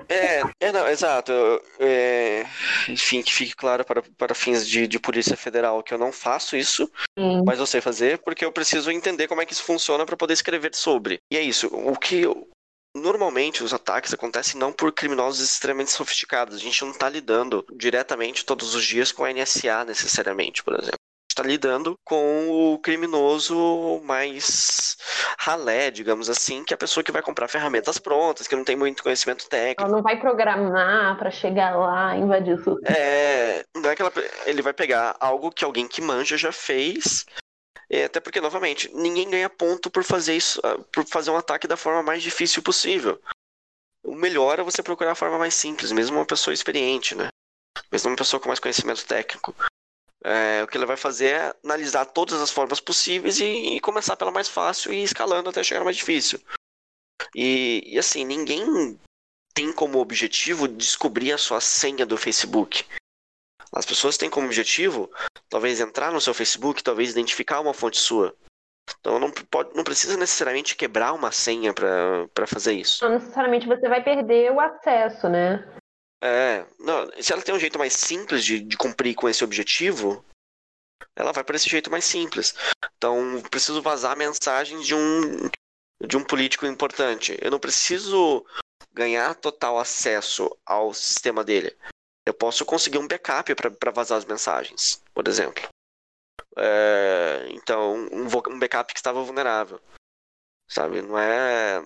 É, 0.09 0.43
é 0.61 0.73
não, 0.73 0.87
exato. 0.89 1.33
É, 1.79 2.45
enfim, 2.89 3.23
que 3.23 3.35
fique 3.35 3.57
claro 3.57 3.85
para, 3.85 4.03
para 4.19 4.35
fins 4.35 4.67
de, 4.67 4.87
de 4.87 4.99
Polícia 4.99 5.37
Federal 5.37 5.83
que 5.83 5.95
eu 5.95 5.99
não 5.99 6.13
faço 6.13 6.57
isso, 6.57 6.91
Sim. 7.19 7.43
mas 7.45 7.59
eu 7.59 7.67
sei 7.67 7.81
fazer 7.81 8.19
porque 8.19 8.45
eu 8.45 8.53
preciso 8.53 8.91
entender 8.91 9.29
como 9.29 9.41
é 9.41 9.47
que 9.47 9.53
isso 9.53 9.63
funciona 9.63 10.05
para 10.05 10.17
poder 10.17 10.35
escrever 10.35 10.75
sobre. 10.75 11.19
E 11.31 11.37
é 11.37 11.41
isso. 11.41 11.69
O 11.69 11.97
que. 11.97 12.25
Normalmente 12.97 13.65
os 13.65 13.75
ataques 13.75 14.15
acontecem 14.15 14.61
não 14.61 14.73
por 14.73 14.93
criminosos 14.93 15.43
extremamente 15.43 15.91
sofisticados. 15.91 16.57
A 16.57 16.61
gente 16.61 16.81
não 16.83 16.93
está 16.93 17.09
lidando 17.09 17.65
diretamente 17.75 18.45
todos 18.45 18.75
os 18.75 18.85
dias 18.85 19.11
com 19.11 19.25
a 19.25 19.33
NSA 19.33 19.85
necessariamente, 19.85 20.63
por 20.63 20.75
exemplo 20.75 21.04
está 21.35 21.43
lidando 21.43 21.99
com 22.05 22.49
o 22.51 22.79
criminoso 22.79 24.01
mais 24.05 24.97
ralé, 25.39 25.91
digamos 25.91 26.31
assim, 26.31 26.65
que 26.65 26.73
é 26.73 26.77
a 26.77 26.79
pessoa 26.79 27.03
que 27.03 27.13
vai 27.13 27.23
comprar 27.23 27.49
ferramentas 27.49 27.99
prontas, 27.99 28.47
que 28.47 28.57
não 28.57 28.65
tem 28.65 28.77
muito 28.77 29.03
conhecimento 29.03 29.49
técnico. 29.49 29.83
Ela 29.83 29.97
não 29.97 30.03
vai 30.03 30.19
programar 30.19 31.19
para 31.19 31.31
chegar 31.31 31.77
lá, 31.77 32.17
invadir 32.17 32.57
o 32.69 32.81
É, 32.87 33.65
não 33.77 33.91
é 33.91 33.97
que 33.97 34.03
ela, 34.03 34.13
ele 34.47 34.63
vai 34.63 34.73
pegar 34.73 35.17
algo 35.21 35.51
que 35.51 35.65
alguém 35.65 35.87
que 35.87 36.01
manja 36.01 36.37
já 36.37 36.53
fez 36.53 37.27
até 38.05 38.21
porque, 38.21 38.41
novamente, 38.41 38.91
ninguém 38.95 39.29
ganha 39.29 39.51
ponto 39.51 39.91
por 39.91 40.05
fazer 40.05 40.37
isso, 40.37 40.61
ah, 40.65 40.79
por 40.93 41.05
fazer 41.05 41.31
um 41.31 41.37
ataque 41.37 41.67
da 41.67 41.77
forma 41.77 42.03
mais 42.03 42.23
difícil 42.23 42.63
possível. 42.63 43.21
O 44.05 44.15
melhor 44.15 44.59
é 44.59 44.63
você 44.63 44.83
procurar 44.83 45.13
a 45.13 45.17
forma 45.17 45.39
mais 45.39 45.55
simples, 45.55 45.91
mesmo 45.91 46.17
uma 46.17 46.27
pessoa 46.27 46.55
experiente, 46.55 47.15
né? 47.15 47.29
Mesmo 47.91 48.11
uma 48.11 48.17
pessoa 48.17 48.41
com 48.41 48.49
mais 48.49 48.61
conhecimento 48.61 49.05
técnico. 49.05 49.55
É, 50.25 50.63
o 50.63 50.67
que 50.67 50.79
ele 50.79 50.87
vai 50.87 50.97
fazer 50.97 51.27
é 51.27 51.55
analisar 51.63 52.07
todas 52.07 52.41
as 52.41 52.51
formas 52.51 52.81
possíveis 52.81 53.39
e, 53.41 53.77
e, 53.77 53.81
começar 53.81 54.17
pela 54.17 54.31
mais 54.31 54.49
fácil 54.49 54.93
e 54.93 55.03
escalando 55.03 55.51
até 55.51 55.63
chegar 55.63 55.81
na 55.81 55.85
mais 55.85 55.99
difícil. 55.99 56.41
E, 57.35 57.83
e, 57.87 57.99
assim, 57.99 58.25
ninguém 58.25 58.99
tem 59.55 59.73
como 59.73 59.99
objetivo 59.99 60.67
descobrir 60.67 61.33
a 61.33 61.39
sua 61.39 61.61
senha 61.61 62.07
do 62.07 62.17
Facebook. 62.17 62.85
As 63.73 63.85
pessoas 63.85 64.17
têm 64.17 64.31
como 64.31 64.47
objetivo, 64.47 65.11
talvez, 65.49 65.79
entrar 65.81 66.11
no 66.11 66.21
seu 66.21 66.33
Facebook, 66.33 66.83
talvez 66.83 67.11
identificar 67.11 67.61
uma 67.61 67.75
fonte 67.75 67.99
sua. 67.99 68.35
Então 69.01 69.19
não, 69.19 69.31
pode, 69.31 69.75
não 69.75 69.85
precisa 69.85 70.17
necessariamente 70.17 70.77
quebrar 70.77 71.13
uma 71.13 71.33
senha 71.33 71.73
para 71.73 72.47
fazer 72.47 72.75
isso. 72.75 73.05
Não 73.05 73.15
necessariamente 73.15 73.67
você 73.67 73.89
vai 73.89 74.03
perder 74.03 74.53
o 74.53 74.61
acesso, 74.61 75.29
né? 75.29 75.67
É, 76.23 76.67
não, 76.79 77.11
se 77.21 77.33
ela 77.33 77.43
tem 77.43 77.55
um 77.55 77.61
jeito 77.61 77.79
mais 77.79 77.93
simples 77.93 78.45
de, 78.45 78.61
de 78.61 78.77
cumprir 78.77 79.15
com 79.15 79.29
esse 79.29 79.45
objetivo, 79.45 80.25
ela 81.17 81.33
vai 81.33 81.45
para 81.45 81.57
esse 81.57 81.69
jeito 81.69 81.91
mais 81.91 82.05
simples. 82.05 82.55
Então, 82.97 83.43
preciso 83.51 83.83
vazar 83.83 84.17
mensagens 84.17 84.87
de 84.87 84.95
um 84.95 85.51
de 86.07 86.17
um 86.17 86.25
político 86.25 86.67
importante. 86.67 87.39
Eu 87.41 87.51
não 87.51 87.59
preciso 87.59 88.45
ganhar 88.93 89.35
total 89.35 89.79
acesso 89.79 90.51
ao 90.67 90.93
sistema 90.93 91.45
dele. 91.45 91.77
Eu 92.27 92.35
posso 92.35 92.65
conseguir 92.65 92.99
um 92.99 93.09
backup 93.09 93.55
para 93.55 93.91
vazar 93.91 94.19
as 94.19 94.25
mensagens, 94.25 95.03
por 95.13 95.29
exemplo. 95.29 95.69
É, 96.57 97.47
então, 97.51 97.95
um, 97.95 98.25
um 98.25 98.59
backup 98.59 98.93
que 98.93 98.99
estava 98.99 99.23
vulnerável. 99.23 99.81
Sabe? 100.69 101.03
Não 101.03 101.19
é 101.19 101.83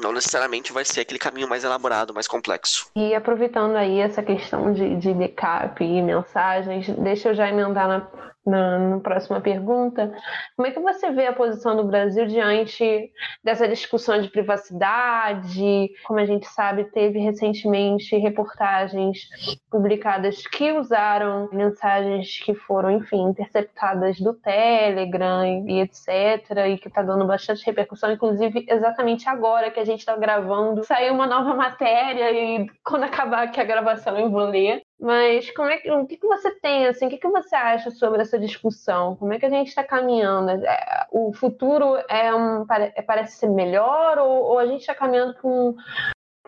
não 0.00 0.12
necessariamente 0.12 0.72
vai 0.72 0.84
ser 0.84 1.00
aquele 1.00 1.18
caminho 1.18 1.48
mais 1.48 1.64
elaborado, 1.64 2.14
mais 2.14 2.26
complexo. 2.26 2.88
E 2.96 3.14
aproveitando 3.14 3.76
aí 3.76 4.00
essa 4.00 4.22
questão 4.22 4.72
de, 4.72 4.96
de 4.96 5.12
backup 5.12 5.82
e 5.82 6.02
mensagens, 6.02 6.88
deixa 6.98 7.30
eu 7.30 7.34
já 7.34 7.48
emendar 7.48 7.88
na, 7.88 8.06
na, 8.46 8.78
na, 8.78 9.00
próxima 9.00 9.40
pergunta. 9.40 10.14
Como 10.56 10.68
é 10.68 10.70
que 10.70 10.80
você 10.80 11.10
vê 11.10 11.26
a 11.26 11.32
posição 11.32 11.76
do 11.76 11.84
Brasil 11.84 12.26
diante 12.26 13.10
dessa 13.42 13.66
discussão 13.66 14.20
de 14.20 14.28
privacidade? 14.28 15.90
Como 16.06 16.20
a 16.20 16.24
gente 16.24 16.46
sabe, 16.46 16.84
teve 16.84 17.18
recentemente 17.18 18.16
reportagens 18.16 19.28
publicadas 19.70 20.46
que 20.46 20.72
usaram 20.72 21.48
mensagens 21.52 22.38
que 22.44 22.54
foram, 22.54 22.90
enfim, 22.90 23.22
interceptadas 23.22 24.20
do 24.20 24.34
Telegram 24.34 25.66
e 25.66 25.80
etc. 25.80 26.68
E 26.68 26.78
que 26.78 26.88
está 26.88 27.02
dando 27.02 27.26
bastante 27.26 27.64
repercussão, 27.64 28.12
inclusive 28.12 28.64
exatamente 28.68 29.28
agora 29.28 29.70
que 29.70 29.80
a 29.80 29.84
gente 29.84 30.00
está 30.00 30.16
gravando, 30.16 30.84
saiu 30.84 31.14
uma 31.14 31.26
nova 31.26 31.54
matéria 31.54 32.30
e 32.30 32.66
quando 32.84 33.04
acabar 33.04 33.44
aqui 33.44 33.60
a 33.60 33.64
gravação 33.64 34.16
eu 34.18 34.30
vou 34.30 34.44
ler. 34.44 34.83
Mas 34.98 35.50
como 35.50 35.68
é 35.68 35.78
que, 35.78 35.90
o 35.90 36.06
que, 36.06 36.16
que 36.16 36.26
você 36.26 36.50
tem, 36.60 36.86
assim, 36.86 37.06
o 37.06 37.10
que, 37.10 37.18
que 37.18 37.28
você 37.28 37.54
acha 37.54 37.90
sobre 37.90 38.22
essa 38.22 38.38
discussão? 38.38 39.16
Como 39.16 39.32
é 39.32 39.38
que 39.38 39.46
a 39.46 39.50
gente 39.50 39.68
está 39.68 39.82
caminhando? 39.82 40.50
É, 40.64 41.06
o 41.10 41.32
futuro 41.32 41.96
é 42.08 42.34
um, 42.34 42.64
é, 42.70 43.02
parece 43.02 43.36
ser 43.38 43.48
melhor 43.48 44.18
ou, 44.18 44.44
ou 44.44 44.58
a 44.58 44.66
gente 44.66 44.80
está 44.80 44.94
caminhando 44.94 45.34
para 45.34 45.48
um, 45.48 45.76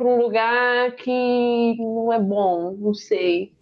um 0.00 0.16
lugar 0.16 0.92
que 0.92 1.76
não 1.78 2.12
é 2.12 2.20
bom? 2.20 2.72
Não 2.78 2.94
sei. 2.94 3.55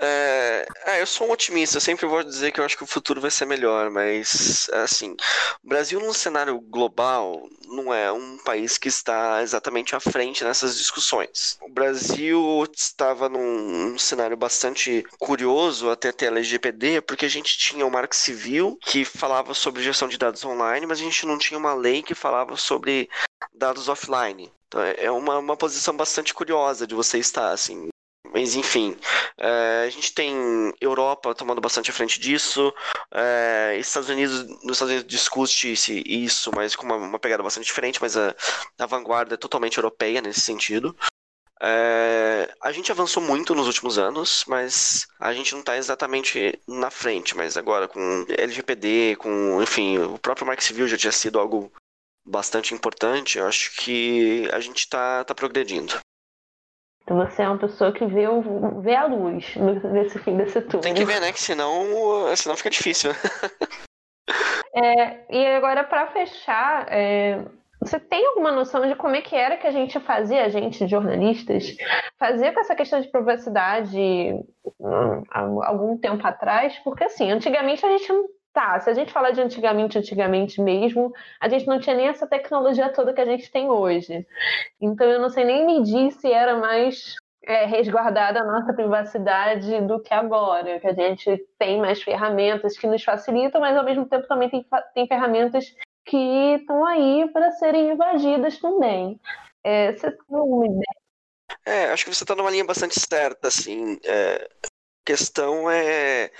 É, 0.00 0.66
é, 0.86 1.02
eu 1.02 1.06
sou 1.06 1.26
um 1.26 1.32
otimista, 1.32 1.80
sempre 1.80 2.06
vou 2.06 2.22
dizer 2.22 2.52
que 2.52 2.60
eu 2.60 2.64
acho 2.64 2.76
que 2.76 2.84
o 2.84 2.86
futuro 2.86 3.20
vai 3.20 3.30
ser 3.30 3.46
melhor, 3.46 3.90
mas 3.90 4.70
assim, 4.72 5.16
o 5.62 5.68
Brasil 5.68 5.98
num 5.98 6.12
cenário 6.12 6.60
global 6.60 7.48
não 7.66 7.92
é 7.92 8.12
um 8.12 8.38
país 8.38 8.78
que 8.78 8.88
está 8.88 9.42
exatamente 9.42 9.96
à 9.96 10.00
frente 10.00 10.44
nessas 10.44 10.78
discussões. 10.78 11.58
O 11.60 11.68
Brasil 11.68 12.64
estava 12.72 13.28
num, 13.28 13.90
num 13.90 13.98
cenário 13.98 14.36
bastante 14.36 15.04
curioso 15.18 15.90
até 15.90 16.12
ter 16.12 16.26
a 16.26 16.28
LGPD, 16.28 17.00
porque 17.00 17.26
a 17.26 17.30
gente 17.30 17.58
tinha 17.58 17.84
o 17.84 17.90
Marco 17.90 18.14
Civil 18.14 18.78
que 18.80 19.04
falava 19.04 19.52
sobre 19.52 19.82
gestão 19.82 20.06
de 20.06 20.16
dados 20.16 20.44
online, 20.44 20.86
mas 20.86 21.00
a 21.00 21.02
gente 21.02 21.26
não 21.26 21.38
tinha 21.38 21.58
uma 21.58 21.74
lei 21.74 22.02
que 22.02 22.14
falava 22.14 22.56
sobre 22.56 23.10
dados 23.52 23.88
offline. 23.88 24.52
Então 24.68 24.80
é, 24.80 24.94
é 24.98 25.10
uma, 25.10 25.38
uma 25.38 25.56
posição 25.56 25.96
bastante 25.96 26.32
curiosa 26.32 26.86
de 26.86 26.94
você 26.94 27.18
estar, 27.18 27.50
assim. 27.50 27.88
Mas 28.24 28.54
enfim, 28.54 28.96
é, 29.38 29.84
a 29.86 29.90
gente 29.90 30.12
tem 30.12 30.34
Europa 30.80 31.34
tomando 31.34 31.60
bastante 31.60 31.90
a 31.90 31.94
frente 31.94 32.20
disso, 32.20 32.72
é, 33.10 33.76
Estados 33.78 34.08
Unidos, 34.08 34.46
nos 34.62 34.72
Estados 34.72 34.92
Unidos 34.92 35.06
discute 35.06 35.72
isso, 36.06 36.50
mas 36.54 36.76
com 36.76 36.84
uma, 36.84 36.96
uma 36.96 37.18
pegada 37.18 37.42
bastante 37.42 37.64
diferente, 37.64 38.00
mas 38.00 38.16
a, 38.16 38.34
a, 38.78 38.86
vanguarda 38.86 39.34
é 39.34 39.38
totalmente 39.38 39.78
europeia 39.78 40.20
nesse 40.20 40.40
sentido. 40.40 40.94
É, 41.60 42.54
a 42.62 42.70
gente 42.70 42.92
avançou 42.92 43.22
muito 43.22 43.54
nos 43.54 43.66
últimos 43.66 43.98
anos, 43.98 44.44
mas 44.46 45.08
a 45.18 45.32
gente 45.32 45.52
não 45.52 45.60
está 45.60 45.76
exatamente 45.76 46.58
na 46.68 46.90
frente. 46.90 47.36
Mas 47.36 47.56
agora 47.56 47.88
com 47.88 48.24
LGPD, 48.28 49.16
com, 49.16 49.60
enfim, 49.62 49.98
o 49.98 50.18
próprio 50.18 50.46
Mark 50.46 50.62
Civil 50.62 50.86
já 50.86 50.96
tinha 50.96 51.12
sido 51.12 51.38
algo 51.38 51.72
bastante 52.24 52.74
importante. 52.74 53.38
Eu 53.38 53.46
acho 53.46 53.74
que 53.76 54.48
a 54.52 54.60
gente 54.60 54.78
está 54.78 55.24
tá 55.24 55.34
progredindo. 55.34 55.98
Então 57.08 57.16
você 57.16 57.40
é 57.40 57.48
uma 57.48 57.56
pessoa 57.56 57.90
que 57.90 58.04
vê, 58.04 58.28
o, 58.28 58.82
vê 58.82 58.94
a 58.94 59.06
luz 59.06 59.56
nesse 59.56 60.18
fim 60.18 60.36
desse 60.36 60.60
túnel. 60.60 60.82
Tem 60.82 60.92
que 60.92 61.06
ver, 61.06 61.22
né? 61.22 61.32
Que 61.32 61.40
senão, 61.40 62.36
senão 62.36 62.54
fica 62.54 62.68
difícil. 62.68 63.12
é, 64.76 65.24
e 65.34 65.46
agora, 65.46 65.84
para 65.84 66.08
fechar, 66.08 66.86
é, 66.92 67.42
você 67.80 67.98
tem 67.98 68.26
alguma 68.26 68.52
noção 68.52 68.86
de 68.86 68.94
como 68.94 69.16
é 69.16 69.22
que 69.22 69.34
era 69.34 69.56
que 69.56 69.66
a 69.66 69.70
gente 69.70 69.98
fazia, 70.00 70.44
a 70.44 70.50
gente, 70.50 70.86
jornalistas, 70.86 71.78
fazia 72.18 72.52
com 72.52 72.60
essa 72.60 72.74
questão 72.74 73.00
de 73.00 73.08
privacidade 73.08 73.98
hum, 74.78 75.22
algum 75.62 75.96
tempo 75.96 76.26
atrás? 76.26 76.78
Porque, 76.84 77.04
assim, 77.04 77.30
antigamente 77.30 77.86
a 77.86 77.88
gente 77.88 78.12
não 78.12 78.26
tá, 78.58 78.80
se 78.80 78.90
a 78.90 78.94
gente 78.94 79.12
falar 79.12 79.30
de 79.30 79.40
antigamente, 79.40 79.96
antigamente 79.96 80.60
mesmo, 80.60 81.14
a 81.38 81.48
gente 81.48 81.64
não 81.68 81.78
tinha 81.78 81.94
nem 81.94 82.08
essa 82.08 82.26
tecnologia 82.26 82.92
toda 82.92 83.12
que 83.12 83.20
a 83.20 83.24
gente 83.24 83.48
tem 83.52 83.70
hoje. 83.70 84.26
Então 84.80 85.06
eu 85.06 85.20
não 85.20 85.30
sei 85.30 85.44
nem 85.44 85.64
medir 85.64 86.10
se 86.10 86.32
era 86.32 86.56
mais 86.56 87.14
é, 87.44 87.66
resguardada 87.66 88.40
a 88.40 88.44
nossa 88.44 88.72
privacidade 88.72 89.80
do 89.82 90.00
que 90.00 90.12
agora, 90.12 90.80
que 90.80 90.88
a 90.88 90.92
gente 90.92 91.46
tem 91.56 91.78
mais 91.78 92.02
ferramentas 92.02 92.76
que 92.76 92.88
nos 92.88 93.04
facilitam, 93.04 93.60
mas 93.60 93.76
ao 93.76 93.84
mesmo 93.84 94.06
tempo 94.06 94.26
também 94.26 94.50
tem, 94.50 94.66
tem 94.92 95.06
ferramentas 95.06 95.72
que 96.04 96.16
estão 96.56 96.84
aí 96.84 97.30
para 97.32 97.52
serem 97.52 97.92
invadidas 97.92 98.58
também. 98.58 99.20
É, 99.62 99.92
você 99.92 100.10
tem 100.10 100.36
alguma 100.36 100.66
ideia? 100.66 100.82
É, 101.64 101.92
acho 101.92 102.04
que 102.04 102.12
você 102.12 102.24
está 102.24 102.34
numa 102.34 102.50
linha 102.50 102.64
bastante 102.64 102.98
certa, 102.98 103.46
assim. 103.46 104.00
É, 104.04 104.48
a 104.64 104.68
questão 105.04 105.70
é 105.70 106.32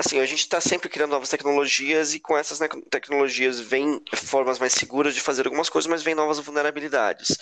assim, 0.00 0.18
a 0.18 0.26
gente 0.26 0.40
está 0.40 0.60
sempre 0.60 0.88
criando 0.88 1.10
novas 1.10 1.28
tecnologias 1.28 2.14
e 2.14 2.20
com 2.20 2.36
essas 2.36 2.58
tecnologias 2.90 3.60
vem 3.60 4.02
formas 4.14 4.58
mais 4.58 4.72
seguras 4.72 5.14
de 5.14 5.20
fazer 5.20 5.46
algumas 5.46 5.68
coisas, 5.68 5.88
mas 5.88 6.02
vem 6.02 6.14
novas 6.14 6.38
vulnerabilidades. 6.38 7.38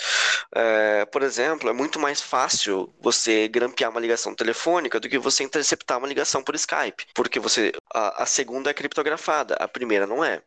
É, 0.54 1.04
por 1.06 1.22
exemplo, 1.22 1.68
é 1.68 1.72
muito 1.72 1.98
mais 1.98 2.20
fácil 2.20 2.92
você 3.00 3.48
grampear 3.48 3.90
uma 3.90 4.00
ligação 4.00 4.34
telefônica 4.34 5.00
do 5.00 5.08
que 5.08 5.18
você 5.18 5.44
interceptar 5.44 5.98
uma 5.98 6.08
ligação 6.08 6.42
por 6.42 6.54
Skype, 6.54 7.06
porque 7.14 7.40
você 7.40 7.72
a, 7.94 8.22
a 8.22 8.26
segunda 8.26 8.70
é 8.70 8.74
criptografada, 8.74 9.54
a 9.54 9.68
primeira 9.68 10.06
não 10.06 10.24
é. 10.24 10.42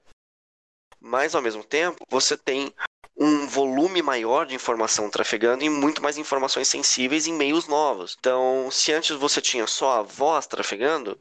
Mas 1.00 1.34
ao 1.34 1.42
mesmo 1.42 1.64
tempo, 1.64 2.06
você 2.10 2.38
tem 2.38 2.74
um 3.18 3.48
volume 3.48 4.02
maior 4.02 4.46
de 4.46 4.56
informação 4.56 5.10
trafegando 5.10 5.64
e 5.64 5.70
muito 5.70 6.02
mais 6.02 6.18
informações 6.18 6.68
sensíveis 6.68 7.28
em 7.28 7.34
meios 7.34 7.68
novos. 7.68 8.16
Então, 8.20 8.70
se 8.72 8.92
antes 8.92 9.16
você 9.16 9.42
tinha 9.42 9.68
só 9.68 10.00
a 10.00 10.02
voz 10.02 10.48
trafegando, 10.48 11.20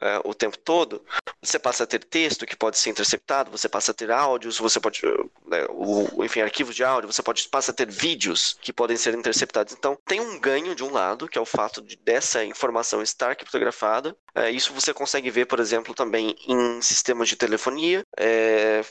é, 0.00 0.20
o 0.24 0.34
tempo 0.34 0.56
todo, 0.58 1.02
você 1.42 1.58
passa 1.58 1.84
a 1.84 1.86
ter 1.86 2.04
texto 2.04 2.46
que 2.46 2.56
pode 2.56 2.78
ser 2.78 2.90
interceptado, 2.90 3.50
você 3.50 3.68
passa 3.68 3.90
a 3.90 3.94
ter 3.94 4.10
áudios, 4.10 4.58
você 4.58 4.78
pode, 4.78 5.02
né, 5.46 5.66
o, 5.70 6.24
enfim, 6.24 6.40
arquivos 6.40 6.74
de 6.74 6.84
áudio, 6.84 7.12
você 7.12 7.22
pode 7.22 7.48
passa 7.48 7.70
a 7.70 7.74
ter 7.74 7.90
vídeos 7.90 8.56
que 8.60 8.72
podem 8.72 8.96
ser 8.96 9.14
interceptados. 9.14 9.72
Então, 9.72 9.96
tem 10.04 10.20
um 10.20 10.38
ganho 10.38 10.74
de 10.74 10.84
um 10.84 10.92
lado, 10.92 11.28
que 11.28 11.38
é 11.38 11.40
o 11.40 11.46
fato 11.46 11.82
de 11.82 11.96
dessa 11.96 12.44
informação 12.44 13.02
estar 13.02 13.34
criptografada. 13.34 14.16
É, 14.34 14.50
isso 14.50 14.72
você 14.72 14.94
consegue 14.94 15.30
ver, 15.30 15.46
por 15.46 15.60
exemplo, 15.60 15.94
também 15.94 16.36
em 16.46 16.80
sistemas 16.80 17.28
de 17.28 17.36
telefonia. 17.36 18.02
É, 18.16 18.84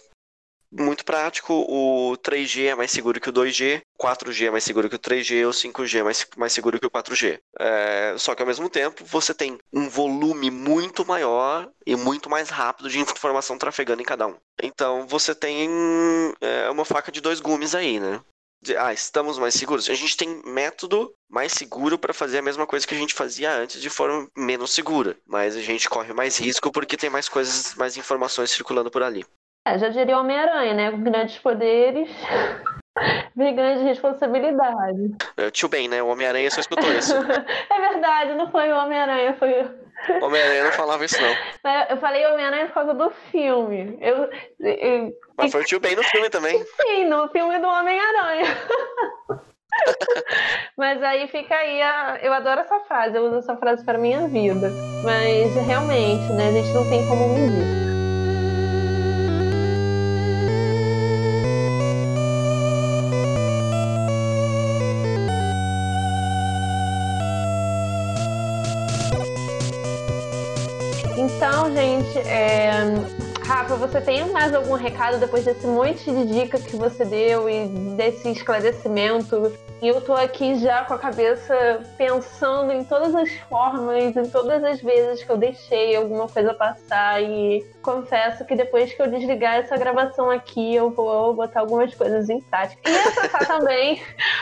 muito 0.72 1.06
prático, 1.06 1.54
o 1.54 2.18
3G 2.18 2.68
é 2.68 2.76
mais 2.76 2.92
seguro 2.92 3.20
que 3.20 3.30
o 3.30 3.34
2G, 3.34 3.82
4G 4.00 4.48
é 4.48 4.52
mais 4.52 4.64
seguro 4.64 4.90
que 4.90 4.96
o 4.96 5.00
3G, 5.00 5.48
o 5.48 5.52
5G 5.52 6.00
é 6.00 6.04
mais, 6.04 6.28
mais 6.36 6.54
seguro 6.54 6.80
que 6.80 6.86
o 6.86 6.92
4G. 6.92 7.40
É, 7.60 8.16
só 8.18 8.36
que 8.36 8.42
ao 8.42 8.48
mesmo 8.48 8.70
tempo 8.70 9.06
você 9.06 9.34
tem 9.34 9.58
um 9.72 9.90
volume 9.90 10.52
muito 10.52 11.06
maior 11.06 11.70
e 11.86 11.96
muito 11.96 12.30
mais 12.30 12.50
rápido 12.50 12.90
de 12.90 13.00
informação 13.00 13.58
trafegando 13.58 14.02
em 14.02 14.06
cada 14.06 14.28
um. 14.28 14.36
Então 14.62 15.08
você 15.08 15.34
tem 15.34 15.70
é, 16.42 16.70
uma 16.70 16.86
faca 16.86 17.12
de 17.12 17.22
dois 17.22 17.40
gumes 17.40 17.74
aí, 17.74 18.00
né? 18.00 18.22
ah, 18.78 18.94
estamos 18.94 19.38
mais 19.38 19.54
seguros. 19.54 19.90
A 19.90 19.94
gente 19.94 20.18
tem 20.18 20.42
método 20.46 21.14
mais 21.30 21.52
seguro 21.52 21.98
para 21.98 22.14
fazer 22.14 22.40
a 22.40 22.42
mesma 22.42 22.66
coisa 22.66 22.88
que 22.88 22.94
a 22.94 22.98
gente 22.98 23.14
fazia 23.14 23.54
antes 23.54 23.82
de 23.82 23.90
forma 23.90 24.28
menos 24.36 24.72
segura, 24.72 25.18
mas 25.26 25.56
a 25.56 25.62
gente 25.62 25.90
corre 25.90 26.14
mais 26.14 26.38
risco 26.38 26.72
porque 26.72 26.98
tem 26.98 27.10
mais 27.10 27.30
coisas, 27.30 27.76
mais 27.76 27.98
informações 27.98 28.52
circulando 28.52 28.92
por 28.92 29.04
ali. 29.04 29.26
É, 29.68 29.78
já 29.78 29.90
diria 29.90 30.18
Homem-Aranha, 30.18 30.74
né? 30.74 30.92
Com 30.92 31.04
grandes 31.04 31.38
poderes. 31.40 32.10
Vem 33.36 33.54
grande 33.54 33.84
responsabilidade. 33.84 35.16
É, 35.36 35.52
tio 35.52 35.68
Ben, 35.68 35.90
né? 35.90 36.02
O 36.02 36.08
Homem-Aranha 36.08 36.50
só 36.50 36.62
escutou 36.62 36.90
isso. 36.94 37.14
é 37.70 37.92
verdade, 37.92 38.34
não 38.34 38.50
foi 38.50 38.72
o 38.72 38.78
Homem-Aranha, 38.78 39.36
foi 39.38 39.52
o. 39.62 40.24
Homem-Aranha 40.24 40.64
não 40.64 40.72
falava 40.72 41.04
isso, 41.04 41.18
não. 41.22 41.30
Eu 41.90 41.98
falei 41.98 42.26
Homem-Aranha 42.28 42.68
por 42.68 42.76
causa 42.76 42.94
do 42.94 43.10
filme. 43.32 43.98
Eu, 44.00 44.30
eu... 44.60 45.14
Mas 45.36 45.52
foi 45.52 45.62
o 45.62 45.66
tio 45.66 45.80
Ben 45.80 45.96
no 45.96 46.04
filme 46.04 46.30
também. 46.30 46.64
Sim, 46.82 47.06
no 47.06 47.28
filme 47.30 47.60
do 47.60 47.68
Homem-Aranha. 47.68 48.58
Mas 50.78 51.04
aí 51.04 51.28
fica 51.28 51.56
aí, 51.56 51.82
a... 51.82 52.20
eu 52.22 52.32
adoro 52.32 52.62
essa 52.62 52.80
frase, 52.82 53.18
eu 53.18 53.26
uso 53.26 53.40
essa 53.40 53.58
frase 53.58 53.84
para 53.84 53.98
minha 53.98 54.28
vida. 54.28 54.72
Mas 55.04 55.54
realmente, 55.68 56.32
né, 56.34 56.48
a 56.48 56.52
gente 56.52 56.74
não 56.74 56.90
tem 56.90 57.06
como 57.08 57.34
medir. 57.34 57.87
Gente, 71.74 72.18
é... 72.20 72.82
Rafa, 73.46 73.76
você 73.76 74.02
tem 74.02 74.30
mais 74.32 74.54
algum 74.54 74.74
recado 74.74 75.20
depois 75.20 75.46
desse 75.46 75.66
monte 75.66 76.04
de 76.12 76.26
dica 76.26 76.60
que 76.60 76.76
você 76.76 77.06
deu 77.06 77.50
e 77.50 77.68
desse 77.96 78.30
esclarecimento 78.30 79.54
e 79.80 79.88
eu 79.88 80.02
tô 80.02 80.14
aqui 80.14 80.56
já 80.56 80.84
com 80.86 80.96
a 80.96 80.98
cabeça 80.98 81.84
pensando 81.98 82.72
em 82.72 82.84
todas 82.84 83.14
as 83.14 83.32
formas, 83.48 84.16
em 84.16 84.26
todas 84.30 84.64
as 84.64 84.82
vezes 84.82 85.24
que 85.24 85.30
eu 85.30 85.38
deixei 85.38 85.96
alguma 85.96 86.28
coisa 86.28 86.52
passar. 86.54 87.22
E 87.22 87.64
confesso 87.84 88.44
que 88.44 88.56
depois 88.56 88.92
que 88.92 89.02
eu 89.02 89.08
desligar 89.08 89.58
essa 89.58 89.78
gravação 89.78 90.32
aqui, 90.32 90.74
eu 90.74 90.90
vou 90.90 91.36
botar 91.36 91.60
algumas 91.60 91.94
coisas 91.94 92.28
em 92.28 92.42
prática. 92.42 92.90
E 92.90 92.96
acessar 92.96 93.46
também 93.48 94.02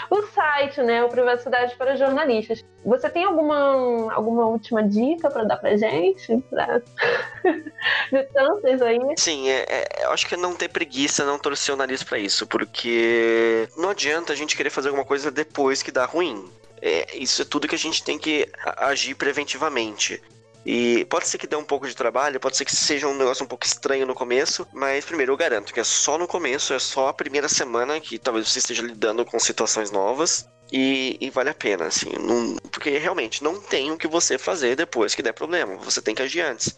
o 0.09 0.21
site, 0.27 0.81
né? 0.81 1.03
O 1.03 1.09
Privacidade 1.09 1.75
para 1.75 1.97
Jornalistas. 1.97 2.63
Você 2.86 3.09
tem 3.09 3.23
alguma, 3.23 4.13
alguma 4.13 4.45
última 4.45 4.83
dica 4.83 5.29
para 5.29 5.43
dar 5.43 5.57
pra 5.57 5.75
gente? 5.75 6.38
Pra... 6.49 6.79
de 8.11 8.23
tantas 8.31 8.81
aí? 8.81 8.99
Sim, 9.17 9.49
é, 9.49 9.65
é, 9.67 10.05
eu 10.05 10.11
acho 10.11 10.27
que 10.27 10.36
é 10.36 10.38
não 10.38 10.55
ter 10.55 10.69
preguiça, 10.69 11.25
não 11.25 11.39
torcer 11.39 11.73
o 11.73 11.77
nariz 11.77 12.03
para 12.03 12.19
isso, 12.19 12.45
porque 12.45 13.67
não 13.75 13.89
adianta 13.89 14.33
a 14.33 14.36
gente 14.36 14.55
querer 14.55 14.69
fazer 14.69 14.89
alguma 14.89 15.05
coisa 15.05 15.24
coisa 15.26 15.32
depois 15.32 15.82
que 15.82 15.91
dá 15.91 16.05
ruim. 16.05 16.49
É, 16.82 17.17
isso 17.17 17.41
é 17.41 17.45
tudo 17.45 17.67
que 17.67 17.76
a 17.76 17.80
gente 17.80 18.03
tem 18.03 18.19
que 18.19 18.47
agir 18.78 19.15
preventivamente. 19.15 20.21
E 20.65 21.05
pode 21.05 21.28
ser 21.28 21.38
que 21.38 21.47
dê 21.47 21.55
um 21.55 21.63
pouco 21.63 21.88
de 21.88 21.95
trabalho, 21.95 22.39
pode 22.39 22.57
ser 22.57 22.65
que 22.65 22.76
seja 22.76 23.07
um 23.07 23.15
negócio 23.15 23.43
um 23.43 23.47
pouco 23.47 23.65
estranho 23.65 24.05
no 24.05 24.15
começo, 24.15 24.67
mas 24.73 25.05
primeiro 25.05 25.32
eu 25.32 25.38
garanto 25.38 25.71
que 25.71 25.80
é 25.80 25.84
só 25.84 26.17
no 26.17 26.28
começo, 26.28 26.73
é 26.73 26.80
só 26.80 27.09
a 27.09 27.13
primeira 27.13 27.47
semana 27.47 27.99
que 27.99 28.17
talvez 28.17 28.49
você 28.49 28.59
esteja 28.59 28.82
lidando 28.82 29.23
com 29.23 29.39
situações 29.39 29.91
novas. 29.91 30.47
E, 30.71 31.15
e 31.21 31.30
vale 31.30 31.51
a 31.51 31.53
pena, 31.53 31.86
assim, 31.86 32.11
não, 32.19 32.55
porque 32.71 32.97
realmente 32.97 33.43
não 33.43 33.61
tem 33.61 33.91
o 33.91 33.97
que 33.97 34.07
você 34.07 34.36
fazer 34.36 34.76
depois 34.76 35.13
que 35.13 35.21
der 35.21 35.32
problema, 35.32 35.76
você 35.78 36.01
tem 36.01 36.15
que 36.15 36.23
agir 36.23 36.41
antes. 36.41 36.76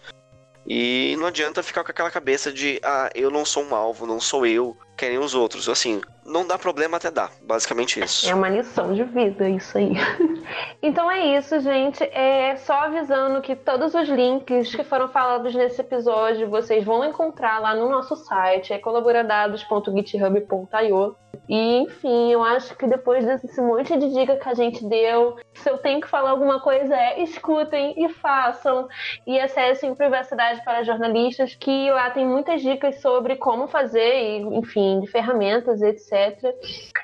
E 0.68 1.16
não 1.18 1.28
adianta 1.28 1.64
ficar 1.64 1.86
com 1.86 1.92
aquela 1.92 2.12
cabeça 2.12 2.52
de, 2.52 2.82
ah, 2.84 3.10
eu 3.16 3.32
não 3.32 3.46
sou 3.46 3.64
um 3.64 3.74
alvo, 3.74 4.06
não 4.06 4.20
sou 4.20 4.46
eu, 4.46 4.78
querem 4.98 5.20
os 5.20 5.36
outros. 5.36 5.70
Assim, 5.70 6.02
não 6.26 6.46
dá 6.46 6.58
problema 6.58 6.98
até 6.98 7.10
dá, 7.10 7.30
basicamente 7.42 8.04
isso. 8.04 8.30
É 8.30 8.36
uma 8.36 8.50
lição 8.50 8.94
de 8.94 9.06
vida 9.06 9.48
isso 9.48 9.78
aí. 9.78 9.94
então 10.84 11.10
é 11.10 11.38
isso, 11.38 11.58
gente. 11.62 12.04
É 12.04 12.58
só 12.58 12.74
avisando 12.74 13.40
que 13.42 13.56
todos 13.56 13.94
os 13.94 14.10
links 14.10 14.76
que 14.76 14.84
foram 14.84 15.08
falados 15.08 15.56
nesse 15.56 15.80
episódio 15.80 16.50
vocês 16.50 16.84
vão 16.84 17.06
encontrar 17.06 17.60
lá 17.60 17.76
no 17.76 17.88
nosso 17.90 18.16
site, 18.16 18.74
é 18.74 18.80
colaboradados.github.io. 18.80 21.16
E, 21.48 21.78
enfim, 21.78 22.32
eu 22.32 22.44
acho 22.44 22.76
que 22.76 22.86
depois 22.86 23.26
desse 23.26 23.62
monte 23.62 23.98
de 23.98 24.12
dica 24.12 24.36
que 24.36 24.50
a 24.50 24.54
gente 24.54 24.86
deu, 24.86 25.38
se 25.54 25.70
eu 25.70 25.78
tenho 25.78 26.02
que 26.02 26.08
falar 26.08 26.32
alguma 26.32 26.60
coisa 26.60 26.94
é 26.94 27.24
escutem 27.24 27.94
e 27.98 28.10
façam. 28.10 28.88
E 29.26 29.40
acessem 29.40 29.96
Privacidade 29.96 30.62
para 30.64 30.84
Jornalistas, 30.84 31.56
que 31.56 31.90
lá 31.92 32.10
tem 32.10 32.26
muitas 32.26 32.62
dicas 32.62 33.00
sobre 33.02 33.38
como 33.38 33.68
fazer, 33.68 34.14
e, 34.14 34.42
enfim, 34.58 34.87
de 35.02 35.08
ferramentas, 35.08 35.82
etc. 35.82 36.56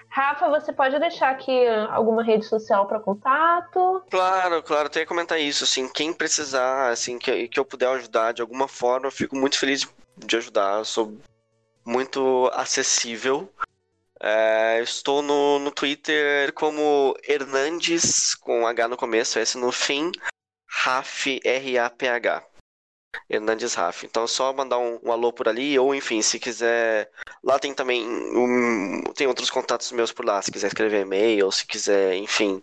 Rafa, 0.10 0.50
você 0.50 0.72
pode 0.72 1.00
deixar 1.00 1.32
aqui 1.32 1.68
alguma 1.90 2.24
rede 2.24 2.46
social 2.46 2.88
para 2.88 3.00
contato? 3.00 4.04
Claro, 4.10 4.62
claro, 4.64 4.90
que 4.90 5.06
comentar 5.06 5.40
isso. 5.40 5.64
Assim, 5.64 5.88
quem 5.90 6.14
precisar, 6.14 6.90
assim, 6.90 7.18
que, 7.18 7.48
que 7.48 7.60
eu 7.60 7.66
puder 7.66 7.90
ajudar 7.90 8.34
de 8.34 8.42
alguma 8.42 8.68
forma, 8.68 9.08
eu 9.08 9.12
fico 9.12 9.36
muito 9.36 9.58
feliz 9.58 9.88
de 10.18 10.38
ajudar. 10.38 10.80
Eu 10.80 10.86
sou 10.86 11.18
muito 11.86 12.50
acessível. 12.54 13.50
É, 14.22 14.80
estou 14.82 15.22
no, 15.22 15.60
no 15.60 15.72
Twitter 15.72 16.54
como 16.54 17.14
Hernandes, 17.28 18.34
com 18.36 18.66
H 18.66 18.88
no 18.88 18.96
começo, 18.96 19.38
S 19.38 19.58
no 19.58 19.72
fim, 19.72 20.12
Raf, 20.66 21.42
R-A-P-H. 21.44 22.53
Hernandes 23.30 23.74
Raf. 23.74 24.04
Então 24.06 24.24
é 24.24 24.28
só 24.28 24.54
mandar 24.54 24.80
um, 24.80 25.00
um, 25.04 25.12
alô 25.12 25.32
por 25.32 25.48
ali, 25.48 25.78
ou 25.78 25.94
enfim, 25.94 26.22
se 26.22 26.40
quiser. 26.40 27.10
Lá 27.44 27.60
tem 27.60 27.74
também. 27.74 28.06
Um, 28.06 29.04
tem 29.16 29.28
outros 29.28 29.50
contatos 29.50 29.92
meus 29.92 30.12
por 30.12 30.26
lá, 30.26 30.42
se 30.42 30.52
quiser 30.52 30.68
escrever 30.68 31.02
e-mail, 31.02 31.52
se 31.52 31.66
quiser, 31.66 32.16
enfim, 32.16 32.62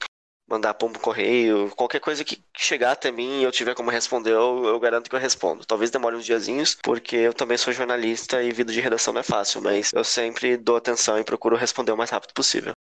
mandar 0.51 0.75
pombo 0.75 0.99
correio, 0.99 1.71
qualquer 1.77 2.01
coisa 2.01 2.25
que 2.25 2.43
chegar 2.57 2.91
até 2.91 3.13
mim 3.13 3.41
e 3.41 3.45
eu 3.45 3.53
tiver 3.53 3.75
como 3.75 3.89
responder, 3.89 4.33
eu, 4.33 4.65
eu, 4.65 4.81
garanto 4.81 5.09
que 5.09 5.15
eu 5.15 5.21
respondo. 5.21 5.65
Talvez 5.65 5.91
demore 5.93 6.17
uns 6.17 6.25
diazinhos, 6.25 6.77
porque 6.83 7.15
eu 7.15 7.33
também 7.33 7.57
sou 7.57 7.73
jornalista 7.73 8.43
e 8.43 8.51
vida 8.51 8.73
de 8.73 8.81
redação 8.81 9.15
não 9.15 9.21
é 9.21 9.25
fácil, 9.25 9.63
mas 9.63 9.93
eu 9.93 10.03
sempre 10.03 10.57
dou 10.57 10.77
atenção 10.77 11.19
e 11.19 11.25
procuro 11.25 11.57
responder 11.57 11.93
o 11.93 11.97
mais 11.97 12.11
rápido 12.11 12.35
possível. 12.35 12.73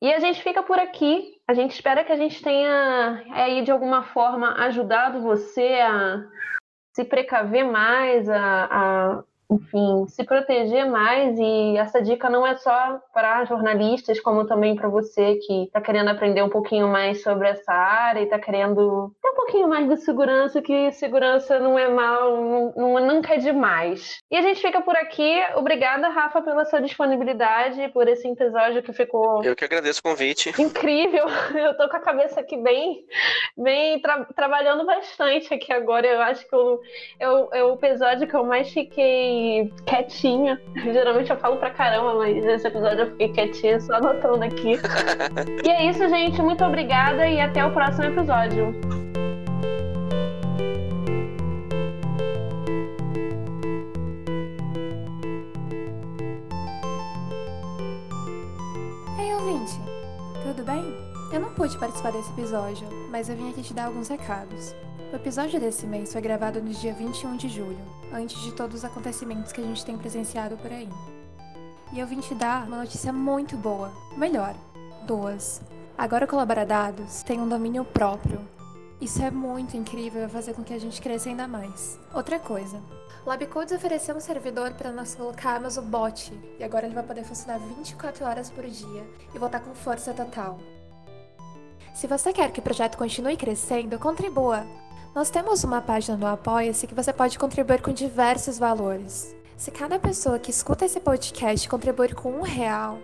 E 0.00 0.12
a 0.12 0.20
gente 0.20 0.42
fica 0.42 0.62
por 0.62 0.78
aqui. 0.78 1.34
A 1.48 1.54
gente 1.54 1.72
espera 1.72 2.04
que 2.04 2.12
a 2.12 2.16
gente 2.16 2.40
tenha 2.42 3.24
aí 3.32 3.62
de 3.62 3.72
alguma 3.72 4.04
forma 4.04 4.54
ajudado 4.64 5.20
você 5.20 5.80
a 5.80 6.22
se 6.96 7.04
precaver 7.04 7.62
mais, 7.62 8.26
a, 8.26 8.64
a 8.64 9.24
enfim, 9.50 10.06
se 10.08 10.24
proteger 10.24 10.86
mais 10.90 11.38
e 11.38 11.76
essa 11.76 12.02
dica 12.02 12.28
não 12.28 12.46
é 12.46 12.56
só 12.56 13.00
para 13.12 13.44
jornalistas, 13.44 14.20
como 14.20 14.46
também 14.46 14.74
para 14.74 14.88
você 14.88 15.36
que 15.36 15.64
está 15.64 15.80
querendo 15.80 16.08
aprender 16.08 16.42
um 16.42 16.48
pouquinho 16.48 16.88
mais 16.88 17.22
sobre 17.22 17.48
essa 17.48 17.72
área 17.72 18.20
e 18.20 18.24
está 18.24 18.38
querendo 18.38 19.12
ter 19.22 19.28
um 19.28 19.34
pouquinho 19.34 19.68
mais 19.68 19.88
de 19.88 19.96
segurança, 19.98 20.60
que 20.60 20.90
segurança 20.92 21.60
não 21.60 21.78
é 21.78 21.88
mal, 21.88 22.36
não, 22.36 22.72
não, 22.76 23.06
nunca 23.06 23.34
é 23.34 23.38
demais. 23.38 24.18
E 24.30 24.36
a 24.36 24.42
gente 24.42 24.60
fica 24.60 24.80
por 24.80 24.96
aqui. 24.96 25.40
Obrigada, 25.54 26.08
Rafa, 26.08 26.42
pela 26.42 26.64
sua 26.64 26.80
disponibilidade, 26.80 27.88
por 27.90 28.08
esse 28.08 28.26
episódio 28.28 28.82
que 28.82 28.92
ficou... 28.92 29.44
Eu 29.44 29.54
que 29.54 29.64
agradeço 29.64 30.00
o 30.00 30.02
convite. 30.02 30.52
Incrível! 30.60 31.26
Eu 31.54 31.76
tô 31.76 31.88
com 31.88 31.96
a 31.96 32.00
cabeça 32.00 32.40
aqui 32.40 32.56
bem, 32.56 33.04
bem 33.56 34.00
tra 34.00 34.24
trabalhando 34.34 34.84
bastante 34.84 35.52
aqui 35.54 35.72
agora. 35.72 36.06
Eu 36.06 36.20
acho 36.20 36.46
que 36.48 36.54
eu, 36.54 36.80
eu, 37.18 37.48
é 37.52 37.64
o 37.64 37.74
episódio 37.74 38.26
que 38.26 38.34
eu 38.34 38.44
mais 38.44 38.70
fiquei 38.70 39.35
quietinha. 39.84 40.60
Geralmente 40.76 41.30
eu 41.30 41.36
falo 41.36 41.56
pra 41.56 41.70
caramba, 41.70 42.14
mas 42.14 42.44
nesse 42.44 42.66
episódio 42.66 43.00
eu 43.00 43.10
fiquei 43.12 43.28
quietinha, 43.30 43.80
só 43.80 43.94
anotando 43.94 44.44
aqui. 44.44 44.78
e 45.64 45.68
é 45.68 45.88
isso, 45.88 46.08
gente. 46.08 46.40
Muito 46.42 46.64
obrigada 46.64 47.26
e 47.26 47.40
até 47.40 47.64
o 47.64 47.72
próximo 47.72 48.04
episódio. 48.06 48.74
Ei, 59.18 59.32
ouvinte! 59.34 59.80
Tudo 60.42 60.64
bem? 60.64 60.84
Eu 61.32 61.40
não 61.40 61.52
pude 61.54 61.76
participar 61.78 62.12
desse 62.12 62.30
episódio, 62.30 62.88
mas 63.10 63.28
eu 63.28 63.36
vim 63.36 63.50
aqui 63.50 63.62
te 63.62 63.74
dar 63.74 63.86
alguns 63.86 64.08
recados. 64.08 64.74
O 65.12 65.16
episódio 65.16 65.60
desse 65.60 65.86
mês 65.86 66.12
foi 66.12 66.20
gravado 66.20 66.60
no 66.60 66.70
dia 66.70 66.92
21 66.92 67.36
de 67.36 67.48
julho, 67.48 67.78
antes 68.16 68.40
de 68.40 68.52
todos 68.52 68.76
os 68.78 68.84
acontecimentos 68.84 69.52
que 69.52 69.60
a 69.60 69.64
gente 69.64 69.84
tem 69.84 69.96
presenciado 69.96 70.56
por 70.56 70.72
aí. 70.72 70.88
E 71.92 72.00
eu 72.00 72.06
vim 72.06 72.20
te 72.20 72.34
dar 72.34 72.66
uma 72.66 72.78
notícia 72.78 73.12
muito 73.12 73.56
boa. 73.56 73.92
Melhor, 74.16 74.54
duas. 75.06 75.60
Agora 75.96 76.24
o 76.24 76.28
Colaboradados 76.28 77.22
tem 77.22 77.40
um 77.40 77.48
domínio 77.48 77.84
próprio. 77.84 78.40
Isso 79.00 79.22
é 79.22 79.30
muito 79.30 79.76
incrível 79.76 80.22
e 80.22 80.24
vai 80.24 80.34
fazer 80.34 80.54
com 80.54 80.64
que 80.64 80.74
a 80.74 80.80
gente 80.80 81.00
cresça 81.00 81.28
ainda 81.28 81.46
mais. 81.46 81.98
Outra 82.14 82.38
coisa, 82.38 82.80
LabCodes 83.26 83.74
ofereceu 83.74 84.16
um 84.16 84.20
servidor 84.20 84.72
para 84.72 84.92
nós 84.92 85.14
colocarmos 85.14 85.76
o 85.76 85.82
bot, 85.82 86.32
e 86.58 86.64
agora 86.64 86.86
ele 86.86 86.94
vai 86.94 87.02
poder 87.02 87.24
funcionar 87.24 87.58
24 87.58 88.24
horas 88.24 88.48
por 88.50 88.64
dia 88.64 89.04
e 89.34 89.38
voltar 89.38 89.60
com 89.60 89.74
força 89.74 90.14
total. 90.14 90.58
Se 91.96 92.06
você 92.06 92.30
quer 92.30 92.52
que 92.52 92.60
o 92.60 92.62
projeto 92.62 92.98
continue 92.98 93.38
crescendo, 93.38 93.98
contribua. 93.98 94.66
Nós 95.14 95.30
temos 95.30 95.64
uma 95.64 95.80
página 95.80 96.14
no 96.14 96.26
Apoia-se 96.26 96.86
que 96.86 96.94
você 96.94 97.10
pode 97.10 97.38
contribuir 97.38 97.80
com 97.80 97.90
diversos 97.90 98.58
valores. 98.58 99.34
Se 99.56 99.70
cada 99.70 99.98
pessoa 99.98 100.38
que 100.38 100.50
escuta 100.50 100.84
esse 100.84 101.00
podcast 101.00 101.66
contribuir 101.66 102.14
com 102.14 102.32
um 102.32 102.42
real, 102.42 102.98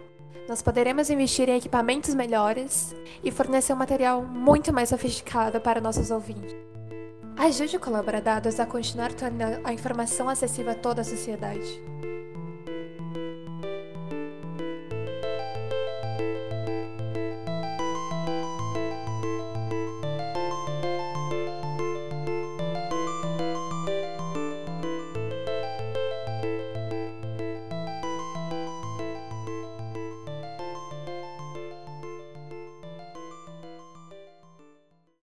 nós 0.47 0.61
poderemos 0.61 1.09
investir 1.09 1.49
em 1.49 1.57
equipamentos 1.57 2.14
melhores 2.14 2.95
e 3.24 3.30
fornecer 3.30 3.72
um 3.72 3.76
material 3.76 4.20
muito 4.24 4.70
mais 4.74 4.90
sofisticado 4.90 5.59
para 5.59 5.80
nossos 5.80 6.11
ouvintes. 6.11 6.55
Ajude 7.38 7.78
o 7.78 7.80
Colaboradados 7.80 8.61
a 8.61 8.66
continuar 8.66 9.14
tornando 9.14 9.66
a 9.66 9.72
informação 9.72 10.28
acessível 10.28 10.72
a 10.72 10.74
toda 10.74 11.01
a 11.01 11.05
sociedade. 11.05 11.82